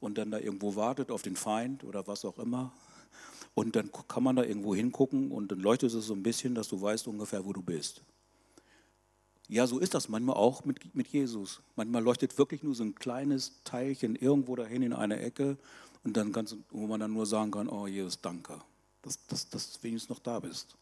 und 0.00 0.18
dann 0.18 0.30
da 0.30 0.38
irgendwo 0.38 0.76
wartet 0.76 1.10
auf 1.10 1.22
den 1.22 1.36
Feind 1.36 1.84
oder 1.84 2.06
was 2.06 2.24
auch 2.24 2.38
immer. 2.38 2.72
Und 3.56 3.74
dann 3.74 3.90
kann 4.06 4.22
man 4.22 4.36
da 4.36 4.44
irgendwo 4.44 4.74
hingucken 4.74 5.32
und 5.32 5.50
dann 5.50 5.60
leuchtet 5.60 5.94
es 5.94 6.04
so 6.04 6.12
ein 6.12 6.22
bisschen, 6.22 6.54
dass 6.54 6.68
du 6.68 6.78
weißt 6.78 7.08
ungefähr, 7.08 7.46
wo 7.46 7.54
du 7.54 7.62
bist. 7.62 8.02
Ja, 9.48 9.66
so 9.66 9.78
ist 9.78 9.94
das 9.94 10.10
manchmal 10.10 10.36
auch 10.36 10.66
mit, 10.66 10.94
mit 10.94 11.08
Jesus. 11.08 11.62
Manchmal 11.74 12.02
leuchtet 12.02 12.36
wirklich 12.36 12.62
nur 12.62 12.74
so 12.74 12.84
ein 12.84 12.94
kleines 12.94 13.62
Teilchen 13.64 14.14
irgendwo 14.14 14.56
dahin 14.56 14.82
in 14.82 14.92
eine 14.92 15.20
Ecke 15.20 15.56
und 16.04 16.18
dann 16.18 16.32
ganz, 16.32 16.54
wo 16.68 16.86
man 16.86 17.00
dann 17.00 17.14
nur 17.14 17.24
sagen 17.24 17.50
kann, 17.50 17.70
oh 17.70 17.86
Jesus, 17.86 18.20
danke, 18.20 18.60
dass, 19.00 19.26
dass, 19.26 19.48
dass 19.48 19.72
du 19.72 19.82
wenigstens 19.84 20.10
noch 20.10 20.18
da 20.18 20.38
bist. 20.38 20.76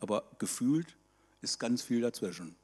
Aber 0.00 0.24
gefühlt 0.40 0.96
ist 1.42 1.60
ganz 1.60 1.82
viel 1.82 2.00
dazwischen. 2.00 2.56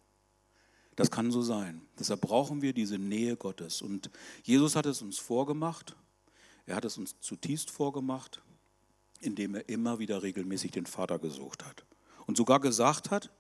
Das 0.97 1.13
kann 1.13 1.31
so 1.31 1.41
sein. 1.41 1.83
Deshalb 2.01 2.21
brauchen 2.21 2.63
wir 2.63 2.73
diese 2.73 2.99
Nähe 2.99 3.37
Gottes. 3.37 3.81
Und 3.81 4.11
Jesus 4.43 4.75
hat 4.75 4.87
es 4.87 5.03
uns 5.03 5.19
vorgemacht. 5.19 5.95
Er 6.67 6.75
hat 6.75 6.85
es 6.85 6.99
uns 6.99 7.21
zutiefst 7.21 7.71
vorgemacht 7.71 8.43
indem 9.25 9.55
er 9.55 9.69
immer 9.69 9.99
wieder 9.99 10.23
regelmäßig 10.23 10.71
den 10.71 10.87
Vater 10.87 11.19
gesucht 11.19 11.65
hat. 11.65 11.85
Und 12.27 12.37
sogar 12.37 12.61
gesagt 12.61 13.11
hat, 13.11 13.31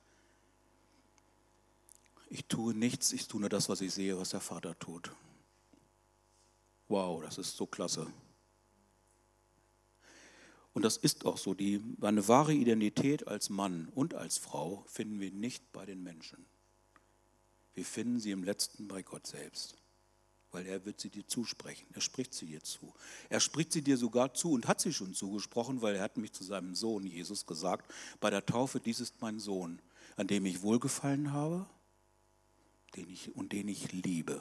ich 2.28 2.46
tue 2.46 2.74
nichts, 2.74 3.12
ich 3.12 3.28
tue 3.28 3.40
nur 3.40 3.50
das, 3.50 3.68
was 3.68 3.80
ich 3.80 3.92
sehe, 3.92 4.18
was 4.18 4.30
der 4.30 4.40
Vater 4.40 4.78
tut. 4.78 5.12
Wow, 6.88 7.22
das 7.22 7.38
ist 7.38 7.56
so 7.56 7.66
klasse. 7.66 8.06
Und 10.72 10.82
das 10.84 10.96
ist 10.96 11.24
auch 11.24 11.38
so. 11.38 11.54
Die, 11.54 11.80
eine 12.00 12.26
wahre 12.26 12.52
Identität 12.52 13.28
als 13.28 13.48
Mann 13.48 13.88
und 13.94 14.14
als 14.14 14.38
Frau 14.38 14.84
finden 14.88 15.20
wir 15.20 15.30
nicht 15.30 15.72
bei 15.72 15.86
den 15.86 16.02
Menschen. 16.02 16.44
Wir 17.74 17.84
finden 17.84 18.18
sie 18.18 18.32
im 18.32 18.42
letzten 18.42 18.88
bei 18.88 19.02
Gott 19.02 19.26
selbst 19.26 19.83
weil 20.54 20.66
er 20.66 20.84
wird 20.86 21.00
sie 21.00 21.10
dir 21.10 21.26
zusprechen. 21.26 21.86
Er 21.92 22.00
spricht 22.00 22.32
sie 22.32 22.46
dir 22.46 22.62
zu. 22.62 22.94
Er 23.28 23.40
spricht 23.40 23.72
sie 23.72 23.82
dir 23.82 23.98
sogar 23.98 24.32
zu 24.32 24.52
und 24.52 24.66
hat 24.66 24.80
sie 24.80 24.92
schon 24.92 25.12
zugesprochen, 25.12 25.82
weil 25.82 25.96
er 25.96 26.02
hat 26.02 26.16
mich 26.16 26.32
zu 26.32 26.44
seinem 26.44 26.74
Sohn 26.74 27.04
Jesus 27.04 27.44
gesagt, 27.44 27.92
bei 28.20 28.30
der 28.30 28.46
Taufe, 28.46 28.80
dies 28.80 29.00
ist 29.00 29.20
mein 29.20 29.38
Sohn, 29.38 29.80
an 30.16 30.26
dem 30.26 30.46
ich 30.46 30.62
wohlgefallen 30.62 31.32
habe 31.32 31.66
den 32.96 33.08
ich, 33.08 33.34
und 33.34 33.52
den 33.52 33.68
ich 33.68 33.92
liebe. 33.92 34.40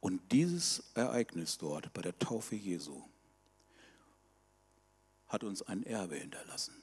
Und 0.00 0.32
dieses 0.32 0.84
Ereignis 0.94 1.58
dort 1.58 1.92
bei 1.92 2.02
der 2.02 2.18
Taufe 2.18 2.54
Jesu 2.54 3.02
hat 5.26 5.44
uns 5.44 5.62
ein 5.62 5.82
Erbe 5.82 6.16
hinterlassen. 6.16 6.74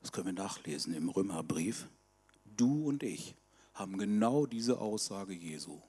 Das 0.00 0.12
können 0.12 0.26
wir 0.26 0.32
nachlesen 0.32 0.92
im 0.94 1.08
Römerbrief. 1.08 1.88
Du 2.44 2.86
und 2.86 3.02
ich 3.02 3.34
haben 3.74 3.96
genau 3.96 4.46
diese 4.46 4.80
Aussage 4.80 5.32
Jesu, 5.32 5.80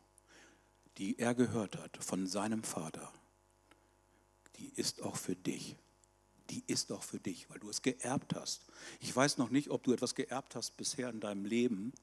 die 0.99 1.17
er 1.17 1.33
gehört 1.33 1.77
hat 1.77 1.97
von 2.03 2.27
seinem 2.27 2.61
Vater. 2.61 3.11
Die 4.57 4.69
ist 4.75 5.01
auch 5.01 5.15
für 5.15 5.35
dich. 5.35 5.77
Die 6.49 6.63
ist 6.67 6.91
auch 6.91 7.03
für 7.03 7.19
dich, 7.19 7.49
weil 7.49 7.59
du 7.59 7.69
es 7.69 7.81
geerbt 7.81 8.35
hast. 8.35 8.65
Ich 8.99 9.15
weiß 9.15 9.37
noch 9.37 9.49
nicht, 9.49 9.69
ob 9.69 9.83
du 9.83 9.93
etwas 9.93 10.13
geerbt 10.13 10.55
hast 10.55 10.75
bisher 10.75 11.09
in 11.09 11.21
deinem 11.21 11.45
Leben 11.45 11.93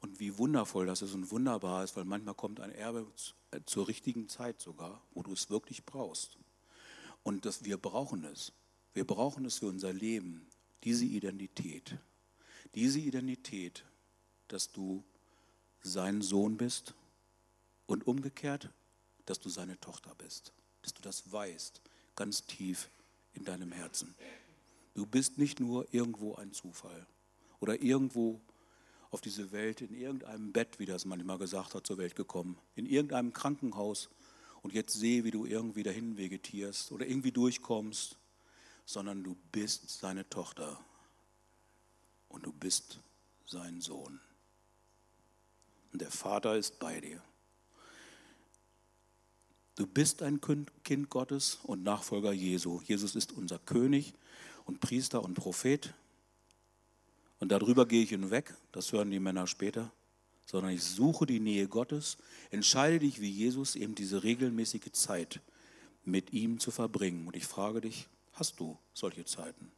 und 0.00 0.20
wie 0.20 0.36
wundervoll 0.36 0.86
das 0.86 1.00
ist 1.00 1.14
und 1.14 1.30
wunderbar 1.30 1.82
ist, 1.82 1.96
weil 1.96 2.04
manchmal 2.04 2.34
kommt 2.34 2.60
ein 2.60 2.72
Erbe 2.72 3.06
äh, 3.52 3.60
zur 3.64 3.88
richtigen 3.88 4.28
Zeit 4.28 4.60
sogar, 4.60 5.02
wo 5.14 5.22
du 5.22 5.32
es 5.32 5.48
wirklich 5.48 5.86
brauchst. 5.86 6.36
Und 7.22 7.46
das, 7.46 7.64
wir 7.64 7.78
brauchen 7.78 8.24
es. 8.24 8.52
Wir 8.92 9.06
brauchen 9.06 9.46
es 9.46 9.58
für 9.58 9.66
unser 9.66 9.92
Leben, 9.92 10.46
diese 10.84 11.06
Identität. 11.06 11.96
Diese 12.74 12.98
Identität, 12.98 13.84
dass 14.48 14.70
du 14.70 15.02
sein 15.80 16.20
Sohn 16.20 16.56
bist 16.58 16.94
und 17.86 18.06
umgekehrt, 18.06 18.70
dass 19.24 19.40
du 19.40 19.48
seine 19.48 19.78
Tochter 19.80 20.14
bist. 20.16 20.52
Dass 20.82 20.94
du 20.94 21.02
das 21.02 21.30
weißt, 21.32 21.80
ganz 22.14 22.44
tief 22.44 22.90
in 23.34 23.44
deinem 23.44 23.72
Herzen. 23.72 24.14
Du 24.94 25.06
bist 25.06 25.38
nicht 25.38 25.60
nur 25.60 25.92
irgendwo 25.92 26.34
ein 26.36 26.52
Zufall 26.52 27.06
oder 27.60 27.80
irgendwo 27.82 28.40
auf 29.10 29.20
diese 29.20 29.52
Welt 29.52 29.80
in 29.80 29.94
irgendeinem 29.94 30.52
Bett, 30.52 30.78
wie 30.78 30.86
das 30.86 31.04
manchmal 31.04 31.38
gesagt 31.38 31.74
hat, 31.74 31.86
zur 31.86 31.98
Welt 31.98 32.16
gekommen, 32.16 32.58
in 32.74 32.86
irgendeinem 32.86 33.32
Krankenhaus 33.32 34.08
und 34.62 34.72
jetzt 34.72 34.94
sehe, 34.94 35.24
wie 35.24 35.30
du 35.30 35.46
irgendwie 35.46 35.82
dahin 35.82 36.16
vegetierst 36.16 36.92
oder 36.92 37.06
irgendwie 37.06 37.32
durchkommst, 37.32 38.16
sondern 38.84 39.22
du 39.22 39.36
bist 39.52 39.88
seine 39.88 40.28
Tochter 40.28 40.84
und 42.28 42.46
du 42.46 42.52
bist 42.52 43.00
sein 43.46 43.80
Sohn. 43.80 44.20
Und 45.92 46.02
der 46.02 46.10
Vater 46.10 46.56
ist 46.56 46.78
bei 46.78 47.00
dir. 47.00 47.22
Du 49.76 49.86
bist 49.86 50.22
ein 50.22 50.40
Kind 50.40 51.10
Gottes 51.10 51.58
und 51.62 51.82
Nachfolger 51.82 52.32
Jesu. 52.32 52.80
Jesus 52.84 53.14
ist 53.14 53.32
unser 53.32 53.58
König 53.58 54.14
und 54.64 54.80
Priester 54.80 55.22
und 55.22 55.34
Prophet. 55.34 55.94
Und 57.38 57.52
darüber 57.52 57.86
gehe 57.86 58.02
ich 58.02 58.10
hinweg, 58.10 58.54
das 58.72 58.92
hören 58.92 59.10
die 59.10 59.20
Männer 59.20 59.46
später 59.46 59.92
sondern 60.46 60.72
ich 60.72 60.82
suche 60.82 61.26
die 61.26 61.40
Nähe 61.40 61.68
Gottes, 61.68 62.16
entscheide 62.50 63.00
dich 63.00 63.20
wie 63.20 63.30
Jesus 63.30 63.74
eben 63.74 63.94
diese 63.94 64.22
regelmäßige 64.22 64.92
Zeit 64.92 65.40
mit 66.04 66.32
ihm 66.32 66.60
zu 66.60 66.70
verbringen. 66.70 67.26
Und 67.26 67.36
ich 67.36 67.44
frage 67.44 67.80
dich, 67.80 68.08
hast 68.32 68.60
du 68.60 68.78
solche 68.94 69.24
Zeiten? 69.24 69.72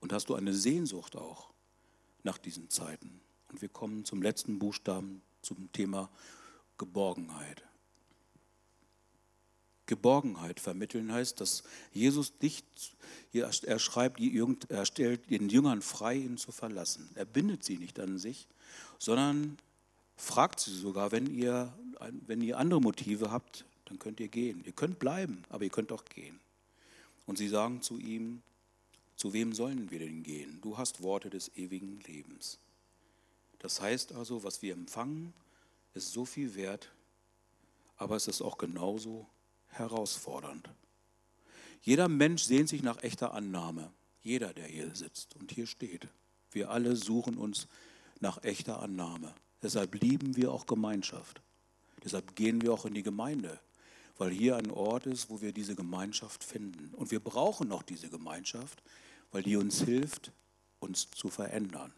Und 0.00 0.12
hast 0.12 0.30
du 0.30 0.34
eine 0.34 0.54
Sehnsucht 0.54 1.14
auch 1.14 1.52
nach 2.24 2.38
diesen 2.38 2.70
Zeiten? 2.70 3.20
Und 3.50 3.60
wir 3.60 3.68
kommen 3.68 4.06
zum 4.06 4.22
letzten 4.22 4.58
Buchstaben, 4.58 5.20
zum 5.42 5.70
Thema 5.72 6.08
Geborgenheit. 6.78 7.62
Geborgenheit 9.86 10.60
vermitteln 10.60 11.12
heißt, 11.12 11.40
dass 11.40 11.64
Jesus 11.92 12.32
nicht, 12.40 12.64
er 13.32 13.78
schreibt, 13.78 14.20
er 14.68 14.86
stellt 14.86 15.30
den 15.30 15.48
Jüngern 15.48 15.82
frei, 15.82 16.16
ihn 16.16 16.38
zu 16.38 16.52
verlassen. 16.52 17.10
Er 17.14 17.24
bindet 17.24 17.64
sie 17.64 17.78
nicht 17.78 17.98
an 17.98 18.18
sich, 18.18 18.46
sondern 18.98 19.58
fragt 20.16 20.60
sie 20.60 20.74
sogar, 20.74 21.10
wenn 21.12 21.26
ihr, 21.26 21.72
wenn 22.26 22.40
ihr 22.40 22.58
andere 22.58 22.80
Motive 22.80 23.30
habt, 23.30 23.64
dann 23.86 23.98
könnt 23.98 24.20
ihr 24.20 24.28
gehen. 24.28 24.62
Ihr 24.64 24.72
könnt 24.72 24.98
bleiben, 24.98 25.42
aber 25.48 25.64
ihr 25.64 25.70
könnt 25.70 25.92
auch 25.92 26.04
gehen. 26.04 26.40
Und 27.26 27.38
sie 27.38 27.48
sagen 27.48 27.82
zu 27.82 27.98
ihm, 27.98 28.42
zu 29.16 29.32
wem 29.32 29.52
sollen 29.52 29.90
wir 29.90 29.98
denn 29.98 30.22
gehen? 30.22 30.60
Du 30.62 30.78
hast 30.78 31.02
Worte 31.02 31.30
des 31.30 31.54
ewigen 31.56 32.00
Lebens. 32.06 32.58
Das 33.58 33.80
heißt 33.80 34.12
also, 34.12 34.42
was 34.42 34.62
wir 34.62 34.72
empfangen, 34.72 35.32
ist 35.94 36.12
so 36.12 36.24
viel 36.24 36.54
wert, 36.54 36.90
aber 37.96 38.16
es 38.16 38.26
ist 38.26 38.42
auch 38.42 38.58
genauso 38.58 39.26
herausfordernd. 39.72 40.68
Jeder 41.82 42.08
Mensch 42.08 42.44
sehnt 42.44 42.68
sich 42.68 42.82
nach 42.82 43.02
echter 43.02 43.34
Annahme. 43.34 43.90
Jeder, 44.22 44.54
der 44.54 44.66
hier 44.66 44.94
sitzt 44.94 45.34
und 45.36 45.50
hier 45.50 45.66
steht. 45.66 46.08
Wir 46.52 46.70
alle 46.70 46.94
suchen 46.96 47.36
uns 47.36 47.66
nach 48.20 48.44
echter 48.44 48.80
Annahme. 48.80 49.34
Deshalb 49.62 50.00
lieben 50.00 50.36
wir 50.36 50.52
auch 50.52 50.66
Gemeinschaft. 50.66 51.42
Deshalb 52.04 52.36
gehen 52.36 52.62
wir 52.62 52.72
auch 52.72 52.84
in 52.84 52.94
die 52.94 53.02
Gemeinde, 53.02 53.58
weil 54.18 54.30
hier 54.30 54.56
ein 54.56 54.70
Ort 54.70 55.06
ist, 55.06 55.30
wo 55.30 55.40
wir 55.40 55.52
diese 55.52 55.74
Gemeinschaft 55.74 56.44
finden. 56.44 56.94
Und 56.94 57.10
wir 57.10 57.20
brauchen 57.20 57.72
auch 57.72 57.82
diese 57.82 58.08
Gemeinschaft, 58.08 58.82
weil 59.30 59.42
die 59.42 59.56
uns 59.56 59.82
hilft, 59.82 60.32
uns 60.78 61.10
zu 61.10 61.28
verändern. 61.28 61.92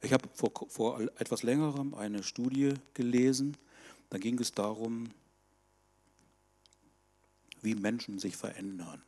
Ich 0.00 0.12
habe 0.12 0.28
vor, 0.32 0.52
vor 0.68 1.00
etwas 1.18 1.42
längerem 1.42 1.94
eine 1.94 2.22
Studie 2.22 2.74
gelesen, 2.94 3.56
da 4.10 4.18
ging 4.18 4.38
es 4.38 4.52
darum, 4.52 5.10
wie 7.62 7.74
Menschen 7.74 8.18
sich 8.18 8.36
verändern. 8.36 9.02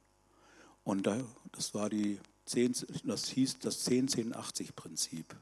Und 0.85 1.09
das 1.53 1.75
war 1.75 1.91
die 1.91 2.19
10, 2.47 2.75
das 3.05 3.29
hieß 3.29 3.59
das 3.61 3.87
10-10-80-Prinzip. 3.89 5.37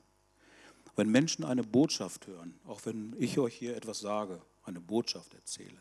Wenn 0.96 1.10
Menschen 1.10 1.44
eine 1.44 1.62
Botschaft 1.62 2.26
hören, 2.26 2.58
auch 2.66 2.84
wenn 2.84 3.14
ich 3.18 3.38
euch 3.38 3.54
hier 3.54 3.76
etwas 3.76 4.00
sage, 4.00 4.42
eine 4.64 4.80
Botschaft 4.80 5.32
erzähle, 5.34 5.80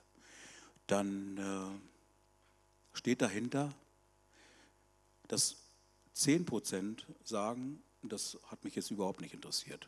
dann 0.86 1.38
äh, 1.38 2.98
steht 2.98 3.22
dahinter, 3.22 3.74
dass 5.28 5.58
10% 6.16 7.04
sagen, 7.24 7.82
das 8.04 8.38
hat 8.46 8.64
mich 8.64 8.76
jetzt 8.76 8.92
überhaupt 8.92 9.22
nicht 9.22 9.34
interessiert. 9.34 9.88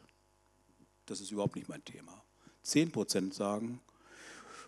Das 1.05 1.21
ist 1.21 1.31
überhaupt 1.31 1.55
nicht 1.55 1.69
mein 1.69 1.83
Thema. 1.85 2.23
10% 2.65 3.33
sagen, 3.33 3.79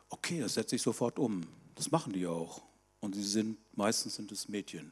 okay, 0.10 0.40
das 0.40 0.54
setze 0.54 0.76
ich 0.76 0.82
sofort 0.82 1.20
um. 1.20 1.46
Das 1.76 1.92
machen 1.92 2.14
die 2.14 2.28
auch. 2.28 2.62
Und 3.00 3.16
sie 3.16 3.24
sind, 3.24 3.58
meistens 3.76 4.16
sind 4.16 4.32
es 4.32 4.48
Mädchen, 4.48 4.92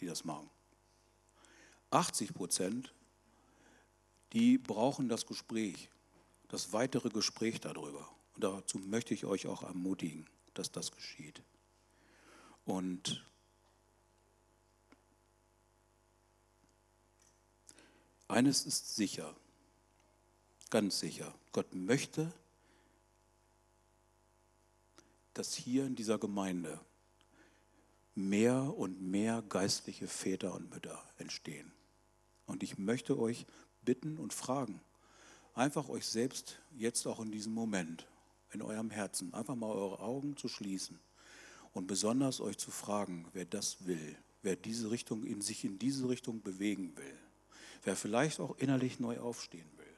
die 0.00 0.06
das 0.06 0.24
machen. 0.24 0.50
80 1.90 2.34
Prozent 2.34 2.92
die 4.32 4.58
brauchen 4.58 5.08
das 5.08 5.26
Gespräch, 5.26 5.88
das 6.48 6.72
weitere 6.72 7.08
Gespräch 7.08 7.60
darüber. 7.60 8.08
Und 8.34 8.44
dazu 8.44 8.78
möchte 8.78 9.14
ich 9.14 9.24
euch 9.24 9.46
auch 9.46 9.62
ermutigen, 9.62 10.28
dass 10.54 10.70
das 10.70 10.92
geschieht. 10.92 11.42
Und 12.64 13.24
eines 18.28 18.66
ist 18.66 18.94
sicher, 18.94 19.34
ganz 20.70 21.00
sicher, 21.00 21.34
Gott 21.52 21.74
möchte, 21.74 22.32
dass 25.40 25.54
hier 25.54 25.86
in 25.86 25.94
dieser 25.96 26.18
Gemeinde 26.18 26.78
mehr 28.14 28.76
und 28.76 29.00
mehr 29.00 29.42
geistliche 29.48 30.06
Väter 30.06 30.52
und 30.52 30.68
Mütter 30.68 31.02
entstehen. 31.16 31.72
Und 32.44 32.62
ich 32.62 32.76
möchte 32.76 33.18
euch 33.18 33.46
bitten 33.82 34.18
und 34.18 34.34
fragen. 34.34 34.82
Einfach 35.54 35.88
euch 35.88 36.04
selbst 36.04 36.60
jetzt 36.76 37.06
auch 37.06 37.20
in 37.20 37.32
diesem 37.32 37.54
Moment, 37.54 38.06
in 38.52 38.60
eurem 38.60 38.90
Herzen, 38.90 39.32
einfach 39.32 39.54
mal 39.54 39.70
eure 39.70 40.00
Augen 40.00 40.36
zu 40.36 40.46
schließen 40.46 41.00
und 41.72 41.86
besonders 41.86 42.42
euch 42.42 42.58
zu 42.58 42.70
fragen, 42.70 43.26
wer 43.32 43.46
das 43.46 43.86
will, 43.86 44.18
wer 44.42 44.56
diese 44.56 44.90
Richtung 44.90 45.24
in 45.24 45.40
sich 45.40 45.64
in 45.64 45.78
diese 45.78 46.10
Richtung 46.10 46.42
bewegen 46.42 46.94
will, 46.98 47.18
wer 47.84 47.96
vielleicht 47.96 48.40
auch 48.40 48.58
innerlich 48.58 49.00
neu 49.00 49.18
aufstehen 49.20 49.70
will. 49.78 49.96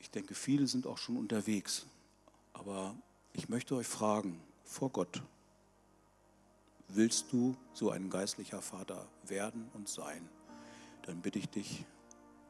Ich 0.00 0.10
denke, 0.10 0.34
viele 0.34 0.66
sind 0.66 0.88
auch 0.88 0.98
schon 0.98 1.16
unterwegs, 1.16 1.86
aber 2.52 3.00
ich 3.36 3.50
möchte 3.50 3.76
euch 3.76 3.86
fragen, 3.86 4.40
vor 4.64 4.88
Gott, 4.88 5.22
willst 6.88 7.30
du 7.32 7.54
so 7.74 7.90
ein 7.90 8.08
geistlicher 8.08 8.62
Vater 8.62 9.06
werden 9.24 9.68
und 9.74 9.88
sein? 9.88 10.26
Dann 11.02 11.20
bitte 11.20 11.38
ich 11.38 11.48
dich, 11.50 11.84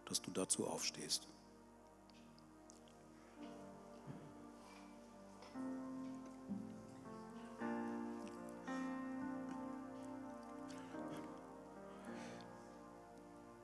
dass 0.05 0.22
du 0.22 0.30
dazu 0.30 0.64
aufstehst. 0.64 1.26